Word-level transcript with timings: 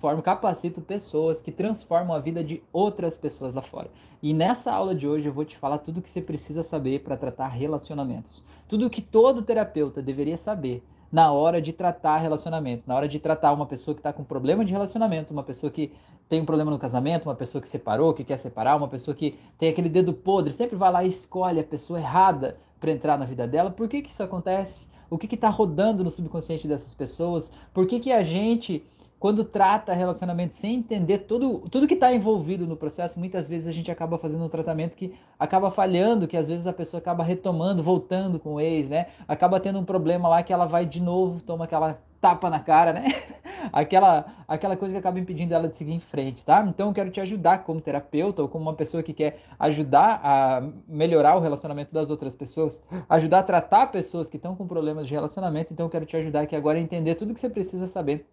formo, 0.00 0.22
capacito 0.22 0.80
pessoas 0.80 1.42
que 1.42 1.50
transformam 1.50 2.14
a 2.14 2.20
vida 2.20 2.44
de 2.44 2.62
outras 2.72 3.18
pessoas 3.18 3.52
lá 3.52 3.60
fora. 3.60 3.90
E 4.22 4.32
nessa 4.32 4.72
aula 4.72 4.94
de 4.94 5.08
hoje 5.08 5.26
eu 5.26 5.32
vou 5.32 5.44
te 5.44 5.56
falar 5.56 5.78
tudo 5.78 5.98
o 5.98 6.02
que 6.02 6.08
você 6.08 6.22
precisa 6.22 6.62
saber 6.62 7.00
para 7.00 7.16
tratar 7.16 7.48
relacionamentos. 7.48 8.44
Tudo 8.68 8.86
o 8.86 8.90
que 8.90 9.02
todo 9.02 9.42
terapeuta 9.42 10.00
deveria 10.00 10.38
saber 10.38 10.84
na 11.10 11.32
hora 11.32 11.60
de 11.60 11.72
tratar 11.72 12.18
relacionamentos, 12.18 12.86
na 12.86 12.94
hora 12.94 13.08
de 13.08 13.18
tratar 13.18 13.52
uma 13.52 13.66
pessoa 13.66 13.92
que 13.92 13.98
está 13.98 14.12
com 14.12 14.22
problema 14.22 14.64
de 14.64 14.70
relacionamento, 14.70 15.32
uma 15.32 15.42
pessoa 15.42 15.68
que 15.68 15.92
tem 16.28 16.40
um 16.40 16.46
problema 16.46 16.70
no 16.70 16.78
casamento, 16.78 17.24
uma 17.24 17.34
pessoa 17.34 17.60
que 17.60 17.68
separou, 17.68 18.14
que 18.14 18.22
quer 18.22 18.38
separar, 18.38 18.76
uma 18.76 18.86
pessoa 18.86 19.16
que 19.16 19.36
tem 19.58 19.68
aquele 19.68 19.88
dedo 19.88 20.12
podre, 20.12 20.52
sempre 20.52 20.76
vai 20.76 20.92
lá 20.92 21.02
e 21.02 21.08
escolhe 21.08 21.58
a 21.58 21.64
pessoa 21.64 21.98
errada 21.98 22.56
para 22.78 22.92
entrar 22.92 23.18
na 23.18 23.24
vida 23.24 23.48
dela. 23.48 23.68
Por 23.68 23.88
que, 23.88 24.02
que 24.02 24.12
isso 24.12 24.22
acontece? 24.22 24.88
O 25.10 25.18
que 25.18 25.34
está 25.34 25.48
rodando 25.48 26.04
no 26.04 26.10
subconsciente 26.12 26.68
dessas 26.68 26.94
pessoas? 26.94 27.52
Por 27.74 27.84
que, 27.84 27.98
que 27.98 28.12
a 28.12 28.22
gente 28.22 28.86
quando 29.18 29.44
trata 29.44 29.92
relacionamento 29.92 30.54
sem 30.54 30.76
entender 30.76 31.18
tudo, 31.18 31.68
tudo 31.70 31.88
que 31.88 31.94
está 31.94 32.12
envolvido 32.12 32.66
no 32.66 32.76
processo, 32.76 33.18
muitas 33.18 33.48
vezes 33.48 33.66
a 33.66 33.72
gente 33.72 33.90
acaba 33.90 34.16
fazendo 34.16 34.44
um 34.44 34.48
tratamento 34.48 34.94
que 34.94 35.14
acaba 35.38 35.70
falhando, 35.70 36.28
que 36.28 36.36
às 36.36 36.46
vezes 36.46 36.66
a 36.66 36.72
pessoa 36.72 37.00
acaba 37.00 37.24
retomando, 37.24 37.82
voltando 37.82 38.38
com 38.38 38.54
o 38.54 38.60
ex, 38.60 38.88
né? 38.88 39.06
Acaba 39.26 39.58
tendo 39.58 39.78
um 39.78 39.84
problema 39.84 40.28
lá 40.28 40.42
que 40.42 40.52
ela 40.52 40.66
vai 40.66 40.86
de 40.86 41.00
novo, 41.00 41.40
toma 41.40 41.64
aquela 41.64 41.98
tapa 42.20 42.48
na 42.48 42.60
cara, 42.60 42.92
né? 42.92 43.06
aquela, 43.72 44.26
aquela 44.46 44.76
coisa 44.76 44.92
que 44.94 44.98
acaba 44.98 45.18
impedindo 45.18 45.52
ela 45.52 45.68
de 45.68 45.76
seguir 45.76 45.92
em 45.92 46.00
frente, 46.00 46.44
tá? 46.44 46.64
Então 46.66 46.88
eu 46.88 46.94
quero 46.94 47.10
te 47.10 47.20
ajudar 47.20 47.64
como 47.64 47.80
terapeuta 47.80 48.42
ou 48.42 48.48
como 48.48 48.62
uma 48.62 48.74
pessoa 48.74 49.02
que 49.02 49.12
quer 49.12 49.40
ajudar 49.58 50.20
a 50.22 50.62
melhorar 50.86 51.36
o 51.36 51.40
relacionamento 51.40 51.92
das 51.92 52.08
outras 52.08 52.34
pessoas, 52.36 52.82
ajudar 53.08 53.40
a 53.40 53.42
tratar 53.42 53.88
pessoas 53.88 54.28
que 54.28 54.36
estão 54.36 54.54
com 54.54 54.66
problemas 54.66 55.06
de 55.08 55.14
relacionamento. 55.14 55.72
Então 55.72 55.86
eu 55.86 55.90
quero 55.90 56.06
te 56.06 56.16
ajudar 56.16 56.42
aqui 56.42 56.54
agora 56.54 56.78
a 56.78 56.80
entender 56.80 57.16
tudo 57.16 57.34
que 57.34 57.40
você 57.40 57.50
precisa 57.50 57.88
saber 57.88 58.26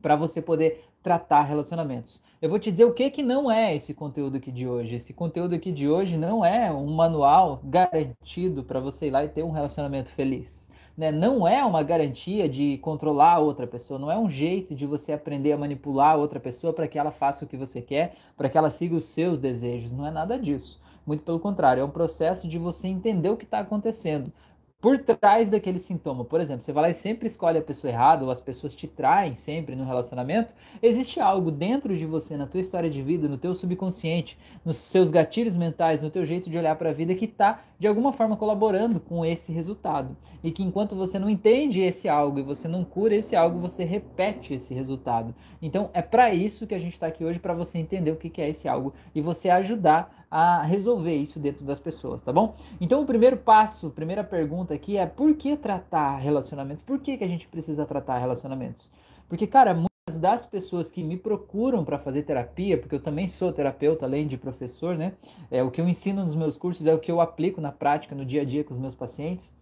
para 0.00 0.16
você 0.16 0.40
poder 0.40 0.84
tratar 1.02 1.42
relacionamentos. 1.42 2.20
Eu 2.40 2.48
vou 2.48 2.58
te 2.58 2.70
dizer 2.70 2.84
o 2.84 2.94
que 2.94 3.10
que 3.10 3.22
não 3.22 3.50
é 3.50 3.74
esse 3.74 3.92
conteúdo 3.92 4.36
aqui 4.38 4.50
de 4.50 4.66
hoje. 4.66 4.94
Esse 4.94 5.12
conteúdo 5.12 5.54
aqui 5.54 5.70
de 5.70 5.88
hoje 5.88 6.16
não 6.16 6.44
é 6.44 6.72
um 6.72 6.86
manual 6.86 7.60
garantido 7.62 8.64
para 8.64 8.80
você 8.80 9.08
ir 9.08 9.10
lá 9.10 9.24
e 9.24 9.28
ter 9.28 9.42
um 9.42 9.50
relacionamento 9.50 10.10
feliz. 10.10 10.68
Né? 10.96 11.10
Não 11.10 11.46
é 11.46 11.64
uma 11.64 11.82
garantia 11.82 12.48
de 12.48 12.78
controlar 12.78 13.38
outra 13.38 13.66
pessoa, 13.66 13.98
não 13.98 14.10
é 14.10 14.18
um 14.18 14.28
jeito 14.28 14.74
de 14.74 14.86
você 14.86 15.12
aprender 15.12 15.52
a 15.52 15.58
manipular 15.58 16.18
outra 16.18 16.40
pessoa 16.40 16.72
para 16.72 16.88
que 16.88 16.98
ela 16.98 17.10
faça 17.10 17.44
o 17.44 17.48
que 17.48 17.56
você 17.56 17.80
quer, 17.80 18.16
para 18.36 18.48
que 18.48 18.58
ela 18.58 18.70
siga 18.70 18.96
os 18.96 19.06
seus 19.06 19.38
desejos. 19.38 19.92
Não 19.92 20.06
é 20.06 20.10
nada 20.10 20.38
disso. 20.38 20.80
Muito 21.06 21.22
pelo 21.22 21.40
contrário, 21.40 21.80
é 21.80 21.84
um 21.84 21.90
processo 21.90 22.46
de 22.46 22.58
você 22.58 22.86
entender 22.86 23.30
o 23.30 23.36
que 23.36 23.44
está 23.44 23.60
acontecendo 23.60 24.32
por 24.80 24.98
trás 24.98 25.50
daquele 25.50 25.78
sintoma. 25.78 26.24
Por 26.24 26.40
exemplo, 26.40 26.62
você 26.62 26.72
vai 26.72 26.84
lá 26.84 26.90
e 26.90 26.94
sempre 26.94 27.26
escolhe 27.26 27.58
a 27.58 27.62
pessoa 27.62 27.90
errada, 27.90 28.24
ou 28.24 28.30
as 28.30 28.40
pessoas 28.40 28.74
te 28.74 28.88
traem 28.88 29.36
sempre 29.36 29.76
no 29.76 29.84
relacionamento, 29.84 30.54
existe 30.82 31.20
algo 31.20 31.50
dentro 31.50 31.96
de 31.96 32.06
você, 32.06 32.36
na 32.36 32.46
tua 32.46 32.60
história 32.60 32.88
de 32.88 33.02
vida, 33.02 33.28
no 33.28 33.36
teu 33.36 33.52
subconsciente, 33.52 34.38
nos 34.64 34.78
seus 34.78 35.10
gatilhos 35.10 35.54
mentais, 35.54 36.02
no 36.02 36.10
teu 36.10 36.24
jeito 36.24 36.48
de 36.48 36.56
olhar 36.56 36.76
para 36.76 36.90
a 36.90 36.94
vida 36.94 37.14
que 37.14 37.26
está 37.26 37.62
de 37.78 37.86
alguma 37.86 38.12
forma 38.12 38.36
colaborando 38.36 39.00
com 39.00 39.24
esse 39.24 39.52
resultado. 39.52 40.16
E 40.42 40.50
que 40.50 40.62
enquanto 40.62 40.96
você 40.96 41.18
não 41.18 41.28
entende 41.28 41.80
esse 41.80 42.08
algo 42.08 42.38
e 42.38 42.42
você 42.42 42.66
não 42.66 42.84
cura 42.84 43.14
esse 43.14 43.36
algo, 43.36 43.58
você 43.58 43.84
repete 43.84 44.54
esse 44.54 44.72
resultado. 44.72 45.34
Então 45.60 45.90
é 45.92 46.00
para 46.00 46.32
isso 46.32 46.66
que 46.66 46.74
a 46.74 46.78
gente 46.78 46.94
está 46.94 47.06
aqui 47.06 47.24
hoje, 47.24 47.38
para 47.38 47.52
você 47.52 47.78
entender 47.78 48.10
o 48.10 48.16
que 48.16 48.40
é 48.40 48.48
esse 48.48 48.66
algo 48.66 48.94
e 49.14 49.20
você 49.20 49.50
ajudar 49.50 50.19
a 50.30 50.62
resolver 50.62 51.16
isso 51.16 51.40
dentro 51.40 51.64
das 51.64 51.80
pessoas, 51.80 52.20
tá 52.20 52.32
bom? 52.32 52.54
Então 52.80 53.02
o 53.02 53.06
primeiro 53.06 53.36
passo, 53.36 53.90
primeira 53.90 54.22
pergunta 54.22 54.72
aqui 54.72 54.96
é 54.96 55.04
por 55.04 55.34
que 55.34 55.56
tratar 55.56 56.18
relacionamentos? 56.18 56.84
Por 56.84 57.00
que, 57.00 57.16
que 57.16 57.24
a 57.24 57.28
gente 57.28 57.48
precisa 57.48 57.84
tratar 57.84 58.18
relacionamentos? 58.18 58.88
Porque, 59.28 59.46
cara, 59.46 59.74
muitas 59.74 60.20
das 60.20 60.46
pessoas 60.46 60.90
que 60.90 61.02
me 61.02 61.16
procuram 61.16 61.84
para 61.84 61.98
fazer 61.98 62.22
terapia, 62.22 62.78
porque 62.78 62.94
eu 62.94 63.02
também 63.02 63.26
sou 63.26 63.52
terapeuta, 63.52 64.06
além 64.06 64.26
de 64.26 64.36
professor, 64.36 64.96
né? 64.96 65.14
É, 65.50 65.62
o 65.62 65.70
que 65.70 65.80
eu 65.80 65.88
ensino 65.88 66.24
nos 66.24 66.34
meus 66.34 66.56
cursos 66.56 66.86
é 66.86 66.94
o 66.94 66.98
que 66.98 67.10
eu 67.10 67.20
aplico 67.20 67.60
na 67.60 67.72
prática, 67.72 68.14
no 68.14 68.24
dia 68.24 68.42
a 68.42 68.44
dia 68.44 68.62
com 68.62 68.72
os 68.72 68.80
meus 68.80 68.94
pacientes. 68.94 69.52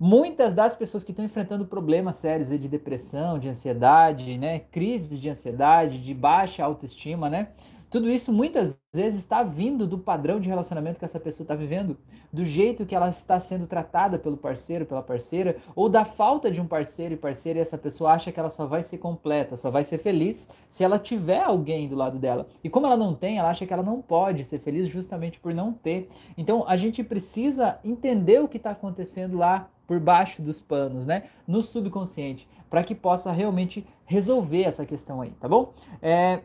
Muitas 0.00 0.54
das 0.54 0.76
pessoas 0.76 1.02
que 1.02 1.10
estão 1.10 1.24
enfrentando 1.24 1.66
problemas 1.66 2.16
sérios 2.16 2.50
de 2.50 2.68
depressão, 2.68 3.38
de 3.38 3.48
ansiedade, 3.48 4.38
né, 4.38 4.60
crises 4.60 5.18
de 5.18 5.28
ansiedade, 5.28 6.02
de 6.02 6.14
baixa 6.14 6.64
autoestima, 6.64 7.28
né, 7.28 7.48
tudo 7.90 8.10
isso 8.10 8.32
muitas 8.32 8.78
vezes 8.92 9.20
está 9.20 9.42
vindo 9.42 9.86
do 9.86 9.98
padrão 9.98 10.38
de 10.40 10.48
relacionamento 10.48 10.98
que 10.98 11.04
essa 11.04 11.18
pessoa 11.20 11.44
está 11.44 11.54
vivendo, 11.54 11.96
do 12.32 12.44
jeito 12.44 12.84
que 12.84 12.94
ela 12.94 13.08
está 13.08 13.40
sendo 13.40 13.66
tratada 13.66 14.18
pelo 14.18 14.36
parceiro, 14.36 14.84
pela 14.84 15.02
parceira, 15.02 15.56
ou 15.74 15.88
da 15.88 16.04
falta 16.04 16.50
de 16.50 16.60
um 16.60 16.66
parceiro 16.66 17.14
e 17.14 17.16
parceira 17.16 17.58
e 17.58 17.62
essa 17.62 17.78
pessoa 17.78 18.12
acha 18.12 18.30
que 18.30 18.38
ela 18.38 18.50
só 18.50 18.66
vai 18.66 18.82
ser 18.82 18.98
completa, 18.98 19.56
só 19.56 19.70
vai 19.70 19.84
ser 19.84 19.98
feliz 19.98 20.48
se 20.70 20.84
ela 20.84 20.98
tiver 20.98 21.42
alguém 21.42 21.88
do 21.88 21.96
lado 21.96 22.18
dela. 22.18 22.46
E 22.62 22.68
como 22.68 22.86
ela 22.86 22.96
não 22.96 23.14
tem, 23.14 23.38
ela 23.38 23.50
acha 23.50 23.66
que 23.66 23.72
ela 23.72 23.82
não 23.82 24.02
pode 24.02 24.44
ser 24.44 24.58
feliz 24.58 24.88
justamente 24.88 25.40
por 25.40 25.54
não 25.54 25.72
ter. 25.72 26.10
Então 26.36 26.64
a 26.68 26.76
gente 26.76 27.02
precisa 27.02 27.78
entender 27.84 28.40
o 28.40 28.48
que 28.48 28.58
está 28.58 28.70
acontecendo 28.70 29.36
lá 29.36 29.68
por 29.86 29.98
baixo 29.98 30.42
dos 30.42 30.60
panos, 30.60 31.06
né? 31.06 31.24
No 31.46 31.62
subconsciente, 31.62 32.46
para 32.68 32.84
que 32.84 32.94
possa 32.94 33.32
realmente 33.32 33.86
resolver 34.04 34.64
essa 34.64 34.84
questão 34.84 35.22
aí, 35.22 35.30
tá 35.30 35.48
bom? 35.48 35.72
É, 36.02 36.42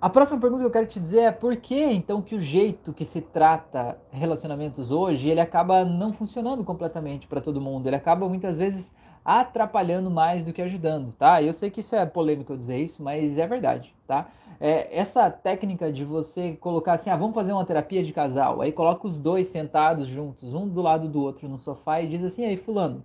a 0.00 0.10
próxima 0.10 0.38
pergunta 0.38 0.60
que 0.60 0.66
eu 0.66 0.72
quero 0.72 0.86
te 0.86 1.00
dizer 1.00 1.20
é 1.20 1.32
por 1.32 1.56
que 1.56 1.82
então 1.82 2.20
que 2.20 2.34
o 2.34 2.40
jeito 2.40 2.92
que 2.92 3.04
se 3.04 3.20
trata 3.20 3.98
relacionamentos 4.10 4.90
hoje, 4.90 5.28
ele 5.28 5.40
acaba 5.40 5.84
não 5.84 6.12
funcionando 6.12 6.62
completamente 6.62 7.26
para 7.26 7.40
todo 7.40 7.60
mundo, 7.60 7.86
ele 7.86 7.96
acaba 7.96 8.28
muitas 8.28 8.58
vezes 8.58 8.94
atrapalhando 9.24 10.10
mais 10.10 10.44
do 10.44 10.52
que 10.52 10.62
ajudando, 10.62 11.12
tá? 11.18 11.42
Eu 11.42 11.52
sei 11.52 11.70
que 11.70 11.80
isso 11.80 11.96
é 11.96 12.06
polêmico 12.06 12.52
eu 12.52 12.56
dizer 12.56 12.78
isso, 12.78 13.02
mas 13.02 13.38
é 13.38 13.46
verdade, 13.46 13.92
tá? 14.06 14.28
É, 14.60 14.96
essa 14.96 15.30
técnica 15.30 15.90
de 15.90 16.04
você 16.04 16.52
colocar 16.52 16.92
assim, 16.92 17.10
ah, 17.10 17.16
vamos 17.16 17.34
fazer 17.34 17.52
uma 17.52 17.64
terapia 17.64 18.04
de 18.04 18.12
casal, 18.12 18.60
aí 18.60 18.72
coloca 18.72 19.06
os 19.06 19.18
dois 19.18 19.48
sentados 19.48 20.06
juntos, 20.06 20.54
um 20.54 20.68
do 20.68 20.80
lado 20.80 21.08
do 21.08 21.20
outro 21.20 21.48
no 21.48 21.58
sofá 21.58 22.00
e 22.00 22.06
diz 22.06 22.22
assim, 22.22 22.44
aí 22.44 22.56
fulano, 22.56 23.02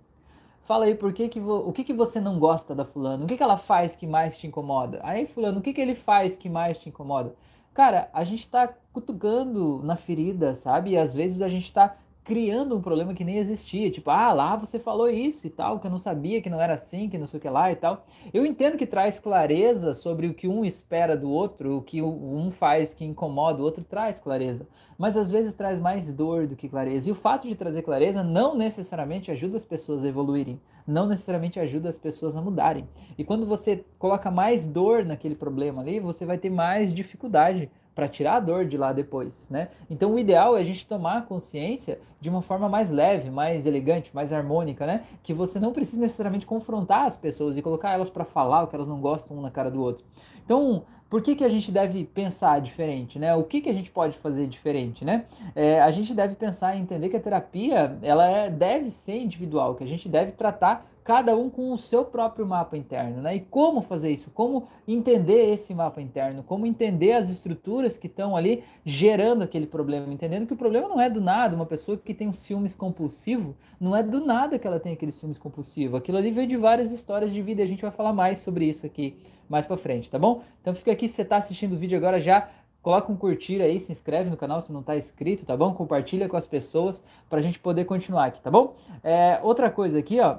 Fala 0.64 0.84
aí 0.86 0.94
por 0.94 1.12
que 1.12 1.28
que 1.28 1.38
vo... 1.40 1.58
o 1.68 1.72
que, 1.72 1.84
que 1.84 1.92
você 1.94 2.20
não 2.20 2.38
gosta 2.38 2.74
da 2.74 2.84
fulano? 2.84 3.24
O 3.24 3.26
que, 3.28 3.36
que 3.36 3.42
ela 3.42 3.58
faz 3.58 3.94
que 3.96 4.06
mais 4.06 4.36
te 4.38 4.46
incomoda? 4.46 5.00
Aí, 5.02 5.26
fulano, 5.26 5.58
o 5.60 5.62
que, 5.62 5.72
que 5.72 5.80
ele 5.80 5.94
faz 5.94 6.36
que 6.36 6.48
mais 6.48 6.78
te 6.78 6.88
incomoda? 6.88 7.34
Cara, 7.74 8.08
a 8.12 8.24
gente 8.24 8.48
tá 8.48 8.68
cutucando 8.92 9.80
na 9.82 9.96
ferida, 9.96 10.54
sabe? 10.56 10.90
E 10.90 10.96
às 10.98 11.12
vezes 11.12 11.42
a 11.42 11.48
gente 11.48 11.72
tá 11.72 11.96
criando 12.24 12.76
um 12.76 12.80
problema 12.80 13.14
que 13.14 13.24
nem 13.24 13.38
existia. 13.38 13.90
Tipo, 13.90 14.10
ah, 14.10 14.32
lá 14.32 14.56
você 14.56 14.78
falou 14.78 15.10
isso 15.10 15.46
e 15.46 15.50
tal, 15.50 15.80
que 15.80 15.86
eu 15.86 15.90
não 15.90 15.98
sabia, 15.98 16.40
que 16.40 16.50
não 16.50 16.60
era 16.60 16.74
assim, 16.74 17.08
que 17.08 17.18
não 17.18 17.26
sei 17.26 17.38
o 17.38 17.40
que 17.40 17.48
lá 17.48 17.72
e 17.72 17.76
tal. 17.76 18.06
Eu 18.32 18.46
entendo 18.46 18.76
que 18.76 18.86
traz 18.86 19.18
clareza 19.18 19.92
sobre 19.94 20.26
o 20.28 20.34
que 20.34 20.46
um 20.46 20.64
espera 20.64 21.16
do 21.16 21.30
outro, 21.30 21.78
o 21.78 21.82
que 21.82 22.00
um 22.00 22.50
faz 22.50 22.94
que 22.94 23.04
incomoda 23.04 23.60
o 23.60 23.64
outro, 23.64 23.84
traz 23.84 24.18
clareza. 24.18 24.66
Mas 24.96 25.16
às 25.16 25.28
vezes 25.28 25.54
traz 25.54 25.80
mais 25.80 26.12
dor 26.12 26.46
do 26.46 26.54
que 26.54 26.68
clareza. 26.68 27.08
E 27.08 27.12
o 27.12 27.16
fato 27.16 27.48
de 27.48 27.56
trazer 27.56 27.82
clareza 27.82 28.22
não 28.22 28.56
necessariamente 28.56 29.30
ajuda 29.30 29.56
as 29.56 29.64
pessoas 29.64 30.04
a 30.04 30.08
evoluírem, 30.08 30.60
não 30.86 31.06
necessariamente 31.06 31.58
ajuda 31.58 31.88
as 31.88 31.98
pessoas 31.98 32.36
a 32.36 32.40
mudarem. 32.40 32.88
E 33.18 33.24
quando 33.24 33.46
você 33.46 33.84
coloca 33.98 34.30
mais 34.30 34.66
dor 34.66 35.04
naquele 35.04 35.34
problema 35.34 35.82
ali, 35.82 35.98
você 35.98 36.24
vai 36.24 36.38
ter 36.38 36.50
mais 36.50 36.94
dificuldade 36.94 37.68
para 37.94 38.08
tirar 38.08 38.36
a 38.36 38.40
dor 38.40 38.64
de 38.64 38.76
lá 38.76 38.92
depois, 38.92 39.48
né? 39.50 39.68
Então 39.90 40.14
o 40.14 40.18
ideal 40.18 40.56
é 40.56 40.60
a 40.60 40.64
gente 40.64 40.86
tomar 40.86 41.26
consciência 41.26 42.00
de 42.20 42.28
uma 42.28 42.40
forma 42.40 42.68
mais 42.68 42.90
leve, 42.90 43.30
mais 43.30 43.66
elegante, 43.66 44.10
mais 44.14 44.32
harmônica, 44.32 44.86
né? 44.86 45.04
Que 45.22 45.34
você 45.34 45.60
não 45.60 45.72
precisa 45.72 46.00
necessariamente 46.00 46.46
confrontar 46.46 47.06
as 47.06 47.16
pessoas 47.16 47.56
e 47.56 47.62
colocar 47.62 47.92
elas 47.92 48.08
para 48.08 48.24
falar 48.24 48.62
o 48.62 48.66
que 48.66 48.74
elas 48.74 48.88
não 48.88 49.00
gostam 49.00 49.36
um 49.36 49.42
na 49.42 49.50
cara 49.50 49.70
do 49.70 49.80
outro. 49.82 50.04
Então, 50.44 50.84
por 51.10 51.20
que, 51.20 51.36
que 51.36 51.44
a 51.44 51.48
gente 51.48 51.70
deve 51.70 52.04
pensar 52.04 52.58
diferente, 52.60 53.18
né? 53.18 53.34
O 53.34 53.44
que, 53.44 53.60
que 53.60 53.68
a 53.68 53.72
gente 53.74 53.90
pode 53.90 54.16
fazer 54.18 54.46
diferente, 54.46 55.04
né? 55.04 55.26
É, 55.54 55.78
a 55.82 55.90
gente 55.90 56.14
deve 56.14 56.34
pensar 56.34 56.74
e 56.74 56.80
entender 56.80 57.10
que 57.10 57.16
a 57.16 57.20
terapia 57.20 57.98
ela 58.00 58.26
é, 58.26 58.48
deve 58.48 58.90
ser 58.90 59.18
individual, 59.18 59.74
que 59.74 59.84
a 59.84 59.86
gente 59.86 60.08
deve 60.08 60.32
tratar 60.32 60.86
cada 61.04 61.36
um 61.36 61.50
com 61.50 61.72
o 61.72 61.78
seu 61.78 62.04
próprio 62.04 62.46
mapa 62.46 62.76
interno, 62.76 63.20
né? 63.20 63.36
E 63.36 63.40
como 63.40 63.82
fazer 63.82 64.10
isso? 64.10 64.30
Como 64.30 64.68
entender 64.86 65.52
esse 65.52 65.74
mapa 65.74 66.00
interno? 66.00 66.42
Como 66.42 66.66
entender 66.66 67.12
as 67.12 67.28
estruturas 67.28 67.98
que 67.98 68.06
estão 68.06 68.36
ali 68.36 68.62
gerando 68.84 69.42
aquele 69.42 69.66
problema? 69.66 70.12
Entendendo 70.12 70.46
que 70.46 70.52
o 70.52 70.56
problema 70.56 70.88
não 70.88 71.00
é 71.00 71.10
do 71.10 71.20
nada, 71.20 71.56
uma 71.56 71.66
pessoa 71.66 71.96
que 71.96 72.14
tem 72.14 72.28
um 72.28 72.34
ciúmes 72.34 72.76
compulsivo, 72.76 73.56
não 73.80 73.96
é 73.96 74.02
do 74.02 74.24
nada 74.24 74.58
que 74.58 74.66
ela 74.66 74.78
tem 74.78 74.92
aquele 74.92 75.12
ciúmes 75.12 75.38
compulsivo. 75.38 75.96
Aquilo 75.96 76.18
ali 76.18 76.30
veio 76.30 76.46
de 76.46 76.56
várias 76.56 76.92
histórias 76.92 77.32
de 77.32 77.42
vida 77.42 77.60
e 77.62 77.64
a 77.64 77.68
gente 77.68 77.82
vai 77.82 77.90
falar 77.90 78.12
mais 78.12 78.38
sobre 78.38 78.66
isso 78.66 78.86
aqui 78.86 79.16
mais 79.48 79.66
para 79.66 79.76
frente, 79.76 80.10
tá 80.10 80.18
bom? 80.18 80.42
Então 80.60 80.74
fica 80.74 80.92
aqui, 80.92 81.06
se 81.06 81.16
você 81.16 81.22
está 81.22 81.36
assistindo 81.36 81.74
o 81.74 81.76
vídeo 81.78 81.98
agora 81.98 82.20
já 82.20 82.48
coloca 82.80 83.12
um 83.12 83.16
curtir 83.16 83.60
aí, 83.60 83.80
se 83.80 83.92
inscreve 83.92 84.28
no 84.28 84.36
canal 84.36 84.60
se 84.60 84.72
não 84.72 84.80
está 84.80 84.96
inscrito, 84.96 85.46
tá 85.46 85.56
bom? 85.56 85.72
Compartilha 85.72 86.28
com 86.28 86.36
as 86.36 86.46
pessoas 86.46 87.04
para 87.30 87.38
a 87.38 87.42
gente 87.42 87.58
poder 87.58 87.84
continuar 87.84 88.26
aqui, 88.26 88.40
tá 88.40 88.50
bom? 88.50 88.74
É, 89.04 89.38
outra 89.42 89.70
coisa 89.70 89.98
aqui, 89.98 90.18
ó, 90.20 90.38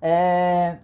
é, 0.00 0.78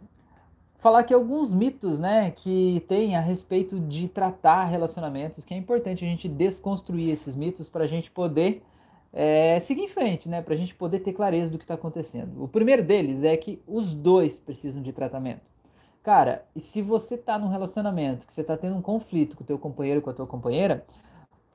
falar 0.79 1.01
aqui 1.01 1.15
alguns 1.15 1.53
mitos 1.53 1.99
né, 1.99 2.31
que 2.31 2.85
tem 2.89 3.17
a 3.17 3.21
respeito 3.21 3.81
de 3.81 4.09
tratar 4.09 4.67
relacionamentos, 4.67 5.45
que 5.45 5.55
é 5.55 5.57
importante 5.57 6.05
a 6.05 6.09
gente 6.09 6.29
desconstruir 6.29 7.11
esses 7.11 7.35
mitos 7.35 7.69
para 7.69 7.85
a 7.85 7.87
gente 7.87 8.11
poder 8.11 8.63
é, 9.13 9.59
seguir 9.61 9.83
em 9.83 9.89
frente, 9.89 10.29
né, 10.29 10.43
para 10.43 10.55
a 10.55 10.57
gente 10.57 10.75
poder 10.75 11.01
ter 11.01 11.13
clareza 11.13 11.51
do 11.51 11.59
que 11.59 11.65
está 11.65 11.75
acontecendo. 11.75 12.43
O 12.43 12.49
primeiro 12.49 12.83
deles 12.83 13.25
é 13.25 13.37
que 13.37 13.61
os 13.67 13.95
dois 13.95 14.39
precisam 14.39 14.83
de 14.83 14.93
tratamento. 14.93 15.43
Cara, 16.03 16.45
e 16.55 16.61
se 16.61 16.81
você 16.83 17.17
tá 17.17 17.37
num 17.37 17.49
relacionamento, 17.49 18.27
que 18.27 18.33
você 18.33 18.45
tá 18.45 18.57
tendo 18.57 18.77
um 18.77 18.83
conflito 18.83 19.37
com 19.37 19.43
o 19.43 19.47
teu 19.47 19.59
companheiro, 19.59 20.01
com 20.01 20.11
a 20.11 20.15
tua 20.15 20.27
companheira, 20.27 20.87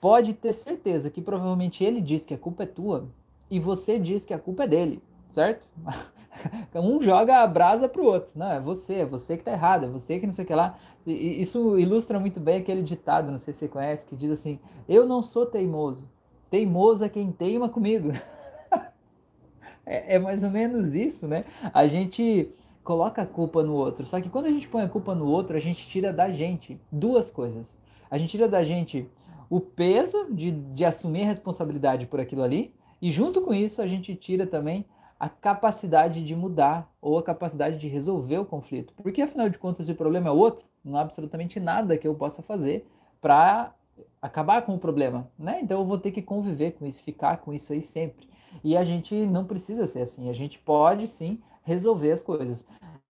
pode 0.02 0.34
ter 0.34 0.52
certeza 0.52 1.10
que 1.10 1.22
provavelmente 1.22 1.84
ele 1.84 2.02
diz 2.02 2.26
que 2.26 2.34
a 2.34 2.38
culpa 2.38 2.64
é 2.64 2.66
tua 2.66 3.08
e 3.50 3.60
você 3.62 3.98
diz 3.98 4.26
que 4.26 4.34
a 4.34 4.40
culpa 4.40 4.64
é 4.64 4.68
dele, 4.68 5.02
certo? 5.30 5.66
um 6.76 7.02
joga 7.02 7.42
a 7.42 7.48
brasa 7.48 7.88
pro 7.88 8.06
outro. 8.06 8.30
Não, 8.36 8.52
é 8.52 8.60
você, 8.60 8.96
é 8.96 9.06
você 9.06 9.38
que 9.38 9.44
tá 9.44 9.52
errado, 9.52 9.86
é 9.86 9.90
você 9.90 10.20
que 10.20 10.26
não 10.26 10.34
sei 10.34 10.44
o 10.44 10.48
que 10.48 10.56
lá. 10.56 10.78
E 11.06 11.42
isso 11.42 11.80
ilustra 11.80 12.20
muito 12.20 12.40
bem 12.40 12.60
aquele 12.60 12.84
ditado, 12.84 13.32
não 13.32 13.40
sei 13.40 13.54
se 13.54 13.62
você 13.62 13.68
conhece, 13.68 14.06
que 14.06 14.16
diz 14.16 14.32
assim: 14.32 14.60
Eu 14.88 15.06
não 15.06 15.24
sou 15.24 15.46
teimoso, 15.46 16.08
teimoso 16.50 17.04
é 17.04 17.10
quem 17.10 17.32
teima 17.32 17.70
comigo. 17.70 18.12
é, 19.86 20.16
é 20.16 20.20
mais 20.20 20.44
ou 20.44 20.50
menos 20.50 20.94
isso, 20.94 21.28
né? 21.28 21.46
A 21.74 21.88
gente 21.88 22.50
coloca 22.84 23.22
a 23.22 23.26
culpa 23.26 23.64
no 23.64 23.74
outro. 23.74 24.06
Só 24.06 24.20
que 24.20 24.30
quando 24.30 24.46
a 24.46 24.52
gente 24.52 24.68
põe 24.68 24.84
a 24.84 24.90
culpa 24.90 25.16
no 25.16 25.26
outro, 25.26 25.56
a 25.56 25.60
gente 25.60 25.88
tira 25.88 26.12
da 26.12 26.30
gente 26.30 26.80
duas 26.92 27.32
coisas. 27.32 27.78
A 28.10 28.18
gente 28.18 28.32
tira 28.32 28.48
da 28.48 28.64
gente 28.64 29.08
o 29.50 29.60
peso 29.60 30.28
de, 30.32 30.52
de 30.52 30.86
assumir 30.86 31.24
a 31.24 31.28
responsabilidade 31.28 32.06
por 32.06 32.20
aquilo 32.20 32.42
ali, 32.42 32.74
e 33.02 33.12
junto 33.12 33.42
com 33.42 33.54
isso 33.54 33.82
a 33.82 33.88
gente 33.88 34.16
tira 34.16 34.48
também 34.48 34.86
a 35.22 35.30
capacidade 35.30 36.26
de 36.26 36.36
mudar 36.36 36.92
ou 37.00 37.16
a 37.16 37.22
capacidade 37.22 37.78
de 37.78 37.88
resolver 37.88 38.40
o 38.40 38.46
conflito. 38.46 38.92
Porque 39.04 39.22
afinal 39.22 39.48
de 39.50 39.58
contas, 39.60 39.88
o 39.88 39.94
problema 39.94 40.30
é 40.30 40.32
outro, 40.32 40.66
não 40.84 40.98
há 40.98 41.02
absolutamente 41.02 41.60
nada 41.60 41.96
que 41.96 42.08
eu 42.08 42.16
possa 42.16 42.42
fazer 42.42 42.88
para 43.22 43.72
acabar 44.20 44.64
com 44.64 44.74
o 44.74 44.80
problema, 44.80 45.30
né? 45.38 45.60
Então 45.62 45.80
eu 45.80 45.86
vou 45.86 46.00
ter 46.00 46.10
que 46.10 46.24
conviver 46.24 46.72
com 46.72 46.88
isso, 46.88 47.04
ficar 47.04 47.38
com 47.38 47.54
isso 47.54 47.72
aí 47.72 47.84
sempre. 47.84 48.28
E 48.64 48.76
a 48.76 48.84
gente 48.84 49.14
não 49.28 49.46
precisa 49.46 49.86
ser 49.86 50.02
assim, 50.02 50.28
a 50.28 50.34
gente 50.34 50.58
pode 50.58 51.08
sim 51.08 51.40
resolver 51.62 52.14
as 52.14 52.24
coisas. 52.24 52.66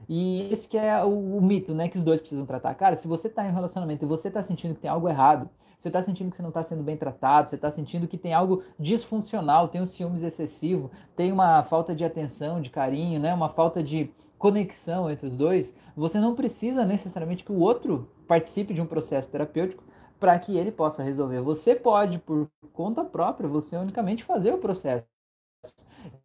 E 0.09 0.51
esse 0.51 0.67
que 0.67 0.77
é 0.77 1.01
o, 1.05 1.37
o 1.37 1.41
mito, 1.41 1.73
né, 1.73 1.87
que 1.87 1.97
os 1.97 2.03
dois 2.03 2.19
precisam 2.19 2.45
tratar. 2.45 2.75
Cara, 2.75 2.97
se 2.97 3.07
você 3.07 3.27
está 3.27 3.45
em 3.45 3.51
um 3.51 3.55
relacionamento 3.55 4.03
e 4.03 4.07
você 4.07 4.27
está 4.27 4.43
sentindo 4.43 4.75
que 4.75 4.81
tem 4.81 4.91
algo 4.91 5.07
errado, 5.07 5.49
você 5.81 5.89
está 5.89 6.03
sentindo 6.03 6.29
que 6.29 6.37
você 6.37 6.43
não 6.43 6.49
está 6.49 6.61
sendo 6.63 6.83
bem 6.83 6.95
tratado, 6.95 7.49
você 7.49 7.55
está 7.55 7.71
sentindo 7.71 8.07
que 8.07 8.17
tem 8.17 8.33
algo 8.33 8.63
disfuncional, 8.79 9.67
tem 9.67 9.81
um 9.81 9.85
ciúmes 9.87 10.21
excessivo, 10.21 10.91
tem 11.15 11.31
uma 11.31 11.63
falta 11.63 11.95
de 11.95 12.05
atenção, 12.05 12.61
de 12.61 12.69
carinho, 12.69 13.19
né? 13.19 13.33
uma 13.33 13.49
falta 13.49 13.81
de 13.81 14.11
conexão 14.37 15.09
entre 15.09 15.27
os 15.27 15.35
dois, 15.35 15.75
você 15.95 16.19
não 16.19 16.35
precisa 16.35 16.85
necessariamente 16.85 17.43
que 17.43 17.51
o 17.51 17.59
outro 17.59 18.07
participe 18.27 18.75
de 18.75 18.81
um 18.81 18.85
processo 18.85 19.29
terapêutico 19.29 19.83
para 20.19 20.37
que 20.37 20.55
ele 20.55 20.71
possa 20.71 21.01
resolver. 21.01 21.41
Você 21.41 21.75
pode, 21.75 22.19
por 22.19 22.47
conta 22.73 23.03
própria, 23.03 23.49
você 23.49 23.75
unicamente 23.75 24.23
fazer 24.23 24.53
o 24.53 24.59
processo. 24.59 25.05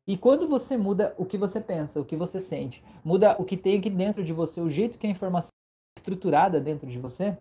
E 0.07 0.19
quando 0.19 0.47
você 0.47 0.77
muda 0.77 1.15
o 1.17 1.25
que 1.25 1.39
você 1.39 1.61
pensa, 1.61 1.99
o 1.99 2.05
que 2.05 2.15
você 2.15 2.41
sente, 2.41 2.85
muda 3.03 3.37
o 3.39 3.45
que 3.45 3.57
tem 3.57 3.79
aqui 3.79 3.89
dentro 3.89 4.23
de 4.23 4.33
você, 4.35 4.61
o 4.61 4.71
jeito 4.71 4.99
que 4.99 5.07
a 5.07 5.11
informação 5.11 5.51
é 5.97 6.01
estruturada 6.01 6.61
dentro 6.61 6.87
de 6.87 6.99
você, 6.99 7.37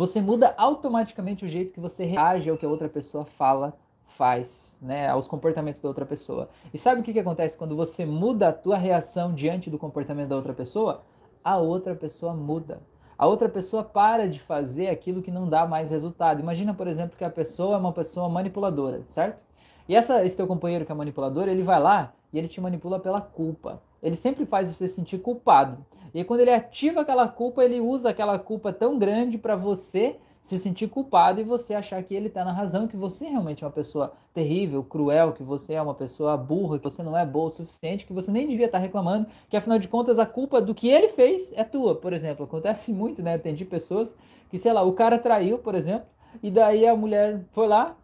você 0.00 0.18
muda 0.18 0.54
automaticamente 0.56 1.44
o 1.44 1.48
jeito 1.48 1.74
que 1.74 1.78
você 1.78 2.06
reage 2.06 2.48
ao 2.48 2.56
que 2.56 2.64
a 2.64 2.68
outra 2.70 2.88
pessoa 2.88 3.26
fala, 3.26 3.76
faz, 4.16 4.74
né, 4.80 5.10
aos 5.10 5.26
comportamentos 5.26 5.78
da 5.78 5.88
outra 5.88 6.06
pessoa. 6.06 6.48
E 6.72 6.78
sabe 6.78 7.02
o 7.02 7.04
que, 7.04 7.12
que 7.12 7.18
acontece 7.18 7.54
quando 7.54 7.76
você 7.76 8.06
muda 8.06 8.48
a 8.48 8.52
tua 8.52 8.78
reação 8.78 9.34
diante 9.34 9.68
do 9.68 9.76
comportamento 9.76 10.30
da 10.30 10.36
outra 10.36 10.54
pessoa? 10.54 11.02
A 11.44 11.58
outra 11.58 11.94
pessoa 11.94 12.32
muda. 12.32 12.80
A 13.18 13.26
outra 13.26 13.46
pessoa 13.46 13.84
para 13.84 14.26
de 14.26 14.40
fazer 14.40 14.88
aquilo 14.88 15.20
que 15.20 15.30
não 15.30 15.46
dá 15.46 15.66
mais 15.66 15.90
resultado. 15.90 16.40
Imagina, 16.40 16.72
por 16.72 16.86
exemplo, 16.88 17.18
que 17.18 17.24
a 17.24 17.28
pessoa 17.28 17.74
é 17.74 17.78
uma 17.78 17.92
pessoa 17.92 18.26
manipuladora, 18.26 19.02
certo? 19.06 19.38
E 19.86 19.94
essa, 19.94 20.24
esse 20.24 20.34
teu 20.34 20.46
companheiro 20.46 20.86
que 20.86 20.92
é 20.92 20.94
manipulador, 20.94 21.46
ele 21.46 21.62
vai 21.62 21.78
lá 21.78 22.14
e 22.32 22.38
ele 22.38 22.48
te 22.48 22.58
manipula 22.58 22.98
pela 22.98 23.20
culpa. 23.20 23.82
Ele 24.02 24.16
sempre 24.16 24.46
faz 24.46 24.74
você 24.74 24.88
sentir 24.88 25.18
culpado. 25.18 25.84
E 26.14 26.24
quando 26.24 26.40
ele 26.40 26.52
ativa 26.52 27.00
aquela 27.00 27.28
culpa, 27.28 27.64
ele 27.64 27.80
usa 27.80 28.10
aquela 28.10 28.38
culpa 28.38 28.72
tão 28.72 28.98
grande 28.98 29.38
para 29.38 29.56
você 29.56 30.16
se 30.42 30.58
sentir 30.58 30.88
culpado 30.88 31.40
e 31.40 31.44
você 31.44 31.74
achar 31.74 32.02
que 32.02 32.14
ele 32.14 32.28
está 32.28 32.44
na 32.44 32.52
razão, 32.52 32.88
que 32.88 32.96
você 32.96 33.26
realmente 33.26 33.62
é 33.62 33.66
uma 33.66 33.72
pessoa 33.72 34.12
terrível, 34.32 34.82
cruel, 34.82 35.32
que 35.32 35.42
você 35.42 35.74
é 35.74 35.82
uma 35.82 35.94
pessoa 35.94 36.36
burra, 36.36 36.78
que 36.78 36.84
você 36.84 37.02
não 37.02 37.16
é 37.16 37.26
boa 37.26 37.48
o 37.48 37.50
suficiente, 37.50 38.06
que 38.06 38.12
você 38.12 38.30
nem 38.30 38.46
devia 38.46 38.66
estar 38.66 38.78
tá 38.78 38.82
reclamando, 38.82 39.26
que 39.48 39.56
afinal 39.56 39.78
de 39.78 39.88
contas 39.88 40.18
a 40.18 40.26
culpa 40.26 40.60
do 40.60 40.74
que 40.74 40.88
ele 40.88 41.08
fez 41.08 41.52
é 41.54 41.62
tua. 41.62 41.94
Por 41.94 42.12
exemplo, 42.12 42.44
acontece 42.44 42.92
muito, 42.94 43.22
né? 43.22 43.34
Atendi 43.34 43.64
pessoas 43.64 44.16
que, 44.50 44.58
sei 44.58 44.72
lá, 44.72 44.82
o 44.82 44.92
cara 44.92 45.18
traiu, 45.18 45.58
por 45.58 45.74
exemplo, 45.74 46.06
e 46.42 46.50
daí 46.50 46.86
a 46.86 46.96
mulher 46.96 47.44
foi 47.52 47.66
lá, 47.66 47.96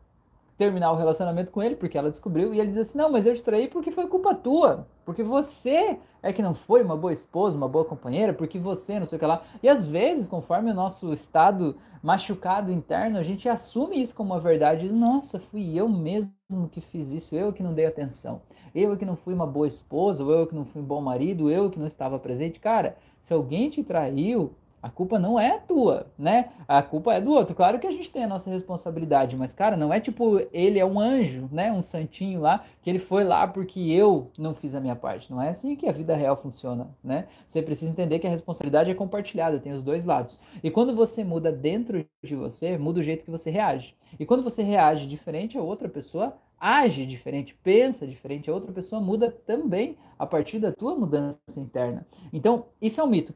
terminar 0.56 0.90
o 0.92 0.96
relacionamento 0.96 1.50
com 1.50 1.62
ele, 1.62 1.76
porque 1.76 1.98
ela 1.98 2.10
descobriu, 2.10 2.54
e 2.54 2.60
ele 2.60 2.70
diz 2.70 2.78
assim: 2.78 2.98
Não, 2.98 3.10
mas 3.10 3.26
eu 3.26 3.34
te 3.34 3.42
traí 3.42 3.68
porque 3.68 3.90
foi 3.90 4.06
culpa 4.06 4.34
tua. 4.34 4.86
Porque 5.04 5.22
você 5.22 5.98
é 6.22 6.32
que 6.32 6.42
não 6.42 6.54
foi 6.54 6.82
uma 6.82 6.96
boa 6.96 7.12
esposa, 7.12 7.56
uma 7.56 7.68
boa 7.68 7.84
companheira, 7.84 8.32
porque 8.32 8.58
você 8.58 8.98
não 8.98 9.06
sei 9.06 9.16
o 9.16 9.18
que 9.18 9.26
lá. 9.26 9.42
E 9.62 9.68
às 9.68 9.84
vezes, 9.84 10.28
conforme 10.28 10.70
o 10.70 10.74
nosso 10.74 11.12
estado 11.12 11.76
machucado 12.02 12.72
interno, 12.72 13.18
a 13.18 13.22
gente 13.22 13.48
assume 13.48 14.00
isso 14.00 14.14
como 14.14 14.32
uma 14.32 14.40
verdade. 14.40 14.88
Nossa, 14.88 15.38
fui 15.38 15.78
eu 15.78 15.88
mesmo 15.88 16.32
que 16.70 16.80
fiz 16.80 17.12
isso, 17.12 17.34
eu 17.34 17.52
que 17.52 17.62
não 17.62 17.74
dei 17.74 17.86
atenção. 17.86 18.42
Eu 18.74 18.96
que 18.96 19.04
não 19.04 19.16
fui 19.16 19.32
uma 19.32 19.46
boa 19.46 19.66
esposa, 19.66 20.22
eu 20.22 20.46
que 20.46 20.54
não 20.54 20.64
fui 20.64 20.82
um 20.82 20.84
bom 20.84 21.00
marido, 21.00 21.50
eu 21.50 21.70
que 21.70 21.78
não 21.78 21.86
estava 21.86 22.18
presente. 22.18 22.60
Cara, 22.60 22.96
se 23.20 23.32
alguém 23.32 23.70
te 23.70 23.82
traiu, 23.82 24.52
a 24.86 24.90
culpa 24.90 25.18
não 25.18 25.38
é 25.38 25.58
tua, 25.58 26.06
né? 26.16 26.50
A 26.68 26.80
culpa 26.80 27.12
é 27.12 27.20
do 27.20 27.32
outro. 27.32 27.56
Claro 27.56 27.80
que 27.80 27.88
a 27.88 27.90
gente 27.90 28.08
tem 28.08 28.22
a 28.22 28.28
nossa 28.28 28.48
responsabilidade, 28.48 29.36
mas, 29.36 29.52
cara, 29.52 29.76
não 29.76 29.92
é 29.92 29.98
tipo 29.98 30.40
ele 30.52 30.78
é 30.78 30.86
um 30.86 31.00
anjo, 31.00 31.48
né? 31.50 31.72
Um 31.72 31.82
santinho 31.82 32.40
lá, 32.40 32.64
que 32.82 32.88
ele 32.88 33.00
foi 33.00 33.24
lá 33.24 33.48
porque 33.48 33.80
eu 33.80 34.30
não 34.38 34.54
fiz 34.54 34.76
a 34.76 34.80
minha 34.80 34.94
parte. 34.94 35.28
Não 35.28 35.42
é 35.42 35.48
assim 35.48 35.74
que 35.74 35.88
a 35.88 35.92
vida 35.92 36.14
real 36.14 36.36
funciona, 36.36 36.88
né? 37.02 37.26
Você 37.48 37.60
precisa 37.60 37.90
entender 37.90 38.20
que 38.20 38.28
a 38.28 38.30
responsabilidade 38.30 38.88
é 38.88 38.94
compartilhada, 38.94 39.58
tem 39.58 39.72
os 39.72 39.82
dois 39.82 40.04
lados. 40.04 40.40
E 40.62 40.70
quando 40.70 40.94
você 40.94 41.24
muda 41.24 41.50
dentro 41.50 42.06
de 42.22 42.36
você, 42.36 42.78
muda 42.78 43.00
o 43.00 43.02
jeito 43.02 43.24
que 43.24 43.30
você 43.30 43.50
reage. 43.50 43.96
E 44.20 44.24
quando 44.24 44.44
você 44.44 44.62
reage 44.62 45.08
diferente, 45.08 45.58
a 45.58 45.62
outra 45.62 45.88
pessoa 45.88 46.36
age 46.60 47.04
diferente, 47.04 47.58
pensa 47.60 48.06
diferente, 48.06 48.48
a 48.48 48.54
outra 48.54 48.72
pessoa 48.72 49.00
muda 49.00 49.32
também 49.46 49.98
a 50.16 50.24
partir 50.24 50.60
da 50.60 50.72
tua 50.72 50.94
mudança 50.94 51.38
interna. 51.58 52.06
Então, 52.32 52.66
isso 52.80 53.00
é 53.00 53.04
um 53.04 53.08
mito. 53.08 53.34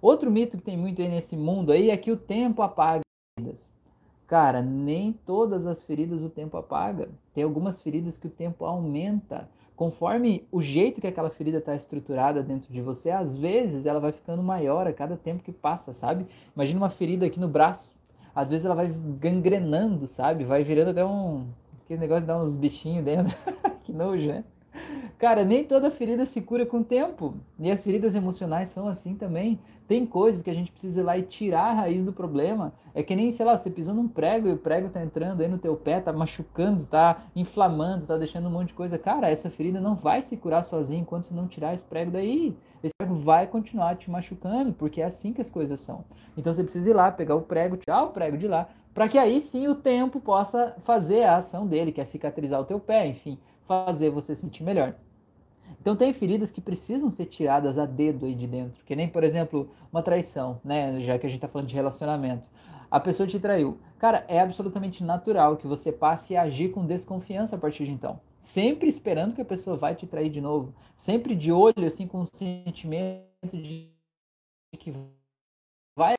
Outro 0.00 0.30
mito 0.30 0.56
que 0.56 0.62
tem 0.62 0.76
muito 0.76 1.02
aí 1.02 1.08
nesse 1.08 1.36
mundo 1.36 1.72
aí 1.72 1.90
é 1.90 1.96
que 1.96 2.10
o 2.10 2.16
tempo 2.16 2.62
apaga 2.62 3.02
feridas. 3.38 3.72
Cara, 4.26 4.60
nem 4.60 5.12
todas 5.12 5.66
as 5.66 5.82
feridas 5.82 6.22
o 6.22 6.28
tempo 6.28 6.56
apaga. 6.56 7.08
Tem 7.34 7.42
algumas 7.42 7.80
feridas 7.80 8.18
que 8.18 8.26
o 8.26 8.30
tempo 8.30 8.64
aumenta. 8.64 9.48
Conforme 9.74 10.46
o 10.52 10.60
jeito 10.60 11.00
que 11.00 11.06
aquela 11.06 11.30
ferida 11.30 11.58
está 11.58 11.74
estruturada 11.74 12.42
dentro 12.42 12.72
de 12.72 12.82
você, 12.82 13.10
às 13.10 13.34
vezes 13.34 13.86
ela 13.86 14.00
vai 14.00 14.12
ficando 14.12 14.42
maior 14.42 14.86
a 14.86 14.92
cada 14.92 15.16
tempo 15.16 15.42
que 15.42 15.52
passa, 15.52 15.92
sabe? 15.92 16.26
Imagina 16.54 16.80
uma 16.80 16.90
ferida 16.90 17.24
aqui 17.24 17.40
no 17.40 17.48
braço. 17.48 17.96
Às 18.34 18.50
vezes 18.50 18.66
ela 18.66 18.74
vai 18.74 18.88
gangrenando, 18.88 20.06
sabe? 20.06 20.44
Vai 20.44 20.62
virando 20.62 20.90
até 20.90 21.04
um. 21.04 21.46
Aquele 21.84 22.00
negócio 22.00 22.20
de 22.22 22.26
dar 22.26 22.42
uns 22.42 22.54
bichinhos 22.54 23.04
dentro. 23.04 23.34
que 23.82 23.92
nojo, 23.92 24.28
né? 24.28 24.44
Cara, 25.18 25.44
nem 25.44 25.64
toda 25.64 25.90
ferida 25.90 26.24
se 26.24 26.40
cura 26.40 26.64
com 26.64 26.78
o 26.78 26.84
tempo. 26.84 27.34
E 27.58 27.70
as 27.70 27.82
feridas 27.82 28.14
emocionais 28.14 28.70
são 28.70 28.86
assim 28.86 29.14
também. 29.14 29.58
Tem 29.88 30.06
coisas 30.06 30.42
que 30.42 30.50
a 30.50 30.54
gente 30.54 30.70
precisa 30.70 31.00
ir 31.00 31.02
lá 31.02 31.18
e 31.18 31.22
tirar 31.22 31.70
a 31.70 31.72
raiz 31.72 32.04
do 32.04 32.12
problema. 32.12 32.72
É 32.94 33.02
que 33.02 33.16
nem, 33.16 33.32
sei 33.32 33.44
lá, 33.44 33.56
você 33.56 33.70
pisou 33.70 33.94
num 33.94 34.06
prego 34.06 34.48
e 34.48 34.52
o 34.52 34.56
prego 34.56 34.90
tá 34.90 35.02
entrando 35.02 35.40
aí 35.40 35.48
no 35.48 35.58
teu 35.58 35.76
pé, 35.76 36.00
tá 36.00 36.12
machucando, 36.12 36.86
tá 36.86 37.24
inflamando, 37.34 38.06
tá 38.06 38.16
deixando 38.16 38.48
um 38.48 38.52
monte 38.52 38.68
de 38.68 38.74
coisa. 38.74 38.98
Cara, 38.98 39.28
essa 39.28 39.50
ferida 39.50 39.80
não 39.80 39.96
vai 39.96 40.22
se 40.22 40.36
curar 40.36 40.62
sozinha 40.62 41.00
enquanto 41.00 41.24
você 41.24 41.34
não 41.34 41.48
tirar 41.48 41.74
esse 41.74 41.84
prego 41.84 42.10
daí. 42.10 42.54
Esse 42.82 42.92
prego 42.96 43.16
vai 43.16 43.46
continuar 43.46 43.96
te 43.96 44.10
machucando, 44.10 44.72
porque 44.72 45.00
é 45.00 45.06
assim 45.06 45.32
que 45.32 45.40
as 45.40 45.50
coisas 45.50 45.80
são. 45.80 46.04
Então 46.36 46.54
você 46.54 46.62
precisa 46.62 46.90
ir 46.90 46.94
lá, 46.94 47.10
pegar 47.10 47.34
o 47.34 47.42
prego, 47.42 47.76
tirar 47.76 48.04
o 48.04 48.10
prego 48.10 48.36
de 48.36 48.46
lá, 48.46 48.68
para 48.94 49.08
que 49.08 49.18
aí 49.18 49.40
sim 49.40 49.68
o 49.68 49.74
tempo 49.74 50.20
possa 50.20 50.76
fazer 50.84 51.24
a 51.24 51.36
ação 51.36 51.66
dele, 51.66 51.92
que 51.92 52.00
é 52.00 52.04
cicatrizar 52.04 52.60
o 52.60 52.64
teu 52.64 52.78
pé, 52.78 53.06
enfim, 53.06 53.38
fazer 53.68 54.10
você 54.10 54.34
sentir 54.34 54.64
melhor. 54.64 54.94
Então 55.80 55.94
tem 55.94 56.12
feridas 56.12 56.50
que 56.50 56.60
precisam 56.60 57.10
ser 57.10 57.26
tiradas 57.26 57.78
a 57.78 57.84
dedo 57.84 58.26
aí 58.26 58.34
de 58.34 58.46
dentro, 58.46 58.82
que 58.84 58.96
nem, 58.96 59.08
por 59.08 59.22
exemplo, 59.22 59.70
uma 59.92 60.02
traição, 60.02 60.60
né? 60.64 61.00
Já 61.02 61.18
que 61.18 61.26
a 61.26 61.28
gente 61.28 61.38
está 61.38 61.46
falando 61.46 61.68
de 61.68 61.74
relacionamento. 61.74 62.48
A 62.90 62.98
pessoa 62.98 63.26
te 63.26 63.38
traiu. 63.38 63.78
Cara, 63.98 64.24
é 64.28 64.40
absolutamente 64.40 65.04
natural 65.04 65.58
que 65.58 65.66
você 65.66 65.92
passe 65.92 66.34
a 66.34 66.42
agir 66.42 66.70
com 66.70 66.86
desconfiança 66.86 67.54
a 67.54 67.58
partir 67.58 67.84
de 67.84 67.92
então. 67.92 68.18
Sempre 68.40 68.88
esperando 68.88 69.34
que 69.34 69.42
a 69.42 69.44
pessoa 69.44 69.76
vai 69.76 69.94
te 69.94 70.06
trair 70.06 70.30
de 70.30 70.40
novo. 70.40 70.74
Sempre 70.96 71.34
de 71.36 71.52
olho, 71.52 71.84
assim, 71.86 72.06
com 72.06 72.22
o 72.22 72.28
sentimento 72.32 73.26
de 73.52 73.92
que 74.78 74.92
vai 75.96 76.14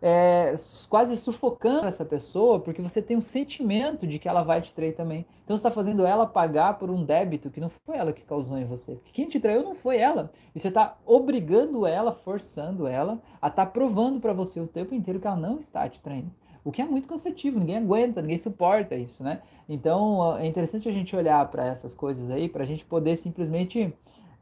é, 0.00 0.54
quase 0.88 1.16
sufocando 1.16 1.86
essa 1.86 2.04
pessoa, 2.04 2.60
porque 2.60 2.80
você 2.80 3.02
tem 3.02 3.16
um 3.16 3.22
sentimento 3.22 4.06
de 4.06 4.18
que 4.18 4.28
ela 4.28 4.42
vai 4.42 4.60
te 4.60 4.72
trair 4.72 4.94
também. 4.94 5.26
Então 5.44 5.56
você 5.56 5.60
está 5.60 5.70
fazendo 5.70 6.06
ela 6.06 6.26
pagar 6.26 6.78
por 6.78 6.90
um 6.90 7.04
débito 7.04 7.50
que 7.50 7.60
não 7.60 7.70
foi 7.84 7.96
ela 7.96 8.12
que 8.12 8.22
causou 8.22 8.58
em 8.58 8.64
você. 8.64 8.98
Quem 9.12 9.28
te 9.28 9.40
traiu 9.40 9.62
não 9.62 9.74
foi 9.74 9.98
ela. 9.98 10.30
E 10.54 10.60
você 10.60 10.68
está 10.68 10.96
obrigando 11.04 11.86
ela, 11.86 12.12
forçando 12.12 12.86
ela 12.86 13.20
a 13.42 13.48
estar 13.48 13.66
tá 13.66 13.70
provando 13.70 14.20
para 14.20 14.32
você 14.32 14.60
o 14.60 14.66
tempo 14.66 14.94
inteiro 14.94 15.20
que 15.20 15.26
ela 15.26 15.36
não 15.36 15.58
está 15.58 15.88
te 15.88 16.00
traindo. 16.00 16.30
o 16.64 16.70
que 16.70 16.82
é 16.82 16.84
muito 16.84 17.08
cansativo, 17.08 17.58
ninguém 17.58 17.78
aguenta, 17.78 18.20
ninguém 18.20 18.36
suporta 18.36 18.94
isso, 18.94 19.22
né? 19.22 19.40
Então 19.68 20.36
é 20.36 20.46
interessante 20.46 20.88
a 20.88 20.92
gente 20.92 21.16
olhar 21.16 21.48
para 21.50 21.66
essas 21.66 21.94
coisas 21.94 22.30
aí, 22.30 22.48
para 22.48 22.62
a 22.62 22.66
gente 22.66 22.84
poder 22.84 23.16
simplesmente 23.16 23.92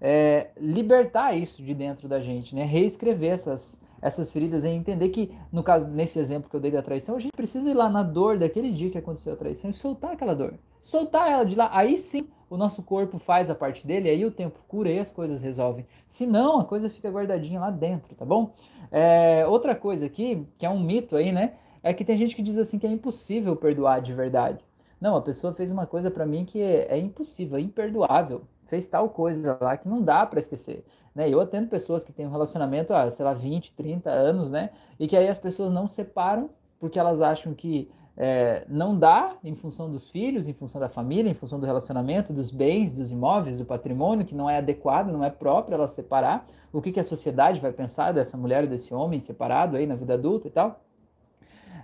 é, 0.00 0.48
libertar 0.56 1.34
isso 1.34 1.62
de 1.62 1.75
dentro 1.75 2.08
da 2.08 2.20
gente, 2.20 2.54
né? 2.54 2.64
Reescrever 2.64 3.32
essas, 3.32 3.80
essas 4.00 4.31
feridas 4.31 4.65
e 4.65 4.69
entender 4.69 5.09
que, 5.09 5.33
no 5.53 5.62
caso, 5.62 5.88
nesse 5.88 6.19
exemplo 6.19 6.49
que 6.49 6.57
eu 6.57 6.61
dei 6.61 6.71
da 6.71 6.83
traição, 6.83 7.17
a 7.17 7.21
gente 7.21 7.33
precisa 7.37 7.71
ir 7.71 7.75
lá 7.75 7.88
na 7.88 8.03
dor 8.03 8.38
daquele 8.38 8.71
dia 8.73 8.91
que 8.91 8.99
aconteceu 8.99 9.33
a 9.33 9.37
traição 9.37 9.71
e 9.71 9.75
soltar 9.75 10.12
aquela 10.12 10.35
dor. 10.35 10.55
Soltar 10.83 11.31
ela 11.31 11.45
de 11.45 11.55
lá. 11.55 11.69
Aí 11.73 11.99
sim 11.99 12.29
o 12.49 12.57
nosso 12.57 12.83
corpo 12.83 13.19
faz 13.19 13.50
a 13.50 13.55
parte 13.55 13.87
dele, 13.87 14.09
aí 14.09 14.25
o 14.25 14.31
tempo 14.31 14.59
cura 14.69 14.91
e 14.91 14.99
as 14.99 15.11
coisas 15.11 15.43
resolvem. 15.43 15.87
Se 16.09 16.26
não, 16.26 16.61
a 16.61 16.65
coisa 16.65 16.88
fica 16.88 17.11
guardadinha 17.11 17.59
lá 17.59 17.71
dentro, 17.71 18.15
tá 18.15 18.25
bom? 18.25 18.55
É, 18.91 19.45
outra 19.47 19.75
coisa 19.75 20.07
aqui, 20.07 20.47
que 20.57 20.65
é 20.65 20.71
um 20.71 20.79
mito 20.79 21.17
aí, 21.17 21.33
né? 21.33 21.55
É 21.83 21.93
que 21.93 22.05
tem 22.05 22.17
gente 22.17 22.37
que 22.37 22.43
diz 22.43 22.57
assim 22.57 22.79
que 22.79 22.87
é 22.87 22.91
impossível 22.91 23.57
perdoar 23.57 24.00
de 24.00 24.12
verdade. 24.12 24.65
Não, 25.00 25.17
a 25.17 25.21
pessoa 25.21 25.53
fez 25.53 25.71
uma 25.71 25.87
coisa 25.87 26.11
para 26.11 26.25
mim 26.25 26.45
que 26.45 26.61
é, 26.61 26.95
é 26.95 26.99
impossível, 26.99 27.59
é 27.59 27.61
imperdoável. 27.61 28.43
Fez 28.66 28.88
tal 28.88 29.08
coisa 29.08 29.56
lá 29.61 29.76
que 29.76 29.88
não 29.88 30.02
dá 30.02 30.26
para 30.26 30.40
esquecer. 30.40 30.85
Né? 31.14 31.28
Eu 31.28 31.40
atendo 31.40 31.68
pessoas 31.68 32.04
que 32.04 32.12
têm 32.12 32.26
um 32.26 32.30
relacionamento 32.30 32.92
há, 32.92 33.11
sei 33.11 33.25
lá, 33.25 33.32
20, 33.32 33.73
30 33.75 34.11
anos, 34.11 34.50
né? 34.50 34.70
E 34.99 35.08
que 35.08 35.16
aí 35.16 35.28
as 35.28 35.38
pessoas 35.38 35.73
não 35.73 35.88
separam 35.88 36.50
porque 36.78 36.99
elas 36.99 37.20
acham 37.20 37.54
que 37.54 37.90
é, 38.16 38.64
não 38.68 38.99
dá 38.99 39.37
em 39.44 39.54
função 39.54 39.90
dos 39.90 40.08
filhos, 40.08 40.49
em 40.49 40.52
função 40.54 40.80
da 40.80 40.88
família, 40.88 41.30
em 41.30 41.35
função 41.35 41.61
do 41.61 41.66
relacionamento, 41.66 42.32
dos 42.32 42.50
bens, 42.50 42.92
dos 42.92 43.12
imóveis, 43.12 43.58
do 43.58 43.64
patrimônio, 43.64 44.25
que 44.25 44.35
não 44.35 44.49
é 44.49 44.58
adequado, 44.58 45.08
não 45.08 45.23
é 45.23 45.28
próprio 45.28 45.75
ela 45.75 45.88
separar. 45.88 46.46
O 46.73 46.80
que, 46.80 46.92
que 46.92 47.00
a 47.00 47.04
sociedade 47.04 47.61
vai 47.61 47.73
pensar 47.73 48.12
dessa 48.12 48.37
mulher 48.37 48.66
desse 48.66 48.94
homem 48.94 49.20
separado 49.20 49.76
aí 49.76 49.87
na 49.87 49.94
vida 49.94 50.14
adulta 50.14 50.49
e 50.49 50.50
tal. 50.50 50.80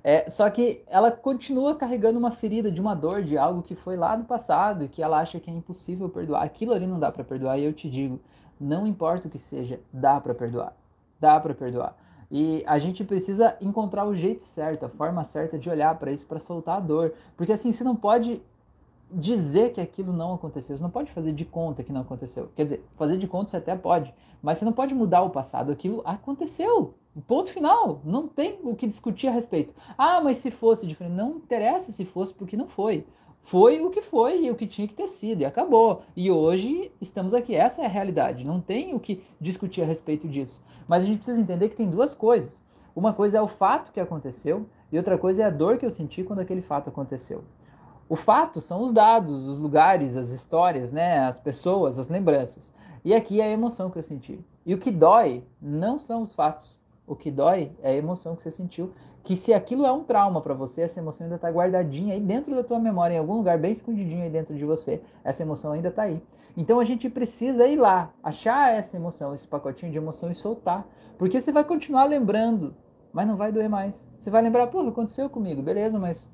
É, 0.05 0.29
só 0.29 0.49
que 0.51 0.83
ela 0.87 1.11
continua 1.11 1.77
carregando 1.77 2.19
uma 2.19 2.31
ferida 2.31 2.71
de 2.71 2.81
uma 2.81 2.95
dor, 2.95 3.23
de 3.23 3.39
algo 3.39 3.63
que 3.63 3.75
foi 3.75 3.97
lá 3.97 4.17
do 4.17 4.25
passado 4.25 4.85
e 4.85 4.89
que 4.89 5.03
ela 5.03 5.21
acha 5.21 5.39
que 5.39 5.51
é 5.51 5.55
impossível 5.55 6.09
perdoar. 6.09 6.43
Aquilo 6.43 6.73
ali 6.73 6.87
não 6.87 6.99
dá 6.99 7.11
para 7.11 7.25
perdoar 7.25 7.59
e 7.59 7.65
eu 7.65 7.73
te 7.73 7.89
digo, 7.89 8.21
não 8.61 8.87
importa 8.87 9.29
o 9.29 9.31
que 9.31 9.39
seja, 9.39 9.81
dá 9.93 10.21
para 10.21 10.35
perdoar. 10.35 10.73
Dá 11.21 11.39
para 11.39 11.55
perdoar. 11.55 11.97
E 12.31 12.65
a 12.67 12.79
gente 12.79 13.05
precisa 13.05 13.57
encontrar 13.61 14.07
o 14.07 14.15
jeito 14.15 14.45
certo, 14.47 14.87
a 14.87 14.89
forma 14.89 15.25
certa 15.27 15.59
de 15.59 15.69
olhar 15.69 15.95
para 15.99 16.11
isso, 16.11 16.27
para 16.27 16.41
soltar 16.41 16.79
a 16.79 16.81
dor. 16.81 17.13
Porque 17.37 17.53
assim, 17.53 17.73
você 17.73 17.85
não 17.85 17.95
pode 17.95 18.41
dizer 19.13 19.73
que 19.73 19.81
aquilo 19.81 20.13
não 20.13 20.35
aconteceu, 20.35 20.77
você 20.77 20.83
não 20.83 20.91
pode 20.91 21.13
fazer 21.13 21.33
de 21.33 21.45
conta 21.45 21.83
que 21.83 21.93
não 21.93 22.01
aconteceu. 22.01 22.51
Quer 22.57 22.65
dizer, 22.65 22.85
fazer 22.97 23.19
de 23.19 23.27
conta 23.27 23.51
você 23.51 23.59
até 23.59 23.77
pode, 23.77 24.15
mas 24.43 24.59
você 24.59 24.65
não 24.65 24.73
pode 24.73 24.95
mudar 24.95 25.23
o 25.23 25.31
passado, 25.31 25.71
aquilo 25.71 26.03
aconteceu. 26.05 26.95
Ponto 27.29 27.51
final, 27.51 28.01
não 28.05 28.27
tem 28.27 28.59
o 28.63 28.75
que 28.75 28.87
discutir 28.87 29.29
a 29.29 29.31
respeito. 29.31 29.75
Ah, 29.97 30.21
mas 30.21 30.39
se 30.39 30.51
fosse 30.51 30.87
diferente, 30.87 31.15
não 31.15 31.37
interessa 31.37 31.93
se 31.93 32.05
fosse 32.05 32.33
porque 32.33 32.57
não 32.57 32.67
foi. 32.67 33.07
Foi 33.45 33.81
o 33.81 33.91
que 33.91 34.01
foi 34.01 34.45
e 34.45 34.51
o 34.51 34.55
que 34.55 34.67
tinha 34.67 34.89
que 34.89 34.95
ter 34.95 35.09
sido, 35.09 35.43
e 35.43 35.45
acabou. 35.45 36.03
E 36.17 36.31
hoje 36.31 36.91
estamos 37.01 37.35
aqui, 37.35 37.55
essa 37.55 37.83
é 37.83 37.87
a 37.87 37.89
realidade, 37.89 38.47
não 38.47 38.61
tem 38.61 38.95
o 38.95 39.01
que 39.01 39.23
discutir 39.41 39.83
a 39.83 39.87
respeito 39.87 40.29
disso. 40.29 40.65
Mas 40.89 41.03
a 41.03 41.07
gente 41.07 41.19
precisa 41.19 41.41
entender 41.41 41.69
que 41.69 41.77
tem 41.77 41.91
duas 41.91 42.15
coisas. 42.15 42.65
Uma 42.95 43.13
coisa 43.13 43.39
é 43.39 43.43
o 43.43 43.49
fato 43.49 43.93
que 43.93 44.01
aconteceu, 44.01 44.67
e 44.91 44.97
outra 44.97 45.19
coisa 45.19 45.43
é 45.43 45.45
a 45.47 45.51
dor 45.51 45.79
que 45.79 45.87
eu 45.87 45.91
senti 45.91 46.23
quando 46.23 46.41
aquele 46.41 46.63
fato 46.63 46.89
aconteceu. 46.89 47.45
O 48.09 48.17
fato 48.17 48.61
são 48.61 48.83
os 48.83 48.93
dados, 48.93 49.47
os 49.47 49.59
lugares, 49.59 50.17
as 50.17 50.31
histórias, 50.31 50.93
né, 50.93 51.21
as 51.21 51.41
pessoas, 51.41 51.99
as 51.99 52.09
lembranças. 52.09 52.71
E 53.05 53.15
aqui 53.15 53.41
é 53.41 53.45
a 53.45 53.51
emoção 53.51 53.91
que 53.91 53.99
eu 53.99 54.03
senti. 54.03 54.39
E 54.65 54.75
o 54.75 54.79
que 54.79 54.91
dói 54.91 55.45
não 55.61 55.99
são 55.99 56.23
os 56.23 56.33
fatos. 56.35 56.79
O 57.07 57.17
que 57.17 57.31
dói 57.31 57.73
é 57.83 57.91
a 57.91 57.97
emoção 57.97 58.37
que 58.37 58.43
você 58.43 58.51
sentiu 58.51 58.93
que 59.25 59.37
se 59.37 59.53
aquilo 59.53 59.87
é 59.87 59.93
um 59.93 60.03
trauma 60.03 60.41
para 60.41 60.55
você, 60.55 60.83
essa 60.83 60.99
emoção 60.99 61.25
ainda 61.25 61.37
está 61.37 61.49
guardadinha 61.49 62.15
aí 62.15 62.21
dentro 62.21 62.55
da 62.55 62.65
tua 62.65 62.79
memória, 62.79 63.15
em 63.15 63.19
algum 63.19 63.35
lugar 63.35 63.59
bem 63.59 63.73
escondidinho 63.73 64.23
aí 64.23 64.31
dentro 64.31 64.55
de 64.55 64.65
você. 64.65 65.01
Essa 65.23 65.43
emoção 65.43 65.73
ainda 65.73 65.89
está 65.89 66.03
aí. 66.03 66.21
Então 66.57 66.81
a 66.81 66.85
gente 66.85 67.09
precisa 67.09 67.67
ir 67.67 67.77
lá, 67.77 68.13
achar 68.23 68.73
essa 68.73 68.97
emoção, 68.97 69.33
esse 69.33 69.47
pacotinho 69.47 69.93
de 69.93 69.99
emoção 69.99 70.31
e 70.31 70.35
soltar. 70.35 70.87
Porque 71.19 71.41
você 71.41 71.53
vai 71.53 71.65
continuar 71.65 72.05
lembrando, 72.05 72.75
mas 73.13 73.27
não 73.27 73.37
vai 73.37 73.53
doer 73.53 73.69
mais. 73.69 74.07
Você 74.19 74.31
vai 74.31 74.43
lembrar, 74.43 74.67
pô, 74.67 74.81
aconteceu 74.81 75.31
comigo, 75.31 75.63
beleza, 75.63 75.99
mas 75.99 76.27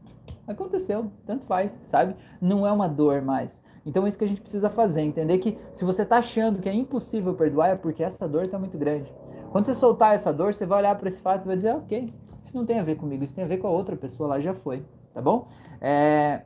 aconteceu, 0.46 1.10
tanto 1.26 1.44
faz, 1.44 1.72
sabe? 1.84 2.16
Não 2.40 2.66
é 2.66 2.72
uma 2.72 2.88
dor 2.88 3.20
mais. 3.22 3.58
Então 3.88 4.04
é 4.04 4.08
isso 4.10 4.18
que 4.18 4.24
a 4.24 4.28
gente 4.28 4.42
precisa 4.42 4.68
fazer, 4.68 5.00
entender 5.00 5.38
que 5.38 5.56
se 5.72 5.82
você 5.82 6.02
está 6.02 6.18
achando 6.18 6.60
que 6.60 6.68
é 6.68 6.74
impossível 6.74 7.32
perdoar, 7.32 7.70
é 7.70 7.74
porque 7.74 8.04
essa 8.04 8.28
dor 8.28 8.44
está 8.44 8.58
muito 8.58 8.76
grande. 8.76 9.10
Quando 9.50 9.64
você 9.64 9.74
soltar 9.74 10.14
essa 10.14 10.30
dor, 10.30 10.52
você 10.52 10.66
vai 10.66 10.80
olhar 10.80 10.94
para 10.98 11.08
esse 11.08 11.22
fato 11.22 11.44
e 11.44 11.46
vai 11.46 11.56
dizer, 11.56 11.74
ok, 11.74 12.12
isso 12.44 12.54
não 12.54 12.66
tem 12.66 12.78
a 12.78 12.82
ver 12.82 12.96
comigo, 12.96 13.24
isso 13.24 13.34
tem 13.34 13.44
a 13.44 13.46
ver 13.46 13.56
com 13.56 13.66
a 13.66 13.70
outra 13.70 13.96
pessoa 13.96 14.28
lá, 14.28 14.40
já 14.40 14.52
foi, 14.52 14.84
tá 15.14 15.22
bom? 15.22 15.48
É... 15.80 16.42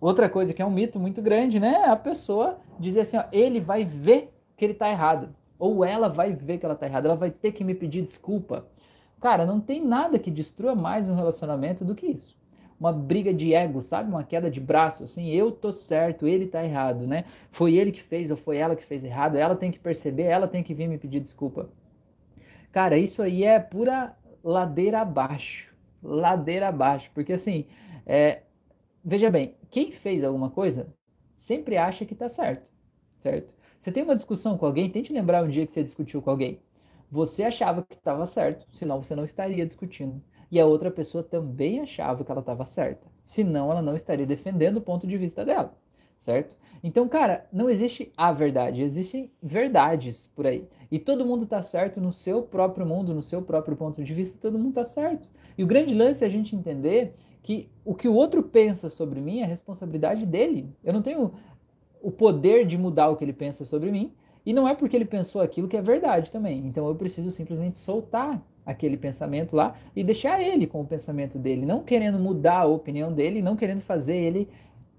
Outra 0.00 0.28
coisa 0.28 0.52
que 0.52 0.60
é 0.60 0.66
um 0.66 0.70
mito 0.70 0.98
muito 0.98 1.22
grande, 1.22 1.60
né? 1.60 1.84
A 1.84 1.94
pessoa 1.94 2.58
dizer 2.76 3.02
assim, 3.02 3.18
ó, 3.18 3.24
ele 3.30 3.60
vai 3.60 3.84
ver 3.84 4.34
que 4.56 4.64
ele 4.64 4.74
tá 4.74 4.90
errado. 4.90 5.28
Ou 5.60 5.84
ela 5.84 6.08
vai 6.08 6.32
ver 6.32 6.58
que 6.58 6.66
ela 6.66 6.74
tá 6.74 6.86
errada, 6.86 7.06
ela 7.06 7.16
vai 7.16 7.30
ter 7.30 7.52
que 7.52 7.62
me 7.62 7.74
pedir 7.74 8.02
desculpa. 8.02 8.66
Cara, 9.20 9.46
não 9.46 9.60
tem 9.60 9.84
nada 9.84 10.18
que 10.18 10.30
destrua 10.30 10.74
mais 10.74 11.08
um 11.08 11.14
relacionamento 11.14 11.84
do 11.84 11.94
que 11.94 12.06
isso. 12.06 12.36
Uma 12.80 12.92
briga 12.92 13.32
de 13.32 13.54
ego, 13.54 13.82
sabe? 13.82 14.10
Uma 14.10 14.24
queda 14.24 14.50
de 14.50 14.60
braço, 14.60 15.04
assim, 15.04 15.28
eu 15.30 15.52
tô 15.52 15.70
certo, 15.72 16.26
ele 16.26 16.46
tá 16.48 16.64
errado, 16.64 17.06
né? 17.06 17.24
Foi 17.52 17.74
ele 17.76 17.92
que 17.92 18.02
fez 18.02 18.30
ou 18.30 18.36
foi 18.36 18.56
ela 18.56 18.74
que 18.74 18.84
fez 18.84 19.04
errado, 19.04 19.36
ela 19.36 19.54
tem 19.54 19.70
que 19.70 19.78
perceber, 19.78 20.24
ela 20.24 20.48
tem 20.48 20.62
que 20.62 20.74
vir 20.74 20.88
me 20.88 20.98
pedir 20.98 21.20
desculpa. 21.20 21.68
Cara, 22.72 22.96
isso 22.98 23.22
aí 23.22 23.44
é 23.44 23.58
pura 23.58 24.16
ladeira 24.42 25.00
abaixo. 25.00 25.68
Ladeira 26.02 26.68
abaixo. 26.68 27.10
Porque 27.14 27.32
assim, 27.32 27.66
é, 28.06 28.42
veja 29.04 29.30
bem, 29.30 29.54
quem 29.70 29.92
fez 29.92 30.24
alguma 30.24 30.50
coisa 30.50 30.88
sempre 31.36 31.76
acha 31.76 32.04
que 32.04 32.14
está 32.14 32.28
certo. 32.28 32.68
Certo? 33.18 33.52
Você 33.78 33.92
tem 33.92 34.02
uma 34.02 34.16
discussão 34.16 34.58
com 34.58 34.66
alguém, 34.66 34.90
tente 34.90 35.12
lembrar 35.12 35.42
um 35.44 35.48
dia 35.48 35.66
que 35.66 35.72
você 35.72 35.82
discutiu 35.84 36.22
com 36.22 36.30
alguém. 36.30 36.60
Você 37.10 37.42
achava 37.44 37.82
que 37.82 37.94
estava 37.94 38.26
certo, 38.26 38.66
senão 38.74 39.02
você 39.02 39.14
não 39.16 39.24
estaria 39.24 39.66
discutindo. 39.66 40.22
E 40.50 40.58
a 40.58 40.66
outra 40.66 40.90
pessoa 40.90 41.22
também 41.22 41.80
achava 41.80 42.24
que 42.24 42.30
ela 42.30 42.40
estava 42.40 42.64
certa, 42.64 43.06
senão 43.22 43.70
ela 43.70 43.82
não 43.82 43.94
estaria 43.94 44.26
defendendo 44.26 44.78
o 44.78 44.82
ponto 44.82 45.06
de 45.06 45.16
vista 45.16 45.44
dela, 45.44 45.74
certo? 46.18 46.56
Então, 46.82 47.08
cara, 47.08 47.46
não 47.52 47.68
existe 47.68 48.10
a 48.16 48.32
verdade, 48.32 48.82
existem 48.82 49.30
verdades 49.42 50.30
por 50.34 50.46
aí. 50.46 50.66
E 50.90 50.98
todo 50.98 51.26
mundo 51.26 51.44
está 51.44 51.62
certo 51.62 52.00
no 52.00 52.12
seu 52.12 52.42
próprio 52.42 52.86
mundo, 52.86 53.14
no 53.14 53.22
seu 53.22 53.42
próprio 53.42 53.76
ponto 53.76 54.02
de 54.02 54.14
vista, 54.14 54.38
todo 54.40 54.58
mundo 54.58 54.70
está 54.70 54.84
certo. 54.84 55.28
E 55.56 55.62
o 55.62 55.66
grande 55.66 55.94
lance 55.94 56.24
é 56.24 56.26
a 56.26 56.30
gente 56.30 56.56
entender 56.56 57.14
que 57.42 57.70
o 57.84 57.94
que 57.94 58.08
o 58.08 58.14
outro 58.14 58.42
pensa 58.42 58.90
sobre 58.90 59.20
mim 59.20 59.40
é 59.40 59.44
responsabilidade 59.44 60.26
dele. 60.26 60.74
Eu 60.82 60.92
não 60.92 61.02
tenho 61.02 61.32
o 62.02 62.10
poder 62.10 62.66
de 62.66 62.76
mudar 62.78 63.10
o 63.10 63.16
que 63.16 63.24
ele 63.24 63.32
pensa 63.32 63.64
sobre 63.64 63.90
mim, 63.90 64.12
e 64.44 64.52
não 64.52 64.66
é 64.66 64.74
porque 64.74 64.96
ele 64.96 65.04
pensou 65.04 65.42
aquilo 65.42 65.68
que 65.68 65.76
é 65.76 65.82
verdade 65.82 66.32
também. 66.32 66.66
Então 66.66 66.88
eu 66.88 66.94
preciso 66.94 67.30
simplesmente 67.30 67.78
soltar 67.78 68.42
aquele 68.70 68.96
pensamento 68.96 69.54
lá 69.54 69.74
e 69.94 70.02
deixar 70.02 70.40
ele 70.40 70.66
com 70.66 70.80
o 70.80 70.86
pensamento 70.86 71.38
dele, 71.38 71.66
não 71.66 71.82
querendo 71.82 72.18
mudar 72.18 72.60
a 72.60 72.66
opinião 72.66 73.12
dele, 73.12 73.42
não 73.42 73.56
querendo 73.56 73.80
fazer 73.80 74.16
ele 74.16 74.48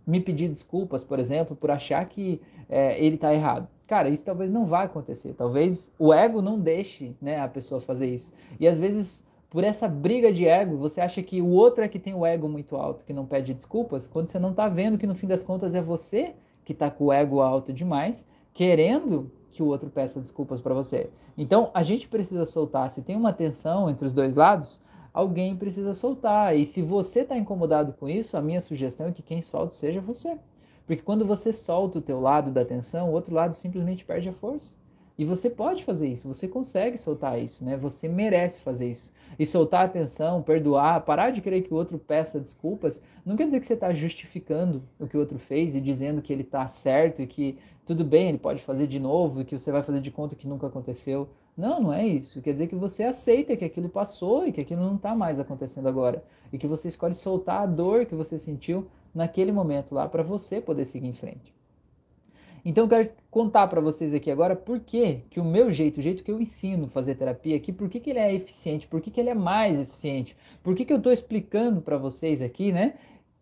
me 0.05 0.19
pedir 0.19 0.49
desculpas, 0.49 1.03
por 1.03 1.19
exemplo, 1.19 1.55
por 1.55 1.71
achar 1.71 2.03
que 2.05 2.41
é, 2.69 3.03
ele 3.03 3.15
está 3.15 3.33
errado. 3.33 3.67
Cara, 3.87 4.09
isso 4.09 4.23
talvez 4.23 4.51
não 4.51 4.65
vá 4.65 4.83
acontecer. 4.83 5.33
Talvez 5.33 5.91
o 5.99 6.13
ego 6.13 6.41
não 6.41 6.59
deixe 6.59 7.13
né, 7.21 7.39
a 7.39 7.47
pessoa 7.47 7.81
fazer 7.81 8.07
isso. 8.07 8.33
E 8.59 8.67
às 8.67 8.77
vezes, 8.77 9.25
por 9.49 9.63
essa 9.63 9.87
briga 9.87 10.31
de 10.31 10.47
ego, 10.47 10.77
você 10.77 11.01
acha 11.01 11.21
que 11.21 11.41
o 11.41 11.49
outro 11.49 11.83
é 11.83 11.87
que 11.87 11.99
tem 11.99 12.13
o 12.13 12.25
ego 12.25 12.47
muito 12.47 12.75
alto, 12.75 13.03
que 13.05 13.13
não 13.13 13.25
pede 13.25 13.53
desculpas, 13.53 14.07
quando 14.07 14.27
você 14.27 14.39
não 14.39 14.51
está 14.51 14.67
vendo 14.69 14.97
que 14.97 15.05
no 15.05 15.15
fim 15.15 15.27
das 15.27 15.43
contas 15.43 15.75
é 15.75 15.81
você 15.81 16.33
que 16.63 16.71
está 16.71 16.89
com 16.89 17.05
o 17.05 17.13
ego 17.13 17.41
alto 17.41 17.73
demais, 17.73 18.25
querendo 18.53 19.29
que 19.51 19.61
o 19.61 19.67
outro 19.67 19.89
peça 19.89 20.19
desculpas 20.19 20.61
para 20.61 20.73
você. 20.73 21.09
Então, 21.37 21.69
a 21.73 21.83
gente 21.83 22.07
precisa 22.07 22.45
soltar. 22.45 22.89
Se 22.91 23.01
tem 23.01 23.15
uma 23.15 23.33
tensão 23.33 23.89
entre 23.89 24.07
os 24.07 24.13
dois 24.13 24.35
lados, 24.35 24.81
alguém 25.13 25.55
precisa 25.55 25.93
soltar. 25.93 26.55
E 26.55 26.65
se 26.65 26.81
você 26.81 27.21
está 27.21 27.37
incomodado 27.37 27.93
com 27.93 28.09
isso, 28.09 28.37
a 28.37 28.41
minha 28.41 28.61
sugestão 28.61 29.07
é 29.07 29.11
que 29.11 29.21
quem 29.21 29.41
solta 29.41 29.73
seja 29.73 30.01
você. 30.01 30.37
Porque 30.85 31.03
quando 31.03 31.25
você 31.25 31.53
solta 31.53 31.99
o 31.99 32.01
teu 32.01 32.19
lado 32.19 32.51
da 32.51 32.61
atenção, 32.61 33.09
o 33.09 33.13
outro 33.13 33.33
lado 33.33 33.53
simplesmente 33.53 34.03
perde 34.03 34.29
a 34.29 34.33
força. 34.33 34.73
E 35.21 35.23
você 35.23 35.51
pode 35.51 35.83
fazer 35.83 36.07
isso, 36.07 36.27
você 36.27 36.47
consegue 36.47 36.97
soltar 36.97 37.39
isso, 37.39 37.63
né? 37.63 37.77
Você 37.77 38.07
merece 38.07 38.59
fazer 38.59 38.91
isso. 38.91 39.13
E 39.37 39.45
soltar 39.45 39.81
a 39.81 39.85
atenção, 39.85 40.41
perdoar, 40.41 41.05
parar 41.05 41.29
de 41.29 41.41
querer 41.41 41.61
que 41.61 41.71
o 41.71 41.77
outro 41.77 41.99
peça 41.99 42.39
desculpas, 42.39 42.99
não 43.23 43.35
quer 43.35 43.45
dizer 43.45 43.59
que 43.59 43.67
você 43.67 43.75
está 43.75 43.93
justificando 43.93 44.81
o 44.99 45.05
que 45.05 45.15
o 45.15 45.19
outro 45.19 45.37
fez 45.37 45.75
e 45.75 45.79
dizendo 45.79 46.23
que 46.23 46.33
ele 46.33 46.41
está 46.41 46.67
certo 46.67 47.21
e 47.21 47.27
que 47.27 47.59
tudo 47.85 48.03
bem, 48.03 48.29
ele 48.29 48.39
pode 48.39 48.63
fazer 48.63 48.87
de 48.87 48.99
novo 48.99 49.41
e 49.41 49.45
que 49.45 49.55
você 49.55 49.71
vai 49.71 49.83
fazer 49.83 50.01
de 50.01 50.09
conta 50.09 50.35
que 50.35 50.47
nunca 50.47 50.65
aconteceu. 50.65 51.29
Não, 51.55 51.79
não 51.79 51.93
é 51.93 52.03
isso. 52.03 52.41
Quer 52.41 52.53
dizer 52.53 52.65
que 52.65 52.75
você 52.75 53.03
aceita 53.03 53.55
que 53.55 53.63
aquilo 53.63 53.89
passou 53.89 54.47
e 54.47 54.51
que 54.51 54.61
aquilo 54.61 54.81
não 54.81 54.95
está 54.95 55.13
mais 55.13 55.39
acontecendo 55.39 55.87
agora. 55.87 56.23
E 56.51 56.57
que 56.57 56.65
você 56.65 56.87
escolhe 56.87 57.13
soltar 57.13 57.61
a 57.61 57.67
dor 57.67 58.07
que 58.07 58.15
você 58.15 58.39
sentiu 58.39 58.87
naquele 59.13 59.51
momento 59.51 59.93
lá 59.93 60.09
para 60.09 60.23
você 60.23 60.59
poder 60.59 60.85
seguir 60.85 61.09
em 61.09 61.13
frente. 61.13 61.60
Então 62.63 62.83
eu 62.83 62.89
quero 62.89 63.09
contar 63.29 63.67
para 63.67 63.81
vocês 63.81 64.13
aqui 64.13 64.29
agora 64.29 64.55
por 64.55 64.79
que, 64.79 65.21
que 65.29 65.39
o 65.39 65.43
meu 65.43 65.71
jeito, 65.71 65.99
o 65.99 66.03
jeito 66.03 66.23
que 66.23 66.31
eu 66.31 66.39
ensino 66.39 66.87
fazer 66.87 67.15
terapia 67.15 67.55
aqui, 67.55 67.71
por 67.71 67.89
que, 67.89 67.99
que 67.99 68.11
ele 68.11 68.19
é 68.19 68.33
eficiente, 68.33 68.87
por 68.87 69.01
que, 69.01 69.09
que 69.09 69.19
ele 69.19 69.29
é 69.29 69.35
mais 69.35 69.79
eficiente, 69.79 70.35
por 70.61 70.75
que, 70.75 70.85
que 70.85 70.93
eu 70.93 70.97
estou 70.97 71.11
explicando 71.11 71.81
para 71.81 71.97
vocês 71.97 72.41
aqui, 72.41 72.71
né? 72.71 72.93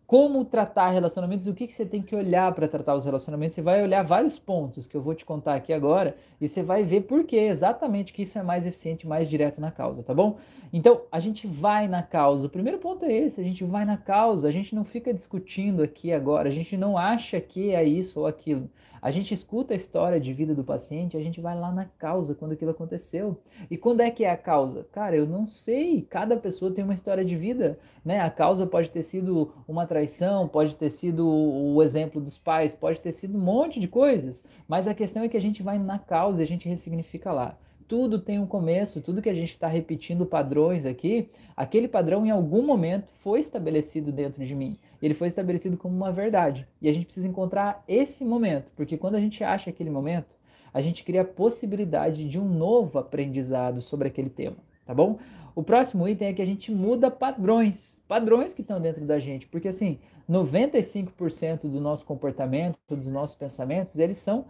Como 0.06 0.44
tratar 0.44 0.90
relacionamentos, 0.90 1.46
o 1.46 1.54
que, 1.54 1.68
que 1.68 1.72
você 1.72 1.86
tem 1.86 2.02
que 2.02 2.16
olhar 2.16 2.52
para 2.52 2.66
tratar 2.66 2.96
os 2.96 3.04
relacionamentos. 3.04 3.54
Você 3.54 3.62
vai 3.62 3.80
olhar 3.80 4.02
vários 4.02 4.40
pontos 4.40 4.84
que 4.88 4.96
eu 4.96 5.00
vou 5.00 5.14
te 5.14 5.24
contar 5.24 5.54
aqui 5.54 5.72
agora 5.72 6.16
e 6.40 6.48
você 6.48 6.64
vai 6.64 6.82
ver 6.82 7.02
por 7.02 7.22
que 7.22 7.36
exatamente 7.36 8.12
que 8.12 8.22
isso 8.22 8.36
é 8.36 8.42
mais 8.42 8.66
eficiente, 8.66 9.06
mais 9.06 9.28
direto 9.28 9.60
na 9.60 9.70
causa, 9.70 10.02
tá 10.02 10.12
bom? 10.12 10.38
Então, 10.72 11.02
a 11.12 11.20
gente 11.20 11.46
vai 11.46 11.86
na 11.86 12.02
causa. 12.02 12.46
O 12.46 12.50
primeiro 12.50 12.78
ponto 12.78 13.04
é 13.04 13.12
esse, 13.12 13.40
a 13.40 13.44
gente 13.44 13.62
vai 13.62 13.84
na 13.84 13.96
causa, 13.96 14.48
a 14.48 14.52
gente 14.52 14.74
não 14.74 14.84
fica 14.84 15.14
discutindo 15.14 15.80
aqui 15.80 16.12
agora, 16.12 16.48
a 16.48 16.52
gente 16.52 16.76
não 16.76 16.98
acha 16.98 17.40
que 17.40 17.72
é 17.72 17.84
isso 17.84 18.18
ou 18.18 18.26
aquilo. 18.26 18.68
A 19.02 19.10
gente 19.10 19.32
escuta 19.32 19.72
a 19.72 19.76
história 19.76 20.20
de 20.20 20.32
vida 20.32 20.54
do 20.54 20.62
paciente, 20.62 21.16
a 21.16 21.22
gente 21.22 21.40
vai 21.40 21.58
lá 21.58 21.72
na 21.72 21.86
causa, 21.98 22.34
quando 22.34 22.52
aquilo 22.52 22.70
aconteceu. 22.70 23.40
E 23.70 23.76
quando 23.76 24.00
é 24.00 24.10
que 24.10 24.24
é 24.24 24.30
a 24.30 24.36
causa? 24.36 24.86
Cara, 24.92 25.16
eu 25.16 25.26
não 25.26 25.48
sei. 25.48 26.02
Cada 26.02 26.36
pessoa 26.36 26.70
tem 26.70 26.84
uma 26.84 26.94
história 26.94 27.24
de 27.24 27.36
vida, 27.36 27.78
né? 28.04 28.20
A 28.20 28.30
causa 28.30 28.66
pode 28.66 28.90
ter 28.90 29.02
sido 29.02 29.52
uma 29.66 29.86
traição, 29.86 30.46
pode 30.46 30.76
ter 30.76 30.90
sido 30.90 31.26
o 31.26 31.82
exemplo 31.82 32.20
dos 32.20 32.36
pais, 32.36 32.74
pode 32.74 33.00
ter 33.00 33.12
sido 33.12 33.38
um 33.38 33.40
monte 33.40 33.80
de 33.80 33.88
coisas. 33.88 34.44
Mas 34.68 34.86
a 34.86 34.94
questão 34.94 35.22
é 35.22 35.28
que 35.28 35.36
a 35.36 35.42
gente 35.42 35.62
vai 35.62 35.78
na 35.78 35.98
causa 35.98 36.42
e 36.42 36.44
a 36.44 36.48
gente 36.48 36.68
ressignifica 36.68 37.32
lá 37.32 37.56
tudo 37.90 38.18
tem 38.18 38.38
um 38.38 38.46
começo, 38.46 39.02
tudo 39.02 39.20
que 39.20 39.28
a 39.28 39.34
gente 39.34 39.50
está 39.50 39.68
repetindo 39.68 40.24
padrões 40.24 40.86
aqui, 40.86 41.28
aquele 41.54 41.88
padrão 41.88 42.24
em 42.24 42.30
algum 42.30 42.64
momento 42.64 43.08
foi 43.22 43.40
estabelecido 43.40 44.10
dentro 44.10 44.46
de 44.46 44.54
mim 44.54 44.78
ele 45.00 45.14
foi 45.14 45.28
estabelecido 45.28 45.76
como 45.76 45.96
uma 45.96 46.12
verdade. 46.12 46.66
E 46.80 46.88
a 46.88 46.92
gente 46.92 47.06
precisa 47.06 47.26
encontrar 47.26 47.82
esse 47.88 48.24
momento, 48.24 48.70
porque 48.76 48.98
quando 48.98 49.14
a 49.14 49.20
gente 49.20 49.42
acha 49.42 49.70
aquele 49.70 49.90
momento, 49.90 50.36
a 50.72 50.80
gente 50.80 51.02
cria 51.02 51.22
a 51.22 51.24
possibilidade 51.24 52.28
de 52.28 52.38
um 52.38 52.46
novo 52.46 52.98
aprendizado 52.98 53.80
sobre 53.80 54.08
aquele 54.08 54.30
tema, 54.30 54.56
tá 54.84 54.94
bom? 54.94 55.18
O 55.54 55.62
próximo 55.62 56.06
item 56.06 56.28
é 56.28 56.32
que 56.32 56.42
a 56.42 56.46
gente 56.46 56.70
muda 56.70 57.10
padrões, 57.10 58.00
padrões 58.06 58.54
que 58.54 58.60
estão 58.60 58.80
dentro 58.80 59.04
da 59.04 59.18
gente, 59.18 59.48
porque 59.48 59.68
assim, 59.68 59.98
95% 60.28 61.62
do 61.62 61.80
nosso 61.80 62.04
comportamento, 62.04 62.78
dos 62.88 63.10
nossos 63.10 63.34
pensamentos, 63.34 63.98
eles 63.98 64.18
são 64.18 64.46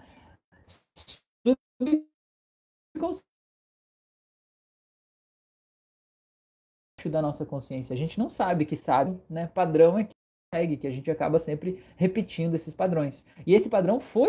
da 7.09 7.23
nossa 7.23 7.45
consciência. 7.45 7.95
A 7.95 7.97
gente 7.97 8.19
não 8.19 8.31
sabe 8.31 8.65
que 8.65 8.77
sabe, 8.77 9.17
né? 9.29 9.47
Padrão 9.53 9.99
é 9.99 10.09
segue, 10.55 10.77
que 10.77 10.87
a 10.87 10.91
gente 10.91 11.11
acaba 11.11 11.39
sempre 11.39 11.83
repetindo 11.97 12.55
esses 12.55 12.75
padrões. 12.75 13.25
E 13.47 13.55
esse 13.55 13.69
padrão 13.69 14.01
foi 14.01 14.29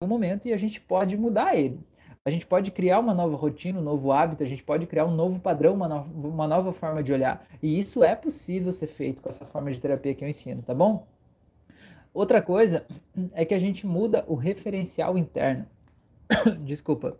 no 0.00 0.08
momento 0.08 0.46
e 0.46 0.52
a 0.52 0.56
gente 0.56 0.80
pode 0.80 1.16
mudar 1.16 1.56
ele. 1.56 1.80
A 2.24 2.30
gente 2.30 2.46
pode 2.46 2.70
criar 2.72 2.98
uma 2.98 3.14
nova 3.14 3.36
rotina, 3.36 3.78
um 3.78 3.82
novo 3.82 4.10
hábito, 4.10 4.42
a 4.42 4.46
gente 4.46 4.62
pode 4.62 4.86
criar 4.86 5.04
um 5.04 5.14
novo 5.14 5.38
padrão, 5.38 5.74
uma, 5.74 5.88
no 5.88 6.28
uma 6.28 6.46
nova 6.48 6.72
forma 6.72 7.02
de 7.02 7.12
olhar. 7.12 7.46
E 7.62 7.78
isso 7.78 8.02
é 8.02 8.16
possível 8.16 8.72
ser 8.72 8.88
feito 8.88 9.22
com 9.22 9.28
essa 9.28 9.44
forma 9.46 9.70
de 9.70 9.80
terapia 9.80 10.14
que 10.14 10.24
eu 10.24 10.28
ensino, 10.28 10.60
tá 10.62 10.74
bom? 10.74 11.06
Outra 12.12 12.42
coisa 12.42 12.84
é 13.32 13.44
que 13.44 13.54
a 13.54 13.58
gente 13.58 13.86
muda 13.86 14.24
o 14.26 14.34
referencial 14.34 15.16
interno. 15.16 15.66
Desculpa. 16.64 17.16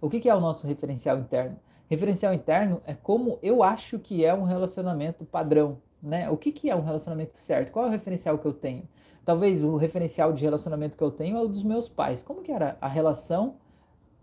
O 0.00 0.10
que 0.10 0.28
é 0.28 0.34
o 0.34 0.40
nosso 0.40 0.66
referencial 0.66 1.18
interno? 1.18 1.58
Referencial 1.94 2.34
interno 2.34 2.82
é 2.84 2.92
como 2.92 3.38
eu 3.40 3.62
acho 3.62 4.00
que 4.00 4.24
é 4.24 4.34
um 4.34 4.42
relacionamento 4.42 5.24
padrão, 5.24 5.78
né? 6.02 6.28
O 6.28 6.36
que, 6.36 6.50
que 6.50 6.68
é 6.68 6.74
um 6.74 6.82
relacionamento 6.82 7.38
certo? 7.38 7.70
Qual 7.70 7.84
é 7.84 7.88
o 7.88 7.90
referencial 7.92 8.36
que 8.36 8.46
eu 8.46 8.52
tenho? 8.52 8.82
Talvez 9.24 9.62
o 9.62 9.76
referencial 9.76 10.32
de 10.32 10.42
relacionamento 10.42 10.96
que 10.96 11.04
eu 11.04 11.12
tenho 11.12 11.36
é 11.36 11.40
o 11.40 11.46
dos 11.46 11.62
meus 11.62 11.88
pais. 11.88 12.20
Como 12.20 12.42
que 12.42 12.50
era 12.50 12.76
a 12.80 12.88
relação, 12.88 13.54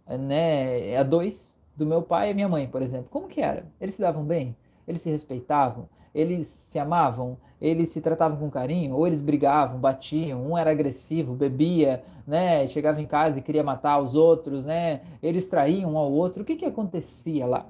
né, 0.06 0.98
a 0.98 1.04
dois 1.04 1.56
do 1.74 1.86
meu 1.86 2.02
pai 2.02 2.32
e 2.32 2.34
minha 2.34 2.50
mãe, 2.50 2.68
por 2.68 2.82
exemplo? 2.82 3.08
Como 3.10 3.30
que 3.30 3.40
era? 3.40 3.66
Eles 3.80 3.96
se 3.96 4.02
davam 4.02 4.26
bem? 4.26 4.54
Eles 4.86 5.00
se 5.02 5.10
respeitavam? 5.10 5.88
Eles 6.14 6.48
se 6.48 6.78
amavam? 6.78 7.38
Eles 7.62 7.90
se 7.90 8.02
tratavam 8.02 8.38
com 8.38 8.50
carinho? 8.50 8.96
Ou 8.96 9.06
eles 9.06 9.22
brigavam, 9.22 9.80
batiam? 9.80 10.44
Um 10.44 10.58
era 10.58 10.72
agressivo, 10.72 11.36
bebia, 11.36 12.04
né? 12.26 12.68
Chegava 12.68 13.02
em 13.02 13.06
casa 13.06 13.40
e 13.40 13.42
queria 13.42 13.64
matar 13.64 14.00
os 14.00 14.16
outros, 14.16 14.66
né? 14.66 15.02
Eles 15.22 15.48
traíam 15.48 15.94
um 15.94 15.98
ao 15.98 16.12
outro. 16.12 16.42
O 16.42 16.46
que 16.46 16.56
que 16.56 16.66
acontecia 16.66 17.46
lá? 17.46 17.68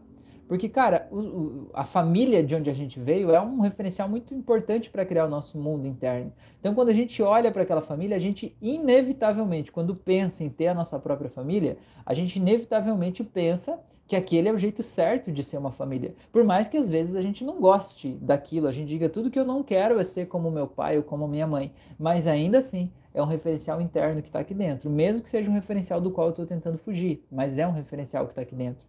Porque, 0.51 0.67
cara, 0.67 1.07
o, 1.11 1.19
o, 1.19 1.69
a 1.73 1.85
família 1.85 2.43
de 2.43 2.53
onde 2.53 2.69
a 2.69 2.73
gente 2.73 2.99
veio 2.99 3.31
é 3.31 3.39
um 3.39 3.61
referencial 3.61 4.09
muito 4.09 4.33
importante 4.33 4.89
para 4.89 5.05
criar 5.05 5.25
o 5.25 5.29
nosso 5.29 5.57
mundo 5.57 5.87
interno. 5.87 6.33
Então, 6.59 6.75
quando 6.75 6.89
a 6.89 6.93
gente 6.93 7.23
olha 7.23 7.49
para 7.51 7.63
aquela 7.63 7.81
família, 7.81 8.17
a 8.17 8.19
gente 8.19 8.53
inevitavelmente, 8.61 9.71
quando 9.71 9.95
pensa 9.95 10.43
em 10.43 10.49
ter 10.49 10.67
a 10.67 10.73
nossa 10.73 10.99
própria 10.99 11.29
família, 11.29 11.77
a 12.05 12.13
gente 12.13 12.37
inevitavelmente 12.37 13.23
pensa 13.23 13.79
que 14.11 14.15
aquele 14.17 14.49
é 14.49 14.51
o 14.51 14.57
jeito 14.57 14.83
certo 14.83 15.31
de 15.31 15.41
ser 15.41 15.57
uma 15.57 15.71
família. 15.71 16.13
Por 16.33 16.43
mais 16.43 16.67
que 16.67 16.75
às 16.75 16.89
vezes 16.89 17.15
a 17.15 17.21
gente 17.21 17.45
não 17.45 17.61
goste 17.61 18.17
daquilo, 18.21 18.67
a 18.67 18.73
gente 18.73 18.89
diga 18.89 19.07
tudo 19.07 19.31
que 19.31 19.39
eu 19.39 19.45
não 19.45 19.63
quero 19.63 19.97
é 20.01 20.03
ser 20.03 20.27
como 20.27 20.51
meu 20.51 20.67
pai 20.67 20.97
ou 20.97 21.03
como 21.03 21.29
minha 21.29 21.47
mãe, 21.47 21.71
mas 21.97 22.27
ainda 22.27 22.57
assim 22.57 22.91
é 23.13 23.23
um 23.23 23.25
referencial 23.25 23.79
interno 23.79 24.21
que 24.21 24.27
está 24.27 24.39
aqui 24.39 24.53
dentro, 24.53 24.89
mesmo 24.89 25.21
que 25.21 25.29
seja 25.29 25.49
um 25.49 25.53
referencial 25.53 26.01
do 26.01 26.11
qual 26.11 26.27
eu 26.27 26.31
estou 26.31 26.45
tentando 26.45 26.77
fugir, 26.77 27.23
mas 27.31 27.57
é 27.57 27.65
um 27.65 27.71
referencial 27.71 28.25
que 28.25 28.33
está 28.33 28.41
aqui 28.41 28.53
dentro 28.53 28.83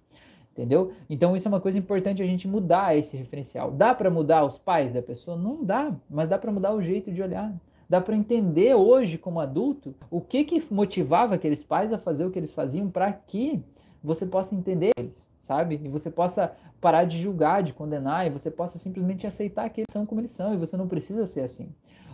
entendeu? 0.50 0.92
Então 1.08 1.36
isso 1.36 1.46
é 1.46 1.50
uma 1.50 1.60
coisa 1.60 1.78
importante 1.78 2.20
a 2.20 2.26
gente 2.26 2.48
mudar 2.48 2.98
esse 2.98 3.16
referencial. 3.16 3.70
Dá 3.70 3.94
para 3.94 4.10
mudar 4.10 4.44
os 4.44 4.58
pais 4.58 4.92
da 4.92 5.00
pessoa? 5.00 5.36
Não 5.36 5.62
dá, 5.62 5.94
mas 6.10 6.28
dá 6.28 6.36
para 6.36 6.50
mudar 6.50 6.74
o 6.74 6.82
jeito 6.82 7.12
de 7.12 7.22
olhar. 7.22 7.54
Dá 7.88 8.00
para 8.00 8.16
entender 8.16 8.74
hoje 8.74 9.16
como 9.16 9.38
adulto 9.38 9.94
o 10.10 10.20
que 10.20 10.44
que 10.44 10.62
motivava 10.68 11.36
aqueles 11.36 11.62
pais 11.62 11.92
a 11.92 11.96
fazer 11.96 12.24
o 12.24 12.30
que 12.30 12.40
eles 12.40 12.50
faziam 12.50 12.90
para 12.90 13.12
que 13.12 13.62
você 14.02 14.26
possa 14.26 14.54
entender 14.54 14.90
eles, 14.96 15.28
sabe? 15.42 15.80
E 15.82 15.88
você 15.88 16.10
possa 16.10 16.52
parar 16.80 17.04
de 17.04 17.18
julgar, 17.18 17.62
de 17.62 17.72
condenar 17.72 18.26
e 18.26 18.30
você 18.30 18.50
possa 18.50 18.78
simplesmente 18.78 19.26
aceitar 19.26 19.68
que 19.70 19.80
eles 19.80 19.92
são 19.92 20.04
como 20.04 20.20
eles 20.20 20.32
são 20.32 20.52
e 20.52 20.56
você 20.56 20.76
não 20.76 20.88
precisa 20.88 21.26
ser 21.26 21.42
assim. 21.42 21.68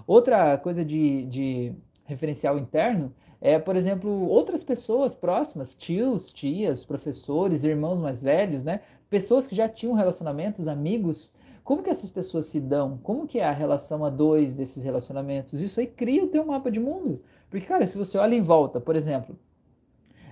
Outra 0.06 0.56
coisa 0.58 0.84
de, 0.84 1.26
de 1.26 1.72
referencial 2.04 2.58
interno 2.58 3.12
é, 3.40 3.58
por 3.58 3.76
exemplo, 3.76 4.10
outras 4.28 4.64
pessoas 4.64 5.14
próximas, 5.14 5.74
tios, 5.74 6.32
tias, 6.32 6.84
professores, 6.84 7.62
irmãos 7.62 8.00
mais 8.00 8.20
velhos, 8.20 8.64
né? 8.64 8.80
Pessoas 9.08 9.46
que 9.46 9.54
já 9.54 9.68
tinham 9.68 9.94
relacionamentos, 9.94 10.66
amigos. 10.66 11.32
Como 11.62 11.82
que 11.82 11.90
essas 11.90 12.10
pessoas 12.10 12.46
se 12.46 12.58
dão? 12.58 12.98
Como 13.02 13.26
que 13.26 13.38
é 13.38 13.44
a 13.44 13.52
relação 13.52 14.04
a 14.04 14.10
dois 14.10 14.54
desses 14.54 14.82
relacionamentos? 14.82 15.60
Isso 15.60 15.78
aí 15.78 15.86
cria 15.86 16.24
o 16.24 16.28
teu 16.28 16.44
mapa 16.44 16.70
de 16.70 16.80
mundo. 16.80 17.22
Porque, 17.48 17.66
cara, 17.66 17.86
se 17.86 17.96
você 17.96 18.18
olha 18.18 18.34
em 18.34 18.42
volta, 18.42 18.80
por 18.80 18.96
exemplo, 18.96 19.38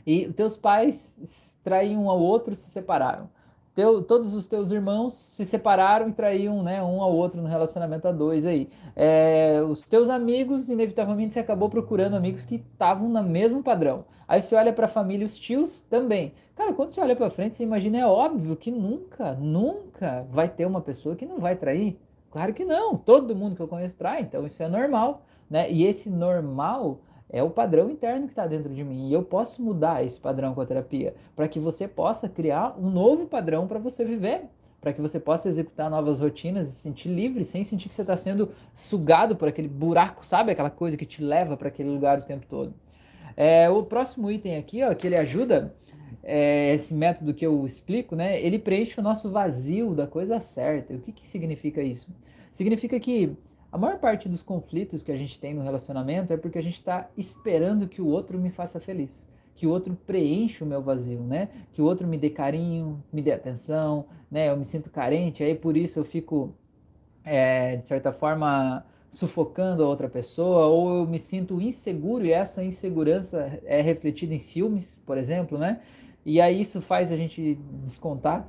e 0.07 0.33
teus 0.33 0.57
pais 0.57 1.59
traíam 1.65 2.05
um 2.05 2.11
ao 2.11 2.21
outro, 2.21 2.55
se 2.55 2.71
separaram 2.71 3.29
teu, 3.77 4.03
todos 4.03 4.33
os 4.33 4.47
teus 4.47 4.71
irmãos 4.71 5.15
se 5.15 5.45
separaram 5.45 6.09
e 6.09 6.13
traíam 6.13 6.63
né, 6.63 6.83
um 6.83 7.03
ao 7.03 7.15
outro 7.15 7.43
no 7.43 7.47
relacionamento 7.47 8.09
a 8.09 8.11
dois 8.11 8.47
aí. 8.47 8.71
É, 8.97 9.63
os 9.69 9.83
teus 9.83 10.09
amigos, 10.09 10.71
inevitavelmente, 10.71 11.35
você 11.35 11.41
acabou 11.41 11.69
procurando 11.69 12.17
amigos 12.17 12.47
que 12.47 12.55
estavam 12.55 13.07
no 13.07 13.23
mesmo 13.23 13.63
padrão. 13.63 14.07
Aí 14.27 14.41
você 14.41 14.57
olha 14.57 14.73
para 14.73 14.87
a 14.87 14.89
família, 14.89 15.27
os 15.27 15.39
tios 15.39 15.83
também. 15.83 16.33
Cara, 16.57 16.73
quando 16.73 16.93
você 16.93 17.01
olha 17.03 17.15
para 17.15 17.29
frente, 17.29 17.55
você 17.55 17.63
imagina, 17.63 17.99
é 17.99 18.07
óbvio 18.07 18.57
que 18.57 18.71
nunca, 18.71 19.35
nunca 19.35 20.27
vai 20.31 20.49
ter 20.49 20.65
uma 20.65 20.81
pessoa 20.81 21.15
que 21.15 21.27
não 21.27 21.39
vai 21.39 21.55
trair. 21.55 22.01
Claro 22.31 22.55
que 22.55 22.65
não. 22.65 22.97
Todo 22.97 23.37
mundo 23.37 23.57
que 23.57 23.63
eu 23.63 23.69
conheço 23.69 23.95
trai, 23.95 24.23
então 24.23 24.47
isso 24.47 24.63
é 24.63 24.69
normal. 24.69 25.23
Né? 25.51 25.71
E 25.71 25.85
esse 25.85 26.09
normal 26.09 26.99
é 27.29 27.43
o 27.43 27.51
padrão 27.51 27.91
interno 27.91 28.27
que 28.27 28.33
está 28.33 28.47
dentro 28.47 28.73
de 28.73 28.85
mim. 28.85 29.09
E 29.09 29.13
eu 29.13 29.23
posso 29.23 29.63
mudar 29.63 30.05
esse 30.05 30.19
padrão 30.19 30.55
com 30.55 30.61
a 30.61 30.67
terapia 30.67 31.15
para 31.35 31.49
que 31.49 31.59
você 31.59 31.89
possa 31.89 32.29
criar 32.29 32.77
um 32.79 32.91
novo 32.91 33.27
padrão 33.27 33.67
para 33.67 33.79
você 33.79 34.05
viver. 34.05 34.43
Para 34.81 34.93
que 34.93 35.01
você 35.01 35.19
possa 35.19 35.49
executar 35.49 35.91
novas 35.91 36.21
rotinas 36.21 36.69
e 36.69 36.73
se 36.73 36.81
sentir 36.81 37.09
livre, 37.09 37.45
sem 37.45 37.65
sentir 37.65 37.89
que 37.89 37.95
você 37.95 38.03
está 38.03 38.17
sendo 38.17 38.51
sugado 38.75 39.35
por 39.35 39.49
aquele 39.49 39.67
buraco, 39.67 40.25
sabe? 40.25 40.53
Aquela 40.53 40.71
coisa 40.71 40.97
que 40.97 41.05
te 41.05 41.23
leva 41.23 41.57
para 41.57 41.69
aquele 41.69 41.89
lugar 41.89 42.19
o 42.19 42.23
tempo 42.23 42.47
todo. 42.49 42.73
É, 43.37 43.69
o 43.69 43.83
próximo 43.83 44.31
item 44.31 44.57
aqui, 44.57 44.85
ó, 44.85 44.95
que 44.95 45.07
ele 45.07 45.17
ajuda, 45.17 45.75
é, 46.23 46.73
esse 46.75 46.95
método 46.95 47.35
que 47.35 47.45
eu 47.45 47.67
explico, 47.67 48.15
né? 48.15 48.41
Ele 48.41 48.59
preenche 48.59 49.01
o 49.01 49.03
nosso 49.03 49.31
vazio 49.31 49.95
da 49.95 50.07
coisa 50.07 50.41
certa. 50.41 50.95
O 50.95 51.01
que, 51.01 51.11
que 51.11 51.27
significa 51.27 51.83
isso? 51.83 52.09
Significa 52.53 52.99
que 53.01 53.37
a 53.77 53.79
maior 53.79 53.99
parte 53.99 54.27
dos 54.27 54.43
conflitos 54.43 55.03
que 55.03 55.13
a 55.13 55.17
gente 55.19 55.39
tem 55.39 55.53
no 55.53 55.63
relacionamento 55.63 56.33
é 56.33 56.37
porque 56.39 56.59
a 56.59 56.63
gente 56.63 56.79
está 56.79 57.11
esperando 57.15 57.87
que 57.87 58.01
o 58.01 58.07
outro 58.07 58.39
me 58.39 58.49
faça 58.49 58.81
feliz, 58.81 59.23
que 59.55 59.67
o 59.67 59.71
outro 59.71 59.95
preencha 60.07 60.65
o 60.65 60.67
meu 60.67 60.81
vazio, 60.81 61.21
né? 61.21 61.51
Que 61.75 61.83
o 61.83 61.85
outro 61.85 62.09
me 62.09 62.17
dê 62.17 62.31
carinho, 62.31 63.05
me 63.13 63.21
dê 63.21 63.33
atenção, 63.33 64.07
né? 64.31 64.49
Eu 64.49 64.57
me 64.57 64.65
sinto 64.65 64.89
carente, 64.89 65.45
aí 65.45 65.55
por 65.55 65.77
isso 65.77 65.99
eu 65.99 66.07
fico, 66.07 66.55
é, 67.23 67.77
de 67.77 67.87
certa 67.87 68.15
forma, 68.15 68.83
sufocando 69.11 69.85
a 69.85 69.89
outra 69.89 70.09
pessoa, 70.09 70.69
ou 70.69 71.01
eu 71.01 71.07
me 71.07 71.19
sinto 71.19 71.61
inseguro 71.61 72.25
e 72.25 72.33
essa 72.33 72.65
insegurança 72.65 73.61
é 73.67 73.83
refletida 73.83 74.33
em 74.33 74.41
ciúmes, 74.41 75.03
por 75.05 75.19
exemplo, 75.19 75.59
né? 75.59 75.83
E 76.25 76.41
aí 76.41 76.63
isso 76.63 76.81
faz 76.81 77.13
a 77.13 77.17
gente 77.17 77.59
descontar 77.85 78.49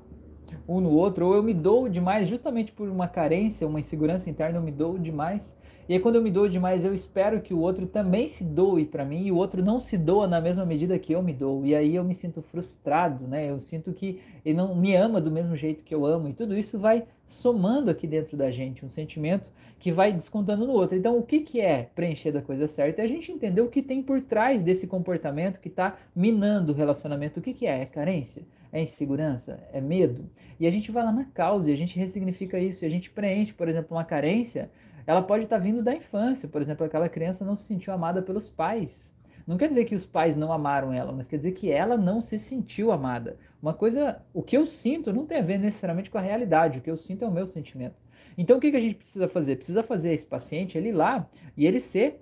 um 0.68 0.80
no 0.80 0.92
outro, 0.92 1.26
ou 1.28 1.36
eu 1.36 1.44
me 1.44 1.54
dou 1.54 1.90
demais 1.90 2.28
justamente 2.28 2.72
por 2.72 2.90
uma 2.90 3.08
carência, 3.08 3.68
uma 3.68 3.80
insegurança 3.80 4.30
interna, 4.30 4.58
eu 4.58 4.62
me 4.62 4.72
dou 4.72 4.98
demais. 4.98 5.58
E 5.90 5.94
aí 5.94 6.00
quando 6.02 6.16
eu 6.16 6.22
me 6.22 6.30
dou 6.30 6.50
demais, 6.50 6.84
eu 6.84 6.94
espero 6.94 7.40
que 7.40 7.54
o 7.54 7.60
outro 7.60 7.88
também 7.88 8.28
se 8.28 8.44
doe 8.44 8.86
para 8.86 9.06
mim 9.06 9.26
e 9.26 9.32
o 9.32 9.38
outro 9.38 9.64
não 9.64 9.80
se 9.80 9.98
doa 9.98 10.28
na 10.28 10.42
mesma 10.42 10.66
medida 10.66 11.00
que 11.00 11.14
eu 11.14 11.24
me 11.24 11.34
dou. 11.34 11.66
E 11.66 11.74
aí 11.74 11.96
eu 11.96 12.04
me 12.04 12.14
sinto 12.14 12.42
frustrado, 12.42 13.26
né? 13.26 13.50
Eu 13.50 13.62
sinto 13.62 13.94
que 13.94 14.20
ele 14.44 14.58
não 14.58 14.76
me 14.76 14.94
ama 14.96 15.22
do 15.22 15.32
mesmo 15.32 15.56
jeito 15.56 15.86
que 15.86 15.96
eu 15.96 16.06
amo 16.06 16.28
e 16.28 16.34
tudo 16.34 16.58
isso 16.58 16.78
vai 16.78 17.06
somando 17.30 17.92
aqui 17.92 18.08
dentro 18.08 18.38
da 18.38 18.52
gente 18.52 18.86
um 18.86 18.90
sentimento 18.90 19.50
que 19.80 19.92
vai 19.92 20.12
descontando 20.12 20.66
no 20.66 20.74
outro. 20.74 20.98
Então, 20.98 21.18
o 21.18 21.24
que, 21.24 21.42
que 21.42 21.62
é 21.62 21.90
preencher 21.96 22.32
da 22.32 22.42
coisa 22.42 22.68
certa? 22.68 23.02
É 23.02 23.06
a 23.06 23.08
gente 23.08 23.32
entender 23.32 23.62
o 23.62 23.70
que 23.70 23.82
tem 23.82 24.02
por 24.02 24.22
trás 24.22 24.64
desse 24.64 24.88
comportamento 24.88 25.60
que 25.60 25.68
está 25.68 25.98
minando 26.16 26.74
o 26.74 26.76
relacionamento. 26.76 27.40
O 27.40 27.44
que, 27.44 27.54
que 27.54 27.68
é? 27.68 27.82
É 27.82 27.86
carência? 27.86 28.42
É 28.72 28.82
insegurança? 28.82 29.60
É 29.72 29.80
medo? 29.80 30.30
E 30.60 30.66
a 30.66 30.72
gente 30.72 30.92
vai 30.92 31.04
lá 31.04 31.12
na 31.12 31.26
causa 31.26 31.70
e 31.70 31.74
a 31.74 31.78
gente 31.78 31.98
ressignifica 31.98 32.60
isso. 32.60 32.84
E 32.84 32.88
a 32.88 32.90
gente 32.90 33.10
preenche, 33.10 33.54
por 33.54 33.68
exemplo, 33.68 33.96
uma 33.96 34.04
carência. 34.04 34.72
Ela 35.06 35.22
pode 35.22 35.44
estar 35.44 35.58
tá 35.58 35.64
vindo 35.64 35.84
da 35.84 35.94
infância. 35.94 36.48
Por 36.48 36.62
exemplo, 36.62 36.86
aquela 36.86 37.08
criança 37.08 37.46
não 37.46 37.56
se 37.56 37.66
sentiu 37.66 37.94
amada 37.94 38.22
pelos 38.22 38.50
pais. 38.50 39.16
Não 39.46 39.58
quer 39.58 39.70
dizer 39.70 39.86
que 39.86 39.96
os 39.96 40.04
pais 40.04 40.36
não 40.36 40.52
amaram 40.52 40.92
ela, 40.92 41.14
mas 41.14 41.26
quer 41.26 41.38
dizer 41.38 41.54
que 41.54 41.72
ela 41.72 41.96
não 41.96 42.22
se 42.22 42.38
sentiu 42.38 42.92
amada. 42.92 43.38
Uma 43.62 43.74
coisa, 43.74 44.22
o 44.34 44.44
que 44.44 44.56
eu 44.56 44.66
sinto 44.66 45.12
não 45.12 45.26
tem 45.26 45.40
a 45.40 45.42
ver 45.42 45.58
necessariamente 45.58 46.10
com 46.10 46.18
a 46.18 46.22
realidade. 46.22 46.80
O 46.80 46.82
que 46.82 46.92
eu 46.92 46.98
sinto 46.98 47.26
é 47.26 47.28
o 47.28 47.32
meu 47.32 47.48
sentimento. 47.48 47.96
Então 48.38 48.58
o 48.58 48.60
que, 48.60 48.70
que 48.70 48.78
a 48.78 48.82
gente 48.82 48.96
precisa 48.96 49.28
fazer? 49.28 49.56
Precisa 49.56 49.82
fazer 49.82 50.14
esse 50.14 50.26
paciente 50.26 50.78
ele 50.78 50.90
ir 50.90 50.94
lá 50.94 51.28
e 51.56 51.66
ele 51.66 51.80
ser, 51.80 52.22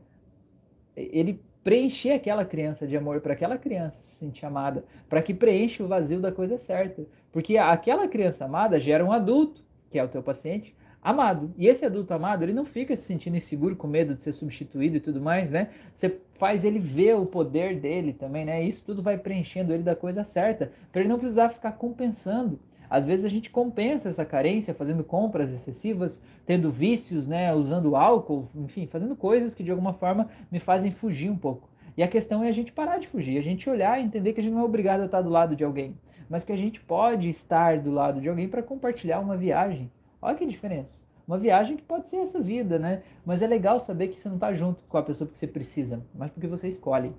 ele 0.95 1.41
preencher 1.62 2.12
aquela 2.12 2.45
criança 2.45 2.88
de 2.88 2.95
amor 2.95 3.19
para 3.21 3.34
aquela 3.34 3.58
criança 3.58 4.02
se 4.02 4.15
sentir 4.15 4.45
amada, 4.45 4.86
para 5.10 5.21
que 5.21 5.34
preencha 5.34 5.84
o 5.84 5.88
vazio 5.88 6.21
da 6.21 6.32
coisa 6.32 6.58
certa. 6.58 7.06
Porque 7.32 7.58
aquela 7.58 8.08
criança 8.08 8.45
amada 8.45 8.80
gera 8.80 9.04
um 9.04 9.12
adulto, 9.12 9.63
que 9.91 10.00
é 10.00 10.04
o 10.04 10.08
teu 10.08 10.24
paciente, 10.24 10.76
amado. 11.06 11.54
E 11.56 11.68
esse 11.68 11.86
adulto 11.86 12.15
amado, 12.15 12.41
ele 12.41 12.52
não 12.52 12.65
fica 12.65 12.98
se 12.98 13.04
sentindo 13.04 13.38
inseguro, 13.38 13.76
com 13.76 13.86
medo 13.86 14.15
de 14.15 14.24
ser 14.24 14.34
substituído 14.34 14.98
e 14.98 15.00
tudo 15.00 15.22
mais, 15.22 15.52
né? 15.52 15.70
Você 15.94 16.20
faz 16.39 16.65
ele 16.65 16.80
ver 16.80 17.15
o 17.15 17.28
poder 17.28 17.80
dele 17.80 18.12
também, 18.12 18.44
né? 18.44 18.63
Isso 18.63 18.84
tudo 18.84 19.04
vai 19.04 19.15
preenchendo 19.15 19.72
ele 19.72 19.84
da 19.84 19.96
coisa 19.96 20.24
certa, 20.24 20.72
para 20.91 21.02
ele 21.02 21.10
não 21.10 21.20
precisar 21.20 21.50
ficar 21.50 21.74
compensando. 21.74 22.60
Às 22.89 23.06
vezes 23.06 23.24
a 23.24 23.30
gente 23.30 23.52
compensa 23.52 24.10
essa 24.10 24.26
carência 24.26 24.74
fazendo 24.74 25.04
compras 25.04 25.52
excessivas, 25.52 26.24
tendo 26.44 26.72
vícios, 26.72 27.28
né, 27.28 27.54
usando 27.54 27.96
álcool, 27.96 28.48
enfim, 28.56 28.88
fazendo 28.88 29.15
coisas 29.15 29.54
que 29.54 29.63
de 29.63 29.72
alguma 29.72 29.94
forma 29.94 30.30
me 30.52 30.60
fazem 30.60 30.91
fugir 30.91 31.30
um 31.30 31.38
pouco. 31.38 31.70
E 31.98 32.04
a 32.04 32.08
questão 32.08 32.44
é 32.44 32.50
a 32.50 32.52
gente 32.52 32.72
parar 32.72 33.00
de 33.00 33.08
fugir, 33.08 33.38
a 33.38 33.44
gente 33.44 33.70
olhar 33.70 34.00
e 34.00 34.04
entender 34.04 34.34
que 34.34 34.39
a 34.39 34.44
gente 34.44 34.54
não 34.54 34.62
é 34.62 34.65
obrigado 34.65 35.02
a 35.02 35.06
estar 35.06 35.22
do 35.22 35.30
lado 35.30 35.56
de 35.56 35.63
alguém, 35.63 35.96
mas 36.30 36.44
que 36.44 36.52
a 36.52 36.58
gente 36.58 36.80
pode 36.80 37.28
estar 37.30 37.80
do 37.80 37.91
lado 37.91 38.22
de 38.22 38.30
alguém 38.30 38.48
para 38.48 38.63
compartilhar 38.63 39.20
uma 39.20 39.38
viagem. 39.38 39.89
Olha 40.21 40.36
que 40.36 40.45
diferença. 40.45 41.04
Uma 41.28 41.38
viagem 41.38 41.75
que 41.75 41.84
pode 41.84 42.08
ser 42.08 42.17
essa 42.17 42.39
vida, 42.39 42.78
né? 42.78 43.01
Mas 43.25 43.41
é 43.41 43.47
legal 43.47 43.80
saber 43.80 44.10
que 44.10 44.19
você 44.19 44.28
não 44.28 44.36
está 44.36 44.54
junto 44.54 44.84
com 44.88 44.97
a 44.97 45.04
pessoa 45.04 45.28
porque 45.28 45.39
você 45.39 45.47
precisa, 45.47 46.04
mas 46.13 46.32
porque 46.32 46.47
você 46.47 46.67
escolhe. 46.67 47.12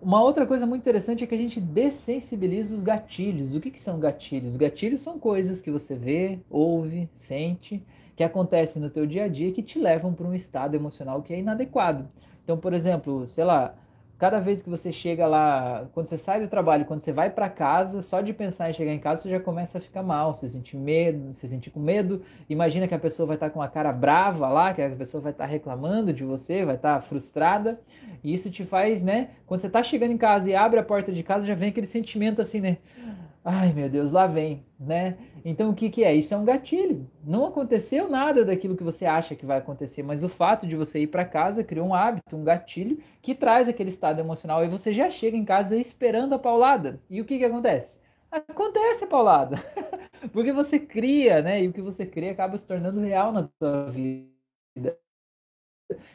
Uma 0.00 0.22
outra 0.22 0.46
coisa 0.46 0.66
muito 0.66 0.82
interessante 0.82 1.24
é 1.24 1.26
que 1.26 1.34
a 1.34 1.38
gente 1.38 1.60
dessensibiliza 1.60 2.74
os 2.74 2.82
gatilhos. 2.82 3.54
O 3.54 3.60
que, 3.60 3.70
que 3.70 3.80
são 3.80 3.98
gatilhos? 3.98 4.56
Gatilhos 4.56 5.00
são 5.00 5.18
coisas 5.18 5.60
que 5.60 5.70
você 5.70 5.94
vê, 5.94 6.38
ouve, 6.48 7.08
sente, 7.12 7.82
que 8.14 8.22
acontecem 8.22 8.80
no 8.80 8.88
teu 8.88 9.06
dia 9.06 9.24
a 9.24 9.28
dia 9.28 9.52
que 9.52 9.62
te 9.62 9.78
levam 9.78 10.14
para 10.14 10.26
um 10.26 10.34
estado 10.34 10.74
emocional 10.74 11.22
que 11.22 11.34
é 11.34 11.38
inadequado. 11.38 12.08
Então, 12.44 12.56
por 12.56 12.72
exemplo, 12.72 13.26
sei 13.26 13.44
lá, 13.44 13.74
cada 14.18 14.40
vez 14.40 14.62
que 14.62 14.70
você 14.70 14.90
chega 14.90 15.26
lá, 15.26 15.86
quando 15.92 16.08
você 16.08 16.16
sai 16.16 16.40
do 16.40 16.48
trabalho, 16.48 16.84
quando 16.86 17.00
você 17.00 17.12
vai 17.12 17.28
para 17.28 17.50
casa, 17.50 18.00
só 18.00 18.20
de 18.20 18.32
pensar 18.32 18.70
em 18.70 18.72
chegar 18.72 18.92
em 18.92 18.98
casa, 18.98 19.22
você 19.22 19.30
já 19.30 19.40
começa 19.40 19.78
a 19.78 19.80
ficar 19.80 20.02
mal, 20.02 20.34
você 20.34 20.48
sentir 20.48 20.76
medo, 20.76 21.34
se 21.34 21.46
sentir 21.46 21.70
com 21.70 21.80
medo. 21.80 22.22
Imagina 22.48 22.88
que 22.88 22.94
a 22.94 22.98
pessoa 22.98 23.26
vai 23.26 23.36
estar 23.36 23.50
com 23.50 23.60
uma 23.60 23.68
cara 23.68 23.92
brava 23.92 24.48
lá, 24.48 24.72
que 24.72 24.80
a 24.80 24.90
pessoa 24.90 25.20
vai 25.20 25.32
estar 25.32 25.46
reclamando 25.46 26.12
de 26.12 26.24
você, 26.24 26.64
vai 26.64 26.76
estar 26.76 27.00
frustrada. 27.02 27.78
E 28.24 28.32
isso 28.32 28.50
te 28.50 28.64
faz, 28.64 29.02
né? 29.02 29.30
Quando 29.46 29.60
você 29.60 29.66
está 29.66 29.82
chegando 29.82 30.12
em 30.12 30.18
casa 30.18 30.48
e 30.48 30.54
abre 30.54 30.80
a 30.80 30.82
porta 30.82 31.12
de 31.12 31.22
casa, 31.22 31.46
já 31.46 31.54
vem 31.54 31.68
aquele 31.68 31.86
sentimento 31.86 32.40
assim, 32.40 32.60
né? 32.60 32.78
Ai, 33.48 33.72
meu 33.72 33.88
Deus, 33.88 34.10
lá 34.10 34.26
vem, 34.26 34.66
né? 34.78 35.16
Então 35.44 35.70
o 35.70 35.74
que, 35.74 35.88
que 35.88 36.02
é? 36.02 36.12
Isso 36.12 36.34
é 36.34 36.36
um 36.36 36.44
gatilho. 36.44 37.08
Não 37.24 37.46
aconteceu 37.46 38.10
nada 38.10 38.44
daquilo 38.44 38.76
que 38.76 38.82
você 38.82 39.06
acha 39.06 39.36
que 39.36 39.46
vai 39.46 39.58
acontecer, 39.58 40.02
mas 40.02 40.24
o 40.24 40.28
fato 40.28 40.66
de 40.66 40.74
você 40.74 40.98
ir 41.00 41.06
para 41.06 41.24
casa 41.24 41.62
criou 41.62 41.86
um 41.86 41.94
hábito, 41.94 42.36
um 42.36 42.42
gatilho 42.42 42.98
que 43.22 43.36
traz 43.36 43.68
aquele 43.68 43.90
estado 43.90 44.18
emocional 44.18 44.64
e 44.64 44.68
você 44.68 44.92
já 44.92 45.08
chega 45.10 45.36
em 45.36 45.44
casa 45.44 45.76
esperando 45.76 46.34
a 46.34 46.40
paulada. 46.40 47.00
E 47.08 47.20
o 47.20 47.24
que, 47.24 47.38
que 47.38 47.44
acontece? 47.44 48.00
Acontece 48.32 49.04
a 49.04 49.06
paulada. 49.06 49.58
Porque 50.32 50.52
você 50.52 50.80
cria, 50.80 51.40
né? 51.40 51.62
E 51.62 51.68
o 51.68 51.72
que 51.72 51.80
você 51.80 52.04
cria 52.04 52.32
acaba 52.32 52.58
se 52.58 52.66
tornando 52.66 53.00
real 53.00 53.30
na 53.30 53.48
sua 53.60 53.90
vida. 53.92 54.98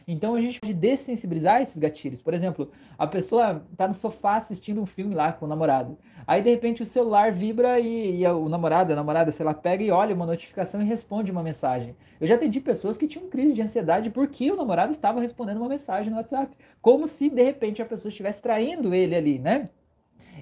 Então 0.07 0.35
a 0.35 0.41
gente 0.41 0.59
pode 0.59 0.73
dessensibilizar 0.73 1.61
esses 1.61 1.77
gatilhos. 1.77 2.21
Por 2.21 2.33
exemplo, 2.33 2.71
a 2.97 3.07
pessoa 3.07 3.65
está 3.71 3.87
no 3.87 3.95
sofá 3.95 4.35
assistindo 4.35 4.81
um 4.81 4.85
filme 4.85 5.15
lá 5.15 5.31
com 5.31 5.45
o 5.45 5.47
namorado. 5.47 5.97
Aí 6.27 6.41
de 6.41 6.49
repente 6.49 6.83
o 6.83 6.85
celular 6.85 7.31
vibra 7.31 7.79
e, 7.79 8.21
e 8.21 8.27
o 8.27 8.49
namorado, 8.49 8.91
a 8.91 8.95
namorada, 8.95 9.31
sei 9.31 9.45
lá, 9.45 9.53
pega 9.53 9.83
e 9.83 9.91
olha 9.91 10.13
uma 10.13 10.25
notificação 10.25 10.81
e 10.81 10.85
responde 10.85 11.31
uma 11.31 11.43
mensagem. 11.43 11.95
Eu 12.19 12.27
já 12.27 12.35
atendi 12.35 12.59
pessoas 12.59 12.97
que 12.97 13.07
tinham 13.07 13.29
crise 13.29 13.53
de 13.53 13.61
ansiedade 13.61 14.09
porque 14.09 14.51
o 14.51 14.55
namorado 14.55 14.91
estava 14.91 15.21
respondendo 15.21 15.57
uma 15.57 15.69
mensagem 15.69 16.11
no 16.11 16.17
WhatsApp. 16.17 16.55
Como 16.81 17.07
se 17.07 17.29
de 17.29 17.43
repente 17.43 17.81
a 17.81 17.85
pessoa 17.85 18.09
estivesse 18.09 18.41
traindo 18.41 18.93
ele 18.93 19.15
ali, 19.15 19.39
né? 19.39 19.69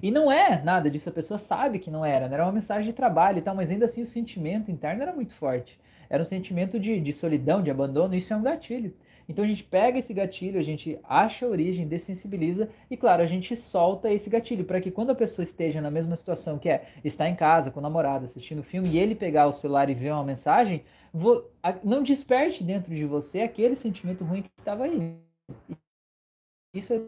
E 0.01 0.11
não 0.11 0.31
é 0.31 0.61
nada 0.63 0.89
disso, 0.89 1.09
a 1.09 1.11
pessoa 1.11 1.37
sabe 1.37 1.79
que 1.79 1.91
não 1.91 2.05
era, 2.05 2.27
né? 2.27 2.35
era 2.35 2.45
uma 2.45 2.51
mensagem 2.51 2.85
de 2.85 2.93
trabalho 2.93 3.39
e 3.39 3.41
tal, 3.41 3.53
mas 3.55 3.69
ainda 3.69 3.85
assim 3.85 4.01
o 4.01 4.05
sentimento 4.05 4.71
interno 4.71 5.01
era 5.01 5.13
muito 5.13 5.33
forte. 5.33 5.79
Era 6.09 6.23
um 6.23 6.25
sentimento 6.25 6.79
de, 6.79 6.99
de 6.99 7.13
solidão, 7.13 7.61
de 7.61 7.69
abandono, 7.69 8.15
isso 8.15 8.33
é 8.33 8.37
um 8.37 8.41
gatilho. 8.41 8.93
Então 9.29 9.45
a 9.45 9.47
gente 9.47 9.63
pega 9.63 9.99
esse 9.99 10.11
gatilho, 10.11 10.59
a 10.59 10.63
gente 10.63 10.99
acha 11.03 11.45
a 11.45 11.49
origem, 11.49 11.87
dessensibiliza 11.87 12.67
e, 12.89 12.97
claro, 12.97 13.21
a 13.21 13.27
gente 13.27 13.55
solta 13.55 14.11
esse 14.11 14.27
gatilho 14.27 14.65
para 14.65 14.81
que 14.81 14.89
quando 14.89 15.11
a 15.11 15.15
pessoa 15.15 15.43
esteja 15.43 15.79
na 15.79 15.91
mesma 15.91 16.17
situação, 16.17 16.57
que 16.57 16.67
é 16.67 16.87
estar 17.05 17.29
em 17.29 17.35
casa 17.35 17.69
com 17.69 17.79
o 17.79 17.83
namorado 17.83 18.25
assistindo 18.25 18.63
filme 18.63 18.89
e 18.89 18.97
ele 18.97 19.13
pegar 19.13 19.45
o 19.45 19.53
celular 19.53 19.87
e 19.87 19.93
ver 19.93 20.11
uma 20.11 20.23
mensagem, 20.23 20.83
não 21.83 22.01
desperte 22.01 22.63
dentro 22.63 22.95
de 22.95 23.05
você 23.05 23.41
aquele 23.41 23.75
sentimento 23.75 24.23
ruim 24.23 24.41
que 24.41 24.49
estava 24.57 24.85
aí. 24.85 25.15
Isso 26.73 26.91
é 26.91 26.99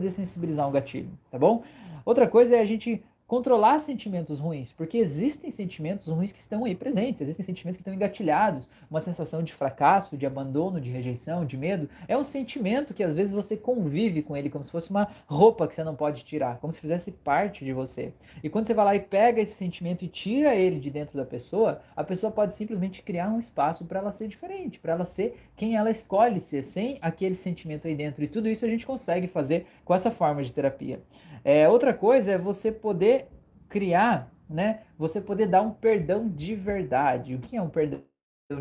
dessensibilizar 0.00 0.66
um 0.66 0.72
gatilho, 0.72 1.10
tá 1.30 1.38
bom? 1.38 1.62
Outra 2.06 2.26
coisa 2.26 2.56
é 2.56 2.60
a 2.60 2.64
gente 2.64 3.04
controlar 3.26 3.80
sentimentos 3.80 4.38
ruins, 4.38 4.72
porque 4.72 4.98
existem 4.98 5.50
sentimentos 5.50 6.06
ruins 6.06 6.32
que 6.32 6.38
estão 6.38 6.64
aí 6.64 6.74
presentes, 6.74 7.22
existem 7.22 7.44
sentimentos 7.44 7.76
que 7.76 7.82
estão 7.82 7.92
engatilhados, 7.92 8.70
uma 8.88 9.00
sensação 9.00 9.42
de 9.42 9.52
fracasso, 9.52 10.16
de 10.16 10.24
abandono, 10.24 10.80
de 10.80 10.90
rejeição, 10.90 11.44
de 11.44 11.56
medo, 11.56 11.88
é 12.06 12.16
um 12.16 12.22
sentimento 12.22 12.94
que 12.94 13.02
às 13.02 13.16
vezes 13.16 13.32
você 13.32 13.56
convive 13.56 14.22
com 14.22 14.36
ele 14.36 14.48
como 14.48 14.64
se 14.64 14.70
fosse 14.70 14.90
uma 14.90 15.08
roupa 15.26 15.66
que 15.66 15.74
você 15.74 15.82
não 15.82 15.96
pode 15.96 16.24
tirar, 16.24 16.58
como 16.58 16.72
se 16.72 16.80
fizesse 16.80 17.10
parte 17.10 17.64
de 17.64 17.72
você. 17.72 18.12
E 18.44 18.48
quando 18.48 18.66
você 18.66 18.74
vai 18.74 18.84
lá 18.84 18.94
e 18.94 19.00
pega 19.00 19.40
esse 19.40 19.54
sentimento 19.54 20.04
e 20.04 20.08
tira 20.08 20.54
ele 20.54 20.78
de 20.78 20.90
dentro 20.90 21.16
da 21.16 21.24
pessoa, 21.24 21.80
a 21.96 22.04
pessoa 22.04 22.30
pode 22.30 22.54
simplesmente 22.54 23.02
criar 23.02 23.28
um 23.28 23.40
espaço 23.40 23.84
para 23.84 23.98
ela 23.98 24.12
ser 24.12 24.28
diferente, 24.28 24.78
para 24.78 24.92
ela 24.92 25.04
ser 25.04 25.36
quem 25.56 25.74
ela 25.76 25.90
escolhe 25.90 26.40
ser, 26.40 26.62
sem 26.62 26.98
aquele 27.00 27.34
sentimento 27.34 27.88
aí 27.88 27.94
dentro. 27.96 28.22
E 28.22 28.28
tudo 28.28 28.48
isso 28.48 28.64
a 28.64 28.68
gente 28.68 28.86
consegue 28.86 29.26
fazer 29.26 29.66
com 29.84 29.94
essa 29.94 30.10
forma 30.10 30.44
de 30.44 30.52
terapia. 30.52 31.00
É, 31.44 31.68
outra 31.68 31.94
coisa 31.94 32.32
é 32.32 32.38
você 32.38 32.70
poder 32.72 33.28
criar, 33.68 34.30
né? 34.48 34.82
Você 34.98 35.20
poder 35.20 35.46
dar 35.46 35.62
um 35.62 35.70
perdão 35.70 36.28
de 36.28 36.54
verdade. 36.54 37.34
O 37.34 37.38
que 37.38 37.56
é 37.56 37.62
um 37.62 37.68
perdão 37.68 38.02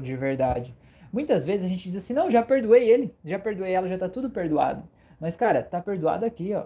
de 0.01 0.15
verdade? 0.15 0.75
Muitas 1.11 1.45
vezes 1.45 1.65
a 1.65 1.69
gente 1.69 1.89
diz 1.89 2.03
assim, 2.03 2.13
não, 2.13 2.29
já 2.29 2.43
perdoei 2.43 2.89
ele, 2.89 3.15
já 3.23 3.39
perdoei 3.39 3.71
ela, 3.71 3.87
já 3.87 3.97
tá 3.97 4.09
tudo 4.09 4.29
perdoado. 4.29 4.83
Mas, 5.19 5.35
cara, 5.35 5.63
tá 5.63 5.81
perdoado 5.81 6.25
aqui, 6.25 6.53
ó. 6.53 6.65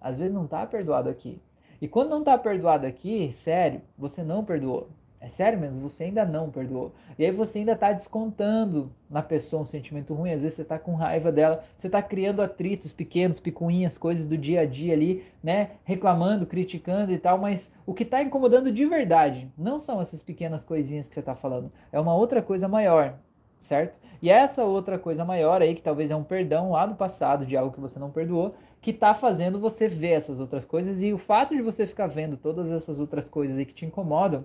Às 0.00 0.16
vezes 0.16 0.32
não 0.32 0.46
tá 0.46 0.66
perdoado 0.66 1.08
aqui. 1.10 1.40
E 1.80 1.86
quando 1.86 2.10
não 2.10 2.24
tá 2.24 2.38
perdoado 2.38 2.86
aqui, 2.86 3.32
sério, 3.34 3.82
você 3.98 4.22
não 4.22 4.44
perdoou. 4.44 4.88
É 5.26 5.28
sério 5.28 5.58
mesmo, 5.58 5.80
você 5.80 6.04
ainda 6.04 6.24
não 6.24 6.50
perdoou. 6.50 6.94
E 7.18 7.24
aí 7.24 7.32
você 7.32 7.58
ainda 7.58 7.72
está 7.72 7.90
descontando 7.90 8.92
na 9.10 9.20
pessoa 9.20 9.62
um 9.62 9.66
sentimento 9.66 10.14
ruim. 10.14 10.30
Às 10.30 10.40
vezes 10.42 10.54
você 10.54 10.62
está 10.62 10.78
com 10.78 10.94
raiva 10.94 11.32
dela, 11.32 11.64
você 11.76 11.88
está 11.88 12.00
criando 12.00 12.40
atritos 12.40 12.92
pequenos, 12.92 13.40
picuinhas, 13.40 13.98
coisas 13.98 14.28
do 14.28 14.38
dia 14.38 14.60
a 14.60 14.64
dia 14.64 14.92
ali, 14.92 15.24
né? 15.42 15.70
Reclamando, 15.82 16.46
criticando 16.46 17.10
e 17.10 17.18
tal. 17.18 17.38
Mas 17.38 17.72
o 17.84 17.92
que 17.92 18.04
está 18.04 18.22
incomodando 18.22 18.70
de 18.70 18.86
verdade 18.86 19.50
não 19.58 19.80
são 19.80 20.00
essas 20.00 20.22
pequenas 20.22 20.62
coisinhas 20.62 21.08
que 21.08 21.14
você 21.14 21.20
está 21.20 21.34
falando. 21.34 21.72
É 21.90 21.98
uma 21.98 22.14
outra 22.14 22.40
coisa 22.40 22.68
maior, 22.68 23.18
certo? 23.58 23.98
E 24.22 24.30
essa 24.30 24.62
outra 24.62 24.96
coisa 24.96 25.24
maior 25.24 25.60
aí, 25.60 25.74
que 25.74 25.82
talvez 25.82 26.12
é 26.12 26.14
um 26.14 26.22
perdão 26.22 26.70
lá 26.70 26.86
do 26.86 26.94
passado 26.94 27.44
de 27.44 27.56
algo 27.56 27.74
que 27.74 27.80
você 27.80 27.98
não 27.98 28.12
perdoou, 28.12 28.54
que 28.80 28.92
está 28.92 29.12
fazendo 29.12 29.58
você 29.58 29.88
ver 29.88 30.12
essas 30.12 30.38
outras 30.38 30.64
coisas. 30.64 31.02
E 31.02 31.12
o 31.12 31.18
fato 31.18 31.52
de 31.56 31.62
você 31.62 31.84
ficar 31.84 32.06
vendo 32.06 32.36
todas 32.36 32.70
essas 32.70 33.00
outras 33.00 33.28
coisas 33.28 33.58
aí 33.58 33.66
que 33.66 33.74
te 33.74 33.84
incomodam 33.84 34.44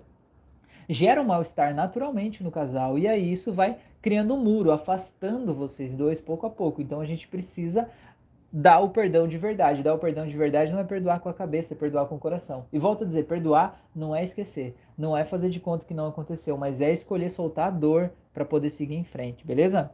gera 0.88 1.20
um 1.20 1.24
mal-estar 1.24 1.74
naturalmente 1.74 2.42
no 2.42 2.50
casal 2.50 2.98
e 2.98 3.06
aí 3.08 3.32
isso 3.32 3.52
vai 3.52 3.78
criando 4.00 4.34
um 4.34 4.42
muro, 4.42 4.72
afastando 4.72 5.54
vocês 5.54 5.94
dois 5.94 6.20
pouco 6.20 6.46
a 6.46 6.50
pouco. 6.50 6.82
Então 6.82 7.00
a 7.00 7.06
gente 7.06 7.28
precisa 7.28 7.88
dá 8.52 8.78
o 8.78 8.90
perdão 8.90 9.26
de 9.26 9.38
verdade. 9.38 9.82
Dar 9.82 9.94
o 9.94 9.98
perdão 9.98 10.26
de 10.26 10.36
verdade 10.36 10.70
não 10.70 10.78
é 10.78 10.84
perdoar 10.84 11.20
com 11.20 11.28
a 11.28 11.34
cabeça, 11.34 11.72
é 11.72 11.76
perdoar 11.76 12.06
com 12.06 12.16
o 12.16 12.18
coração. 12.18 12.66
E 12.72 12.78
volto 12.78 13.04
a 13.04 13.06
dizer, 13.06 13.24
perdoar 13.24 13.80
não 13.96 14.14
é 14.14 14.22
esquecer, 14.22 14.76
não 14.96 15.16
é 15.16 15.24
fazer 15.24 15.48
de 15.48 15.58
conta 15.58 15.86
que 15.86 15.94
não 15.94 16.08
aconteceu, 16.08 16.56
mas 16.58 16.80
é 16.80 16.92
escolher 16.92 17.30
soltar 17.30 17.68
a 17.68 17.70
dor 17.70 18.10
para 18.34 18.44
poder 18.44 18.70
seguir 18.70 18.96
em 18.96 19.04
frente, 19.04 19.46
beleza? 19.46 19.90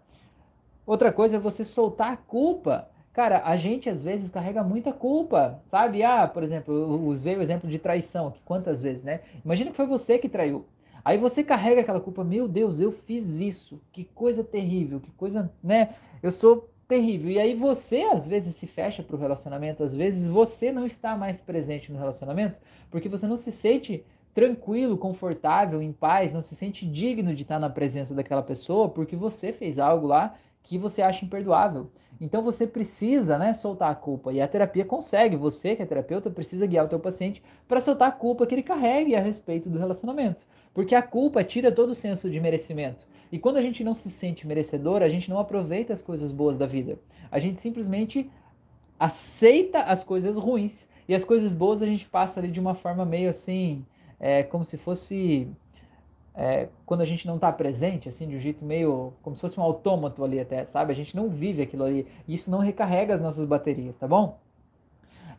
Outra 0.85 1.13
coisa 1.13 1.37
é 1.37 1.39
você 1.39 1.65
soltar 1.65 2.13
a 2.13 2.17
culpa. 2.17 2.89
Cara, 3.13 3.43
a 3.45 3.57
gente 3.57 3.89
às 3.89 4.03
vezes 4.03 4.31
carrega 4.31 4.63
muita 4.63 4.93
culpa, 4.93 5.61
sabe? 5.71 6.03
Ah, 6.03 6.27
por 6.27 6.43
exemplo, 6.43 6.73
eu 6.73 7.07
usei 7.07 7.37
o 7.37 7.43
exemplo 7.43 7.69
de 7.69 7.79
traição 7.79 8.29
aqui, 8.29 8.41
quantas 8.45 8.83
vezes, 8.83 9.03
né? 9.03 9.21
Imagina 9.45 9.71
que 9.71 9.77
foi 9.77 9.87
você 9.87 10.19
que 10.19 10.29
traiu. 10.29 10.65
Aí 11.05 11.19
você 11.19 11.43
carrega 11.43 11.81
aquela 11.81 12.01
culpa, 12.01 12.25
meu 12.25 12.49
Deus, 12.49 12.81
eu 12.81 12.93
fiz 12.93 13.25
isso, 13.41 13.81
que 13.93 14.05
coisa 14.05 14.43
terrível, 14.45 15.01
que 15.01 15.11
coisa, 15.13 15.51
né? 15.63 15.95
Eu 16.23 16.33
sou 16.33 16.69
terrível. 16.87 17.31
E 17.31 17.39
aí 17.39 17.55
você 17.55 18.03
às 18.03 18.27
vezes 18.27 18.57
se 18.57 18.67
fecha 18.67 19.03
para 19.03 19.15
o 19.15 19.19
relacionamento, 19.19 19.83
às 19.83 19.95
vezes 19.95 20.27
você 20.27 20.73
não 20.73 20.87
está 20.87 21.17
mais 21.17 21.39
presente 21.39 21.93
no 21.93 21.99
relacionamento, 21.99 22.57
porque 22.91 23.09
você 23.09 23.27
não 23.27 23.37
se 23.37 23.53
sente 23.53 24.05
tranquilo, 24.35 24.97
confortável, 24.97 25.83
em 25.83 25.93
paz, 25.93 26.33
não 26.33 26.43
se 26.43 26.55
sente 26.55 26.87
digno 26.87 27.35
de 27.35 27.43
estar 27.43 27.59
na 27.59 27.69
presença 27.69 28.15
daquela 28.15 28.43
pessoa, 28.43 28.89
porque 28.89 29.17
você 29.17 29.53
fez 29.53 29.79
algo 29.79 30.07
lá 30.07 30.37
que 30.63 30.79
você 30.79 31.03
acha 31.03 31.25
imperdoável. 31.25 31.91
Então 32.21 32.43
você 32.43 32.67
precisa, 32.67 33.39
né, 33.39 33.55
soltar 33.55 33.91
a 33.91 33.95
culpa. 33.95 34.33
E 34.33 34.41
a 34.41 34.49
terapia 34.49 34.85
consegue, 34.85 35.37
você 35.37 35.77
que 35.77 35.83
é 35.83 35.87
terapeuta 35.87 36.31
precisa 36.31 36.67
guiar 36.67 36.85
o 36.85 36.89
teu 36.89 36.99
paciente 36.99 37.43
para 37.67 37.81
soltar 37.81 38.09
a 38.09 38.13
culpa 38.13 38.47
que 38.47 38.55
ele 38.55 38.63
carregue 38.63 39.15
a 39.15 39.21
respeito 39.21 39.69
do 39.69 39.79
relacionamento. 39.79 40.45
Porque 40.73 40.95
a 40.95 41.03
culpa 41.03 41.43
tira 41.43 41.73
todo 41.73 41.91
o 41.91 41.95
senso 41.95 42.31
de 42.31 42.41
merecimento. 42.41 43.07
E 43.31 43.39
quando 43.39 43.57
a 43.57 43.63
gente 43.63 43.85
não 43.85 43.95
se 43.95 44.11
sente 44.11 44.47
merecedor, 44.47 45.03
a 45.03 45.09
gente 45.09 45.29
não 45.29 45.39
aproveita 45.39 45.93
as 45.93 46.01
coisas 46.03 46.33
boas 46.33 46.57
da 46.57 46.67
vida. 46.67 46.99
A 47.31 47.39
gente 47.39 47.61
simplesmente 47.61 48.31
aceita 48.99 49.81
as 49.83 50.03
coisas 50.03 50.37
ruins. 50.37 50.87
E 51.09 51.15
as 51.15 51.25
coisas 51.25 51.53
boas 51.53 51.83
a 51.83 51.87
gente 51.87 52.07
passa 52.07 52.41
ali 52.41 52.51
de 52.51 52.61
uma 52.61 52.75
forma 52.75 53.05
meio 53.05 53.31
assim, 53.31 53.85
é, 54.19 54.43
como 54.43 54.65
se 54.65 54.77
fosse. 54.77 55.49
É, 56.35 56.69
quando 56.87 57.01
a 57.01 57.07
gente 57.07 57.27
não 57.27 57.35
está 57.35 57.51
presente, 57.51 58.09
assim, 58.09 58.29
de 58.29 58.37
um 58.37 58.41
jeito 58.41 58.65
meio. 58.65 59.13
como 59.23 59.37
se 59.37 59.41
fosse 59.41 59.59
um 59.59 59.63
autômato 59.63 60.25
ali 60.25 60.39
até, 60.39 60.65
sabe? 60.65 60.93
A 60.93 60.97
gente 60.97 61.15
não 61.17 61.29
vive 61.29 61.63
aquilo 61.63 61.85
ali. 61.85 62.07
E 62.27 62.35
isso 62.35 62.51
não 62.51 62.59
recarrega 62.59 63.15
as 63.15 63.21
nossas 63.21 63.45
baterias, 63.47 63.97
tá 63.97 64.07
bom? 64.07 64.39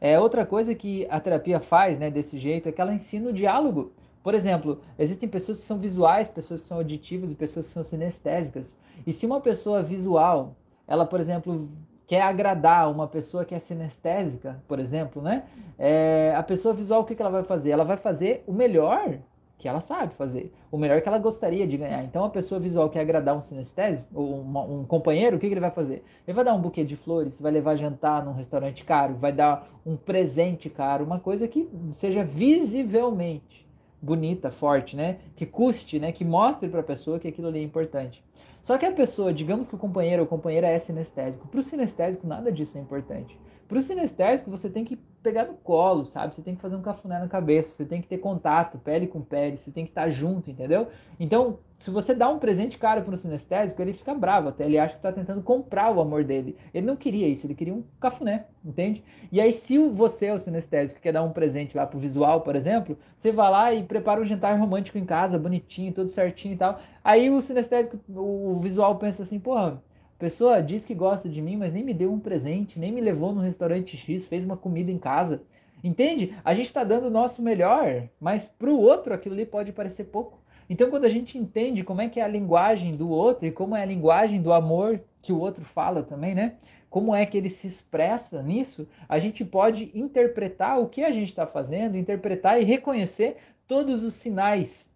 É, 0.02 0.20
outra 0.20 0.46
coisa 0.46 0.74
que 0.76 1.08
a 1.10 1.20
terapia 1.20 1.60
faz, 1.60 2.00
né, 2.00 2.10
desse 2.10 2.38
jeito, 2.38 2.70
é 2.70 2.72
que 2.72 2.80
ela 2.80 2.94
ensina 2.94 3.30
o 3.30 3.34
diálogo. 3.34 3.92
Por 4.24 4.34
exemplo, 4.34 4.82
existem 4.98 5.28
pessoas 5.28 5.60
que 5.60 5.66
são 5.66 5.78
visuais, 5.78 6.30
pessoas 6.30 6.62
que 6.62 6.68
são 6.68 6.78
auditivas 6.78 7.32
e 7.32 7.36
pessoas 7.36 7.68
que 7.68 7.74
são 7.74 7.84
sinestésicas. 7.84 8.76
E 9.08 9.14
se 9.14 9.26
uma 9.26 9.40
pessoa 9.40 9.82
visual, 9.82 10.56
ela, 10.88 11.06
por 11.06 11.20
exemplo, 11.20 11.70
quer 12.06 12.22
agradar 12.22 12.92
uma 12.92 13.08
pessoa 13.08 13.46
que 13.46 13.54
é 13.54 13.60
sinestésica, 13.60 14.62
por 14.68 14.80
exemplo, 14.80 15.22
né? 15.22 15.46
É, 15.78 16.34
a 16.36 16.44
pessoa 16.44 16.74
visual, 16.74 17.02
o 17.02 17.06
que, 17.06 17.16
que 17.16 17.22
ela 17.22 17.32
vai 17.32 17.44
fazer? 17.44 17.70
Ela 17.70 17.86
vai 17.86 17.98
fazer 17.98 18.44
o 18.48 18.52
melhor 18.52 19.20
que 19.60 19.68
ela 19.68 19.82
sabe 19.82 20.16
fazer, 20.16 20.54
o 20.72 20.78
melhor 20.78 21.02
que 21.02 21.08
ela 21.08 21.20
gostaria 21.20 21.68
de 21.68 21.78
ganhar. 21.78 22.02
Então, 22.04 22.24
a 22.24 22.30
pessoa 22.30 22.60
visual 22.60 22.90
quer 22.90 23.02
agradar 23.02 23.36
um 23.36 23.42
sinestésico, 23.42 24.10
ou 24.16 24.42
um, 24.42 24.80
um 24.80 24.86
companheiro, 24.86 25.36
o 25.36 25.40
que, 25.40 25.48
que 25.48 25.54
ele 25.54 25.60
vai 25.60 25.70
fazer? 25.70 26.04
Ele 26.26 26.34
vai 26.34 26.46
dar 26.46 26.56
um 26.56 26.62
buquê 26.62 26.84
de 26.84 26.96
flores, 26.96 27.40
vai 27.40 27.52
levar 27.52 27.76
jantar 27.76 28.24
num 28.24 28.34
restaurante 28.34 28.86
caro, 28.86 29.16
vai 29.16 29.34
dar 29.34 29.70
um 29.86 29.98
presente 29.98 30.70
caro, 30.70 31.04
uma 31.04 31.20
coisa 31.20 31.46
que 31.46 31.70
seja 31.92 32.24
visivelmente 32.24 33.69
bonita, 34.02 34.52
forte, 34.52 34.96
né? 34.96 35.20
Que 35.36 35.46
custe, 35.46 36.00
né? 36.00 36.12
Que 36.12 36.24
mostre 36.24 36.70
para 36.70 36.80
a 36.80 36.84
pessoa 36.84 37.20
que 37.20 37.28
aquilo 37.28 37.48
ali 37.48 37.60
é 37.60 37.64
importante. 37.64 38.24
Só 38.64 38.78
que 38.78 38.86
a 38.86 38.92
pessoa, 38.92 39.34
digamos 39.34 39.68
que 39.68 39.76
o 39.76 39.80
companheiro 39.80 40.22
ou 40.22 40.28
companheira 40.28 40.68
é 40.68 40.80
sinestésico. 40.80 41.48
Para 41.48 41.60
o 41.60 41.64
sinestésico, 41.64 42.28
nada 42.28 42.52
disso 42.52 42.78
é 42.78 42.82
importante. 42.82 43.38
Para 43.70 43.78
o 43.78 43.84
sinestésico, 43.84 44.50
você 44.50 44.68
tem 44.68 44.84
que 44.84 44.96
pegar 45.22 45.46
no 45.46 45.54
colo, 45.54 46.04
sabe? 46.04 46.34
Você 46.34 46.42
tem 46.42 46.56
que 46.56 46.62
fazer 46.62 46.76
um 46.76 46.82
cafuné 46.82 47.20
na 47.20 47.28
cabeça, 47.28 47.70
você 47.70 47.86
tem 47.86 48.02
que 48.02 48.08
ter 48.08 48.18
contato, 48.18 48.80
pele 48.80 49.06
com 49.06 49.22
pele, 49.22 49.58
você 49.58 49.70
tem 49.70 49.86
que 49.86 49.92
estar 49.92 50.10
junto, 50.10 50.50
entendeu? 50.50 50.88
Então, 51.20 51.60
se 51.78 51.92
você 51.92 52.16
dá 52.16 52.28
um 52.30 52.40
presente 52.40 52.80
caro 52.80 53.04
para 53.04 53.14
um 53.14 53.18
sinestésico, 53.18 53.80
ele 53.80 53.94
fica 53.94 54.12
bravo 54.16 54.50
até, 54.50 54.66
ele 54.66 54.80
acha 54.80 54.94
que 54.94 54.98
está 54.98 55.12
tentando 55.12 55.44
comprar 55.44 55.96
o 55.96 56.02
amor 56.02 56.24
dele. 56.24 56.58
Ele 56.74 56.88
não 56.88 56.96
queria 56.96 57.28
isso, 57.28 57.46
ele 57.46 57.54
queria 57.54 57.76
um 57.76 57.84
cafuné, 58.02 58.48
entende? 58.66 59.04
E 59.32 59.40
aí, 59.40 59.54
se 59.54 59.78
você 59.78 60.26
é 60.26 60.34
o 60.34 60.40
sinestésico 60.40 61.00
quer 61.00 61.14
dar 61.14 61.22
um 61.22 61.32
presente 61.32 61.78
lá 61.78 61.86
pro 61.86 62.00
visual, 62.00 62.42
por 62.42 62.56
exemplo, 62.56 62.98
você 63.16 63.32
vai 63.32 63.52
lá 63.52 63.72
e 63.72 63.84
prepara 63.84 64.20
um 64.20 64.26
jantar 64.26 64.60
romântico 64.60 64.98
em 64.98 65.06
casa, 65.06 65.38
bonitinho, 65.38 65.94
tudo 65.94 66.10
certinho 66.10 66.56
e 66.56 66.58
tal. 66.58 66.80
Aí 67.04 67.30
o 67.30 67.40
sinestésico, 67.40 68.00
o 68.10 68.60
visual 68.60 68.96
pensa 68.96 69.22
assim, 69.22 69.40
porra, 69.40 69.80
pessoa 70.20 70.62
diz 70.62 70.84
que 70.84 70.94
gosta 70.94 71.30
de 71.30 71.42
mim, 71.42 71.56
mas 71.56 71.74
nem 71.74 71.84
me 71.84 71.94
deu 71.94 72.12
um 72.12 72.20
presente, 72.20 72.78
nem 72.78 72.92
me 72.92 73.00
levou 73.00 73.34
no 73.34 73.40
restaurante 73.40 73.96
X, 73.96 74.26
fez 74.26 74.44
uma 74.44 74.58
comida 74.58 74.92
em 74.92 74.98
casa. 75.00 75.42
Entende? 75.82 76.36
A 76.44 76.54
gente 76.54 76.68
está 76.68 76.84
dando 76.84 77.08
o 77.08 77.10
nosso 77.10 77.42
melhor, 77.42 78.10
mas 78.20 78.50
para 78.60 78.70
o 78.70 78.78
outro 78.78 79.14
aquilo 79.14 79.34
ali 79.34 79.46
pode 79.46 79.72
parecer 79.72 80.04
pouco. 80.04 80.38
Então, 80.70 80.90
quando 80.90 81.06
a 81.06 81.10
gente 81.10 81.38
entende 81.38 81.84
como 81.84 82.02
é 82.02 82.10
que 82.10 82.20
é 82.20 82.24
a 82.24 82.28
linguagem 82.28 82.96
do 82.96 83.10
outro 83.10 83.48
e 83.48 83.52
como 83.52 83.76
é 83.76 83.82
a 83.82 83.86
linguagem 83.86 84.42
do 84.42 84.52
amor 84.52 85.00
que 85.22 85.32
o 85.32 85.40
outro 85.40 85.64
fala 85.64 86.04
também, 86.04 86.36
né? 86.36 86.56
Como 86.90 87.16
é 87.16 87.26
que 87.26 87.38
ele 87.38 87.50
se 87.50 87.66
expressa 87.66 88.44
nisso, 88.44 88.88
a 89.08 89.20
gente 89.20 89.46
pode 89.46 89.90
interpretar 89.96 90.80
o 90.80 90.90
que 90.90 91.04
a 91.04 91.12
gente 91.12 91.30
está 91.30 91.48
fazendo, 91.48 91.98
interpretar 91.98 92.62
e 92.62 92.66
reconhecer 92.66 93.38
todos 93.68 94.04
os 94.04 94.16
sinais 94.16 94.89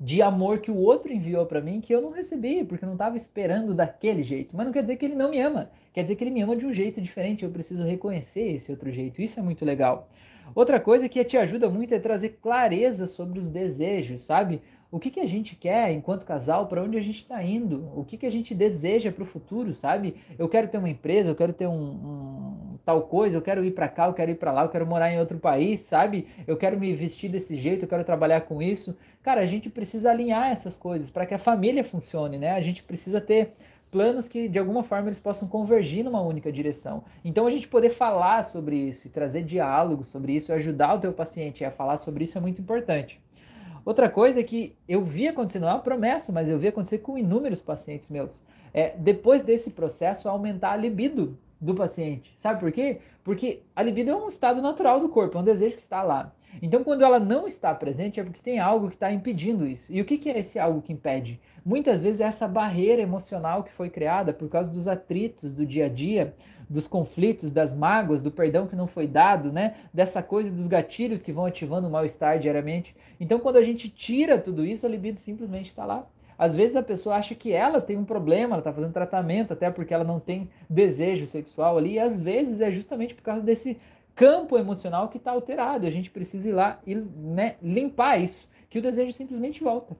de 0.00 0.22
amor 0.22 0.60
que 0.60 0.70
o 0.70 0.76
outro 0.78 1.12
enviou 1.12 1.44
para 1.44 1.60
mim 1.60 1.80
que 1.82 1.94
eu 1.94 2.00
não 2.00 2.10
recebi, 2.10 2.64
porque 2.64 2.82
eu 2.82 2.86
não 2.86 2.94
estava 2.94 3.18
esperando 3.18 3.74
daquele 3.74 4.22
jeito. 4.22 4.56
Mas 4.56 4.64
não 4.64 4.72
quer 4.72 4.80
dizer 4.80 4.96
que 4.96 5.04
ele 5.04 5.14
não 5.14 5.30
me 5.30 5.38
ama, 5.38 5.70
quer 5.92 6.02
dizer 6.02 6.16
que 6.16 6.24
ele 6.24 6.30
me 6.30 6.40
ama 6.40 6.56
de 6.56 6.64
um 6.64 6.72
jeito 6.72 7.02
diferente. 7.02 7.44
Eu 7.44 7.50
preciso 7.50 7.84
reconhecer 7.84 8.52
esse 8.52 8.70
outro 8.70 8.90
jeito. 8.90 9.20
Isso 9.20 9.38
é 9.38 9.42
muito 9.42 9.62
legal. 9.62 10.08
Outra 10.54 10.80
coisa 10.80 11.08
que 11.08 11.22
te 11.22 11.36
ajuda 11.36 11.68
muito 11.68 11.94
é 11.94 11.98
trazer 11.98 12.38
clareza 12.42 13.06
sobre 13.06 13.38
os 13.38 13.48
desejos, 13.48 14.24
sabe? 14.24 14.62
O 14.90 14.98
que, 14.98 15.10
que 15.10 15.20
a 15.20 15.26
gente 15.26 15.54
quer 15.54 15.92
enquanto 15.92 16.24
casal, 16.24 16.66
para 16.66 16.82
onde 16.82 16.98
a 16.98 17.02
gente 17.02 17.18
está 17.18 17.40
indo, 17.44 17.88
o 17.94 18.04
que, 18.04 18.16
que 18.16 18.26
a 18.26 18.30
gente 18.30 18.52
deseja 18.52 19.12
para 19.12 19.22
o 19.22 19.26
futuro, 19.26 19.74
sabe? 19.74 20.16
Eu 20.36 20.48
quero 20.48 20.66
ter 20.66 20.78
uma 20.78 20.88
empresa, 20.88 21.30
eu 21.30 21.36
quero 21.36 21.52
ter 21.52 21.68
um, 21.68 21.72
um 21.72 22.78
tal 22.84 23.02
coisa, 23.02 23.36
eu 23.36 23.42
quero 23.42 23.64
ir 23.64 23.70
para 23.70 23.88
cá, 23.88 24.08
eu 24.08 24.14
quero 24.14 24.32
ir 24.32 24.34
para 24.34 24.50
lá, 24.50 24.62
eu 24.64 24.68
quero 24.68 24.84
morar 24.84 25.12
em 25.12 25.20
outro 25.20 25.38
país, 25.38 25.82
sabe? 25.82 26.26
Eu 26.44 26.56
quero 26.56 26.80
me 26.80 26.92
vestir 26.92 27.30
desse 27.30 27.56
jeito, 27.56 27.84
eu 27.84 27.88
quero 27.88 28.02
trabalhar 28.02 28.40
com 28.40 28.60
isso. 28.60 28.96
Cara, 29.22 29.42
a 29.42 29.46
gente 29.46 29.68
precisa 29.68 30.10
alinhar 30.10 30.50
essas 30.50 30.76
coisas 30.76 31.10
para 31.10 31.26
que 31.26 31.34
a 31.34 31.38
família 31.38 31.84
funcione, 31.84 32.38
né? 32.38 32.52
A 32.52 32.60
gente 32.62 32.82
precisa 32.82 33.20
ter 33.20 33.52
planos 33.90 34.26
que 34.26 34.48
de 34.48 34.58
alguma 34.58 34.82
forma 34.82 35.08
eles 35.08 35.18
possam 35.18 35.46
convergir 35.46 36.02
numa 36.04 36.22
única 36.22 36.50
direção. 36.50 37.04
Então 37.22 37.46
a 37.46 37.50
gente 37.50 37.68
poder 37.68 37.90
falar 37.90 38.44
sobre 38.44 38.76
isso 38.76 39.06
e 39.06 39.10
trazer 39.10 39.42
diálogo 39.42 40.04
sobre 40.04 40.32
isso, 40.32 40.52
ajudar 40.52 40.94
o 40.94 41.00
teu 41.00 41.12
paciente 41.12 41.64
a 41.64 41.70
falar 41.70 41.98
sobre 41.98 42.24
isso 42.24 42.38
é 42.38 42.40
muito 42.40 42.62
importante. 42.62 43.20
Outra 43.84 44.08
coisa 44.08 44.40
é 44.40 44.42
que 44.42 44.74
eu 44.88 45.04
vi 45.04 45.28
acontecer, 45.28 45.58
não 45.58 45.68
é 45.68 45.72
uma 45.72 45.80
promessa, 45.80 46.32
mas 46.32 46.48
eu 46.48 46.58
vi 46.58 46.68
acontecer 46.68 46.98
com 46.98 47.18
inúmeros 47.18 47.60
pacientes 47.60 48.08
meus. 48.08 48.42
É, 48.72 48.94
depois 48.96 49.42
desse 49.42 49.70
processo, 49.70 50.28
aumentar 50.28 50.72
a 50.72 50.76
libido 50.76 51.36
do 51.60 51.74
paciente. 51.74 52.32
Sabe 52.38 52.60
por 52.60 52.72
quê? 52.72 53.00
Porque 53.22 53.62
a 53.76 53.82
libido 53.82 54.10
é 54.10 54.16
um 54.16 54.28
estado 54.28 54.62
natural 54.62 55.00
do 55.00 55.08
corpo, 55.08 55.36
é 55.36 55.40
um 55.40 55.44
desejo 55.44 55.76
que 55.76 55.82
está 55.82 56.02
lá. 56.02 56.32
Então, 56.62 56.84
quando 56.84 57.02
ela 57.02 57.18
não 57.18 57.46
está 57.46 57.74
presente, 57.74 58.20
é 58.20 58.24
porque 58.24 58.40
tem 58.40 58.58
algo 58.58 58.88
que 58.88 58.94
está 58.94 59.12
impedindo 59.12 59.66
isso. 59.66 59.92
E 59.92 60.00
o 60.00 60.04
que, 60.04 60.18
que 60.18 60.28
é 60.28 60.38
esse 60.38 60.58
algo 60.58 60.82
que 60.82 60.92
impede? 60.92 61.40
Muitas 61.64 62.02
vezes 62.02 62.20
é 62.20 62.24
essa 62.24 62.48
barreira 62.48 63.02
emocional 63.02 63.62
que 63.64 63.72
foi 63.72 63.90
criada 63.90 64.32
por 64.32 64.48
causa 64.48 64.70
dos 64.70 64.88
atritos 64.88 65.52
do 65.52 65.64
dia 65.64 65.86
a 65.86 65.88
dia, 65.88 66.34
dos 66.68 66.86
conflitos, 66.86 67.50
das 67.50 67.74
mágoas, 67.74 68.22
do 68.22 68.30
perdão 68.30 68.66
que 68.66 68.76
não 68.76 68.86
foi 68.86 69.06
dado, 69.06 69.52
né? 69.52 69.74
Dessa 69.92 70.22
coisa 70.22 70.50
dos 70.50 70.66
gatilhos 70.66 71.22
que 71.22 71.32
vão 71.32 71.44
ativando 71.44 71.88
o 71.88 71.90
mal-estar 71.90 72.38
diariamente. 72.38 72.94
Então, 73.18 73.40
quando 73.40 73.56
a 73.56 73.64
gente 73.64 73.88
tira 73.88 74.38
tudo 74.38 74.64
isso, 74.64 74.86
a 74.86 74.88
libido 74.88 75.18
simplesmente 75.18 75.68
está 75.68 75.84
lá. 75.84 76.06
Às 76.38 76.56
vezes 76.56 76.74
a 76.74 76.82
pessoa 76.82 77.16
acha 77.16 77.34
que 77.34 77.52
ela 77.52 77.82
tem 77.82 77.98
um 77.98 78.04
problema, 78.04 78.54
ela 78.54 78.60
está 78.60 78.72
fazendo 78.72 78.94
tratamento, 78.94 79.52
até 79.52 79.70
porque 79.70 79.92
ela 79.92 80.04
não 80.04 80.18
tem 80.18 80.48
desejo 80.70 81.26
sexual 81.26 81.76
ali, 81.76 81.94
e 81.94 81.98
às 81.98 82.18
vezes 82.18 82.62
é 82.62 82.70
justamente 82.70 83.14
por 83.14 83.22
causa 83.22 83.42
desse 83.42 83.76
campo 84.20 84.58
emocional 84.58 85.08
que 85.08 85.16
está 85.16 85.30
alterado. 85.30 85.86
A 85.86 85.90
gente 85.90 86.10
precisa 86.10 86.46
ir 86.46 86.52
lá 86.52 86.78
e 86.86 86.94
né, 86.94 87.56
limpar 87.62 88.20
isso, 88.20 88.46
que 88.68 88.78
o 88.78 88.82
desejo 88.82 89.14
simplesmente 89.14 89.64
volta. 89.64 89.96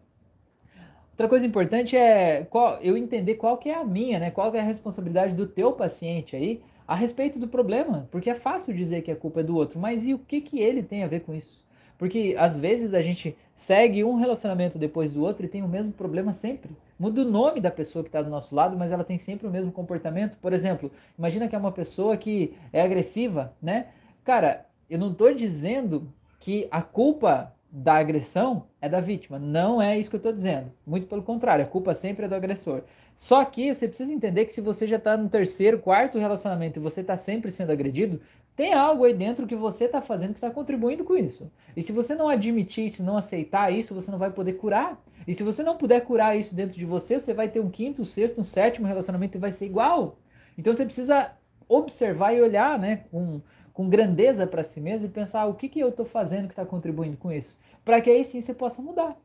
Outra 1.13 1.27
coisa 1.27 1.47
importante 1.47 1.97
é 1.97 2.45
qual, 2.45 2.79
eu 2.83 2.99
entender 2.99 3.37
qual 3.37 3.57
que 3.57 3.71
é 3.71 3.75
a 3.75 3.83
minha, 3.85 4.19
né? 4.19 4.31
Qual 4.31 4.51
que 4.53 4.59
é 4.59 4.61
a 4.61 4.65
responsabilidade 4.65 5.35
do 5.35 5.47
teu 5.47 5.73
paciente 5.73 6.37
aí 6.37 6.61
a 6.87 6.95
respeito 6.95 7.39
do 7.39 7.49
problema, 7.49 8.09
porque 8.11 8.29
é 8.29 8.35
fácil 8.35 8.75
dizer 8.75 9.01
que 9.01 9.11
a 9.11 9.17
culpa 9.17 9.41
é 9.41 9.43
do 9.43 9.57
outro, 9.57 9.79
mas 9.79 10.05
e 10.05 10.13
o 10.13 10.19
que 10.19 10.41
que 10.43 10.61
ele 10.61 10.83
tem 10.83 11.03
a 11.03 11.07
ver 11.07 11.21
com 11.21 11.33
isso? 11.33 11.59
Porque 11.97 12.35
às 12.39 12.59
vezes 12.59 12.93
a 12.93 13.01
gente 13.01 13.35
segue 13.57 14.05
um 14.05 14.17
relacionamento 14.17 14.77
depois 14.77 15.13
do 15.13 15.23
outro 15.23 15.47
e 15.47 15.49
tem 15.49 15.63
o 15.63 15.69
mesmo 15.69 15.93
problema 15.93 16.35
sempre. 16.35 16.73
Muda 16.99 17.23
o 17.23 17.25
nome 17.25 17.61
da 17.61 17.71
pessoa 17.71 18.03
que 18.03 18.09
está 18.09 18.21
do 18.21 18.29
nosso 18.29 18.55
lado, 18.55 18.77
mas 18.77 18.93
ela 18.93 19.05
tem 19.05 19.19
sempre 19.19 19.47
o 19.47 19.51
mesmo 19.51 19.73
comportamento. 19.73 20.37
Por 20.39 20.53
exemplo, 20.53 20.91
imagina 21.19 21.49
que 21.49 21.55
é 21.55 21.59
uma 21.59 21.73
pessoa 21.73 22.17
que 22.17 22.55
é 22.73 22.83
agressiva, 22.83 23.55
né? 23.63 23.87
Cara, 24.31 24.65
eu 24.89 24.97
não 24.97 25.11
estou 25.11 25.35
dizendo 25.35 26.09
que 26.39 26.69
a 26.71 26.81
culpa 26.81 27.53
da 27.69 27.95
agressão 27.95 28.69
é 28.81 28.89
da 28.89 29.01
vítima. 29.01 29.41
Não 29.41 29.83
é 29.83 29.99
isso 29.99 30.09
que 30.09 30.15
eu 30.15 30.21
estou 30.21 30.33
dizendo. 30.33 30.71
Muito 30.87 31.09
pelo 31.09 31.25
contrário, 31.25 31.65
a 31.65 31.69
culpa 31.69 31.97
sempre 31.97 32.27
é 32.27 32.29
do 32.29 32.37
agressor. 32.37 32.83
Só 33.17 33.45
que 33.45 33.75
você 33.75 33.89
precisa 33.89 34.13
entender 34.13 34.45
que 34.45 34.53
se 34.53 34.61
você 34.61 34.87
já 34.87 34.99
está 34.99 35.17
no 35.17 35.29
terceiro, 35.29 35.81
quarto 35.81 36.17
relacionamento 36.17 36.79
e 36.79 36.81
você 36.81 37.01
está 37.01 37.17
sempre 37.17 37.51
sendo 37.51 37.73
agredido, 37.73 38.21
tem 38.55 38.73
algo 38.73 39.03
aí 39.03 39.13
dentro 39.15 39.49
que 39.49 39.57
você 39.57 39.87
está 39.87 40.01
fazendo 40.01 40.31
que 40.31 40.37
está 40.37 40.51
contribuindo 40.53 41.03
com 41.03 41.17
isso. 41.17 41.51
E 41.77 41.83
se 41.83 41.91
você 41.91 42.15
não 42.15 42.29
admitir 42.29 42.87
isso, 42.87 43.03
não 43.03 43.17
aceitar 43.17 43.73
isso, 43.73 43.97
você 43.97 44.13
não 44.13 44.19
vai 44.21 44.31
poder 44.31 44.53
curar. 44.53 44.97
E 45.27 45.35
se 45.35 45.43
você 45.43 45.65
não 45.65 45.77
puder 45.77 46.03
curar 46.03 46.39
isso 46.39 46.55
dentro 46.55 46.79
de 46.79 46.85
você, 46.85 47.19
você 47.19 47.35
vai 47.35 47.49
ter 47.49 47.59
um 47.59 47.69
quinto, 47.69 48.03
um 48.03 48.05
sexto, 48.05 48.41
um 48.41 48.45
sétimo 48.45 48.87
relacionamento 48.87 49.37
e 49.37 49.41
vai 49.41 49.51
ser 49.51 49.67
igual. 49.67 50.21
Então 50.57 50.73
você 50.73 50.85
precisa 50.85 51.33
observar 51.71 52.33
e 52.35 52.43
olhar 52.43 52.79
né, 52.79 53.05
com, 53.13 53.41
com 53.81 53.89
grandeza 53.89 54.47
para 54.47 54.63
si 54.63 54.79
mesmo 54.79 55.07
e 55.07 55.11
pensar 55.11 55.47
o 55.47 55.55
que, 55.55 55.67
que 55.67 55.81
eu 55.81 55.89
estou 55.89 56.05
fazendo 56.05 56.49
que 56.49 56.53
está 56.53 56.67
contribuindo 56.67 57.17
com 57.17 57.33
isso. 57.33 57.59
Para 57.83 57.99
que 57.99 58.11
aí 58.11 58.27
sim 58.27 58.43
você 58.43 58.53
possa 58.53 58.83
mudar. 58.83 59.17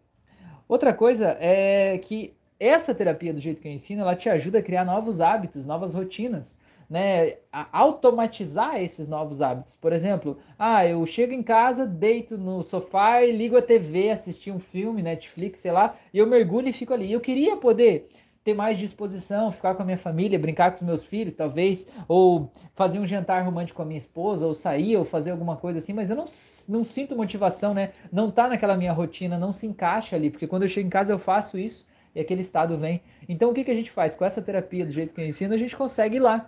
Outra 0.65 0.93
coisa 0.93 1.35
é 1.41 1.97
que 1.97 2.33
essa 2.57 2.95
terapia, 2.95 3.33
do 3.33 3.41
jeito 3.41 3.61
que 3.61 3.67
eu 3.67 3.73
ensino, 3.73 4.01
ela 4.01 4.15
te 4.15 4.29
ajuda 4.29 4.59
a 4.59 4.63
criar 4.63 4.85
novos 4.85 5.19
hábitos, 5.19 5.65
novas 5.65 5.93
rotinas 5.93 6.57
né, 6.89 7.37
automatizar 7.51 8.81
esses 8.81 9.07
novos 9.07 9.41
hábitos. 9.41 9.75
Por 9.75 9.91
exemplo, 9.91 10.37
ah, 10.57 10.85
eu 10.85 11.05
chego 11.05 11.33
em 11.33 11.43
casa, 11.43 11.85
deito 11.85 12.37
no 12.37 12.63
sofá 12.63 13.23
e 13.23 13.31
ligo 13.31 13.57
a 13.57 13.61
TV, 13.61 14.11
assistir 14.11 14.51
um 14.51 14.59
filme, 14.59 15.01
Netflix, 15.01 15.59
sei 15.59 15.71
lá, 15.71 15.95
e 16.13 16.19
eu 16.19 16.27
mergulho 16.27 16.69
e 16.69 16.73
fico 16.73 16.93
ali. 16.93 17.11
Eu 17.11 17.19
queria 17.19 17.57
poder 17.57 18.07
ter 18.45 18.53
mais 18.53 18.77
disposição, 18.77 19.51
ficar 19.51 19.73
com 19.73 19.81
a 19.81 19.85
minha 19.85 19.97
família, 19.97 20.37
brincar 20.37 20.69
com 20.69 20.77
os 20.77 20.83
meus 20.83 21.03
filhos, 21.03 21.33
talvez, 21.33 21.87
ou 22.07 22.53
fazer 22.75 22.99
um 22.99 23.07
jantar 23.07 23.43
romântico 23.43 23.77
com 23.77 23.81
a 23.81 23.85
minha 23.85 23.97
esposa, 23.97 24.45
ou 24.45 24.53
sair, 24.53 24.95
ou 24.95 25.03
fazer 25.03 25.31
alguma 25.31 25.57
coisa 25.57 25.79
assim, 25.79 25.93
mas 25.93 26.11
eu 26.11 26.15
não, 26.15 26.27
não 26.69 26.85
sinto 26.85 27.15
motivação, 27.15 27.73
né? 27.73 27.91
Não 28.13 28.29
tá 28.29 28.47
naquela 28.47 28.77
minha 28.77 28.93
rotina, 28.93 29.39
não 29.39 29.51
se 29.51 29.65
encaixa 29.65 30.15
ali, 30.15 30.29
porque 30.29 30.45
quando 30.45 30.61
eu 30.61 30.69
chego 30.69 30.85
em 30.85 30.91
casa 30.91 31.11
eu 31.11 31.17
faço 31.17 31.57
isso 31.57 31.87
e 32.13 32.19
aquele 32.19 32.41
estado 32.41 32.77
vem. 32.77 33.01
Então 33.27 33.49
o 33.49 33.53
que, 33.53 33.63
que 33.63 33.71
a 33.71 33.75
gente 33.75 33.89
faz? 33.89 34.13
Com 34.13 34.23
essa 34.23 34.43
terapia, 34.43 34.85
do 34.85 34.91
jeito 34.91 35.15
que 35.15 35.21
eu 35.21 35.25
ensino, 35.25 35.55
a 35.55 35.57
gente 35.57 35.75
consegue 35.75 36.17
ir 36.17 36.19
lá 36.19 36.47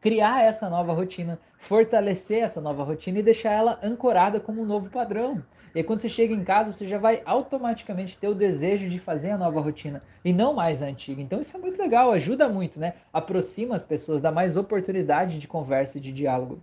criar 0.00 0.42
essa 0.42 0.70
nova 0.70 0.94
rotina, 0.94 1.38
fortalecer 1.58 2.42
essa 2.42 2.60
nova 2.60 2.82
rotina 2.84 3.18
e 3.18 3.22
deixar 3.22 3.52
ela 3.52 3.78
ancorada 3.82 4.40
como 4.40 4.62
um 4.62 4.66
novo 4.66 4.88
padrão. 4.88 5.42
E 5.74 5.78
aí, 5.78 5.84
quando 5.84 6.00
você 6.00 6.08
chega 6.08 6.34
em 6.34 6.44
casa, 6.44 6.72
você 6.72 6.86
já 6.86 6.98
vai 6.98 7.22
automaticamente 7.24 8.18
ter 8.18 8.28
o 8.28 8.34
desejo 8.34 8.88
de 8.88 8.98
fazer 8.98 9.30
a 9.30 9.38
nova 9.38 9.60
rotina 9.60 10.02
e 10.24 10.32
não 10.32 10.52
mais 10.52 10.82
a 10.82 10.86
antiga. 10.86 11.22
Então 11.22 11.40
isso 11.40 11.56
é 11.56 11.60
muito 11.60 11.80
legal, 11.80 12.12
ajuda 12.12 12.48
muito, 12.48 12.78
né? 12.78 12.94
Aproxima 13.12 13.74
as 13.74 13.84
pessoas, 13.84 14.20
dá 14.20 14.30
mais 14.30 14.56
oportunidade 14.56 15.38
de 15.38 15.48
conversa 15.48 15.96
e 15.96 16.00
de 16.00 16.12
diálogo. 16.12 16.60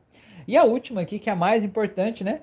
E 0.48 0.56
a 0.56 0.64
última 0.64 1.02
aqui, 1.02 1.18
que 1.18 1.30
é 1.30 1.34
a 1.34 1.36
mais 1.36 1.64
importante, 1.64 2.24
né? 2.24 2.42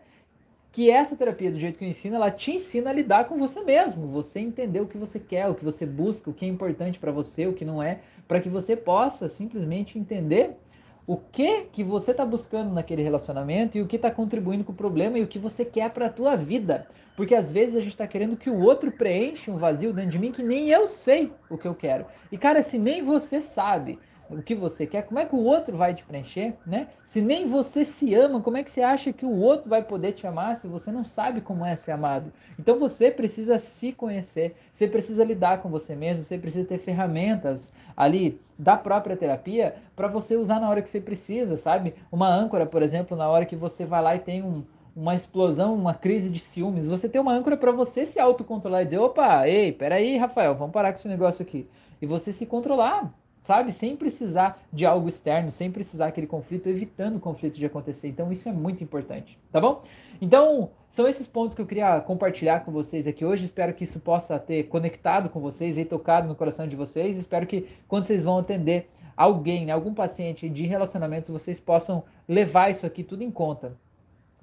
Que 0.73 0.91
essa 0.91 1.17
terapia, 1.17 1.51
do 1.51 1.59
jeito 1.59 1.79
que 1.79 1.85
eu 1.85 1.89
ensino, 1.89 2.17
ela 2.17 2.31
te 2.31 2.53
ensina 2.53 2.91
a 2.91 2.93
lidar 2.93 3.25
com 3.27 3.39
você 3.39 3.63
mesmo. 3.63 4.09
Você 4.09 4.41
entender 4.41 4.81
o 4.81 4.87
que 4.87 4.99
você 4.99 5.19
quer, 5.19 5.49
o 5.49 5.55
que 5.55 5.65
você 5.65 5.87
busca, 5.87 6.29
o 6.29 6.35
que 6.35 6.45
é 6.45 6.49
importante 6.49 6.99
para 6.99 7.11
você, 7.13 7.47
o 7.47 7.53
que 7.53 7.65
não 7.65 7.83
é, 7.83 8.01
para 8.29 8.41
que 8.41 8.49
você 8.49 8.77
possa 8.77 9.29
simplesmente 9.29 9.99
entender 9.99 10.57
o 11.07 11.17
que 11.17 11.67
que 11.73 11.85
você 11.85 12.11
está 12.11 12.25
buscando 12.25 12.73
naquele 12.73 13.03
relacionamento 13.03 13.79
e 13.79 13.83
o 13.83 13.87
que 13.87 13.97
está 13.97 14.11
contribuindo 14.11 14.65
com 14.65 14.73
o 14.73 14.77
problema 14.77 15.19
e 15.19 15.23
o 15.23 15.29
que 15.29 15.39
você 15.39 15.65
quer 15.65 15.91
para 15.91 16.07
a 16.07 16.13
tua 16.13 16.37
vida. 16.37 16.87
Porque 17.17 17.35
às 17.35 17.51
vezes 17.51 17.77
a 17.77 17.81
gente 17.81 17.93
está 17.93 18.07
querendo 18.07 18.37
que 18.37 18.51
o 18.51 18.61
outro 18.61 18.91
preencha 18.91 19.51
um 19.51 19.57
vazio 19.57 19.93
dentro 19.93 20.11
de 20.11 20.19
mim 20.19 20.33
que 20.33 20.43
nem 20.43 20.69
eu 20.69 20.89
sei 20.89 21.33
o 21.49 21.57
que 21.57 21.67
eu 21.67 21.75
quero. 21.75 22.07
E 22.31 22.37
cara, 22.37 22.63
se 22.63 22.77
nem 22.77 23.03
você 23.03 23.41
sabe 23.41 23.99
o 24.31 24.43
que 24.43 24.55
você 24.55 24.87
quer, 24.87 25.03
como 25.03 25.19
é 25.19 25.27
que 25.27 25.35
o 25.35 25.43
outro 25.43 25.77
vai 25.77 25.95
te 25.95 26.05
preencher, 26.05 26.55
né? 26.67 26.89
Se 27.05 27.21
nem 27.21 27.49
você 27.49 27.85
se 27.85 28.15
ama, 28.15 28.41
como 28.41 28.57
é 28.57 28.63
que 28.63 28.71
você 28.71 28.83
acha 28.83 29.13
que 29.13 29.25
o 29.25 29.37
outro 29.37 29.69
vai 29.69 29.83
poder 29.83 30.13
te 30.13 30.27
amar 30.27 30.57
se 30.57 30.67
você 30.67 30.91
não 30.91 31.05
sabe 31.05 31.41
como 31.41 31.65
é 31.65 31.77
ser 31.77 31.93
amado? 31.93 32.33
Então 32.59 32.79
você 32.79 33.11
precisa 33.11 33.59
se 33.59 33.93
conhecer, 33.93 34.57
você 34.73 34.87
precisa 34.87 35.25
lidar 35.25 35.63
com 35.63 35.69
você 35.69 35.95
mesmo, 35.95 36.25
você 36.25 36.39
precisa 36.39 36.67
ter 36.67 36.79
ferramentas 36.79 37.73
ali 37.97 38.41
da 38.59 38.77
própria 38.77 39.17
terapia 39.17 39.77
para 39.95 40.09
você 40.09 40.37
usar 40.37 40.61
na 40.61 40.69
hora 40.69 40.83
que 40.83 40.91
você 40.91 41.01
precisa, 41.01 41.59
sabe? 41.59 41.95
Uma 42.11 42.29
âncora, 42.29 42.67
por 42.67 42.83
exemplo, 42.83 43.17
na 43.17 43.29
hora 43.29 43.45
que 43.45 43.57
você 43.57 43.85
vai 43.85 44.03
lá 44.03 44.17
e 44.17 44.21
tem 44.21 44.43
um, 44.43 44.65
uma 44.95 45.15
explosão, 45.15 45.75
uma 45.75 45.93
crise 45.93 46.31
de 46.31 46.41
ciúmes, 46.41 46.87
você 46.87 47.09
tem 47.09 47.21
uma 47.21 47.33
âncora 47.33 47.57
para 47.57 47.71
você 47.71 48.07
se 48.07 48.19
autocontrolar 48.19 48.83
e 48.83 48.85
dizer, 48.87 48.99
opa, 48.99 49.47
ei, 49.47 49.73
peraí, 49.73 50.17
Rafael, 50.17 50.55
vamos 50.55 50.73
parar 50.73 50.93
com 50.93 50.99
esse 50.99 51.09
negócio 51.09 51.43
aqui. 51.43 51.69
E 52.01 52.07
você 52.07 52.33
se 52.33 52.47
controlar, 52.47 53.13
sabe? 53.47 53.73
Sem 53.73 53.97
precisar 53.97 54.61
de 54.73 54.85
algo 54.85 55.09
externo, 55.09 55.53
sem 55.53 55.71
precisar 55.71 56.09
aquele 56.09 56.27
conflito, 56.27 56.69
evitando 56.69 57.17
o 57.17 57.21
conflito 57.21 57.57
de 57.57 57.65
acontecer. 57.65 58.09
Então 58.09 58.33
isso 58.33 58.49
é 58.49 58.53
muito 58.53 58.83
importante, 58.83 59.39
tá 59.53 59.61
bom? 59.61 59.85
Então, 60.21 60.71
são 60.89 61.07
esses 61.07 61.29
pontos 61.29 61.55
que 61.55 61.63
eu 61.63 61.67
queria 61.67 62.01
compartilhar 62.01 62.65
com 62.65 62.73
vocês 62.73 63.07
aqui 63.07 63.25
hoje. 63.25 63.45
Espero 63.45 63.73
que 63.73 63.85
isso 63.85 64.01
possa 64.01 64.37
ter 64.37 64.65
conectado 64.65 65.29
com 65.29 65.39
vocês 65.39 65.79
e 65.79 65.85
tocado 65.85 66.27
no 66.27 66.35
coração 66.35 66.67
de 66.67 66.75
vocês. 66.75 67.17
Espero 67.17 67.47
que 67.47 67.69
quando 67.87 68.03
vocês 68.03 68.21
vão 68.21 68.37
atender 68.37 68.91
alguém, 69.17 69.65
né, 69.65 69.73
algum 69.73 69.95
paciente 69.95 70.49
de 70.49 70.67
relacionamentos, 70.67 71.31
vocês 71.31 71.61
possam 71.61 72.03
levar 72.29 72.73
isso 72.73 72.85
aqui 72.85 73.05
tudo 73.05 73.23
em 73.23 73.31
conta 73.31 73.77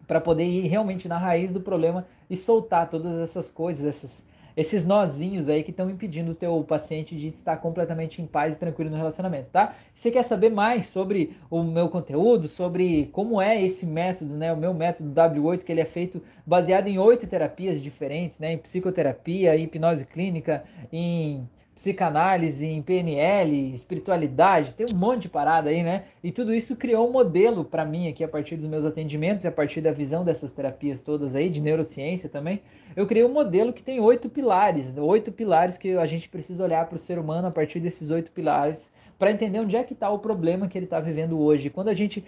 para 0.07 0.21
poder 0.21 0.45
ir 0.45 0.67
realmente 0.67 1.09
na 1.09 1.17
raiz 1.17 1.51
do 1.51 1.59
problema 1.59 2.05
e 2.29 2.37
soltar 2.37 2.89
todas 2.89 3.17
essas 3.19 3.51
coisas, 3.51 3.85
essas 3.85 4.25
esses 4.55 4.85
nozinhos 4.85 5.49
aí 5.49 5.63
que 5.63 5.71
estão 5.71 5.89
impedindo 5.89 6.31
o 6.31 6.35
teu 6.35 6.63
paciente 6.63 7.15
de 7.15 7.27
estar 7.29 7.57
completamente 7.57 8.21
em 8.21 8.27
paz 8.27 8.55
e 8.55 8.59
tranquilo 8.59 8.89
no 8.89 8.97
relacionamento, 8.97 9.49
tá? 9.51 9.75
Se 9.95 10.03
você 10.03 10.11
quer 10.11 10.23
saber 10.23 10.49
mais 10.49 10.87
sobre 10.87 11.35
o 11.49 11.63
meu 11.63 11.89
conteúdo, 11.89 12.47
sobre 12.47 13.09
como 13.11 13.41
é 13.41 13.61
esse 13.61 13.85
método, 13.85 14.35
né, 14.35 14.53
o 14.53 14.57
meu 14.57 14.73
método 14.73 15.09
W8, 15.09 15.63
que 15.63 15.71
ele 15.71 15.81
é 15.81 15.85
feito 15.85 16.21
baseado 16.45 16.87
em 16.87 16.97
oito 16.97 17.27
terapias 17.27 17.81
diferentes, 17.81 18.37
né, 18.39 18.53
em 18.53 18.57
psicoterapia, 18.57 19.55
em 19.55 19.63
hipnose 19.63 20.05
clínica, 20.05 20.63
em 20.91 21.47
psicanálise, 21.75 22.65
em 22.65 22.81
PNL, 22.81 23.73
espiritualidade, 23.73 24.73
tem 24.73 24.85
um 24.91 24.97
monte 24.97 25.23
de 25.23 25.29
parada 25.29 25.69
aí, 25.69 25.83
né? 25.83 26.05
E 26.23 26.31
tudo 26.31 26.53
isso 26.53 26.75
criou 26.75 27.07
um 27.07 27.11
modelo 27.11 27.65
para 27.65 27.83
mim 27.83 28.07
aqui 28.07 28.23
a 28.23 28.27
partir 28.27 28.55
dos 28.55 28.67
meus 28.67 28.85
atendimentos 28.85 29.43
e 29.43 29.47
a 29.47 29.51
partir 29.51 29.81
da 29.81 29.91
visão 29.91 30.23
dessas 30.23 30.51
terapias 30.51 31.01
todas 31.01 31.35
aí, 31.35 31.49
de 31.49 31.59
neurociência 31.59 32.29
também. 32.29 32.61
Eu 32.95 33.07
criei 33.07 33.25
um 33.25 33.33
modelo 33.33 33.73
que 33.73 33.81
tem 33.81 33.99
oito 33.99 34.29
pilares, 34.29 34.95
oito 34.97 35.31
pilares 35.31 35.77
que 35.77 35.97
a 35.97 36.05
gente 36.05 36.29
precisa 36.29 36.63
olhar 36.63 36.87
para 36.87 36.95
o 36.95 36.99
ser 36.99 37.17
humano 37.17 37.47
a 37.47 37.51
partir 37.51 37.79
desses 37.79 38.11
oito 38.11 38.31
pilares 38.31 38.91
para 39.17 39.31
entender 39.31 39.59
onde 39.59 39.75
é 39.75 39.83
que 39.83 39.93
está 39.93 40.09
o 40.09 40.19
problema 40.19 40.67
que 40.67 40.77
ele 40.77 40.85
está 40.85 40.99
vivendo 40.99 41.39
hoje. 41.39 41.69
Quando 41.69 41.87
a 41.87 41.93
gente 41.93 42.23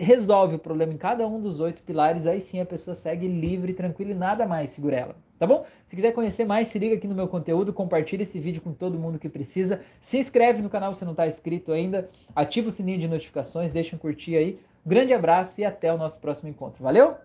resolve 0.00 0.56
o 0.56 0.58
problema 0.58 0.92
em 0.92 0.98
cada 0.98 1.26
um 1.26 1.40
dos 1.40 1.58
oito 1.58 1.82
pilares, 1.82 2.26
aí 2.26 2.40
sim 2.40 2.60
a 2.60 2.66
pessoa 2.66 2.94
segue 2.94 3.26
livre, 3.26 3.72
tranquila 3.72 4.10
e 4.10 4.14
nada 4.14 4.46
mais 4.46 4.70
segura 4.70 4.96
ela. 4.96 5.23
Tá 5.38 5.46
bom? 5.46 5.66
Se 5.86 5.96
quiser 5.96 6.12
conhecer 6.12 6.44
mais, 6.44 6.68
se 6.68 6.78
liga 6.78 6.94
aqui 6.94 7.08
no 7.08 7.14
meu 7.14 7.28
conteúdo, 7.28 7.72
compartilha 7.72 8.22
esse 8.22 8.38
vídeo 8.38 8.62
com 8.62 8.72
todo 8.72 8.98
mundo 8.98 9.18
que 9.18 9.28
precisa. 9.28 9.80
Se 10.00 10.18
inscreve 10.18 10.62
no 10.62 10.70
canal 10.70 10.94
se 10.94 11.04
não 11.04 11.12
está 11.12 11.26
inscrito 11.26 11.72
ainda, 11.72 12.08
ativa 12.34 12.68
o 12.68 12.72
sininho 12.72 12.98
de 12.98 13.08
notificações, 13.08 13.72
deixa 13.72 13.96
um 13.96 13.98
curtir 13.98 14.36
aí. 14.36 14.58
Grande 14.86 15.12
abraço 15.12 15.60
e 15.60 15.64
até 15.64 15.92
o 15.92 15.98
nosso 15.98 16.18
próximo 16.18 16.48
encontro. 16.48 16.82
Valeu? 16.82 17.16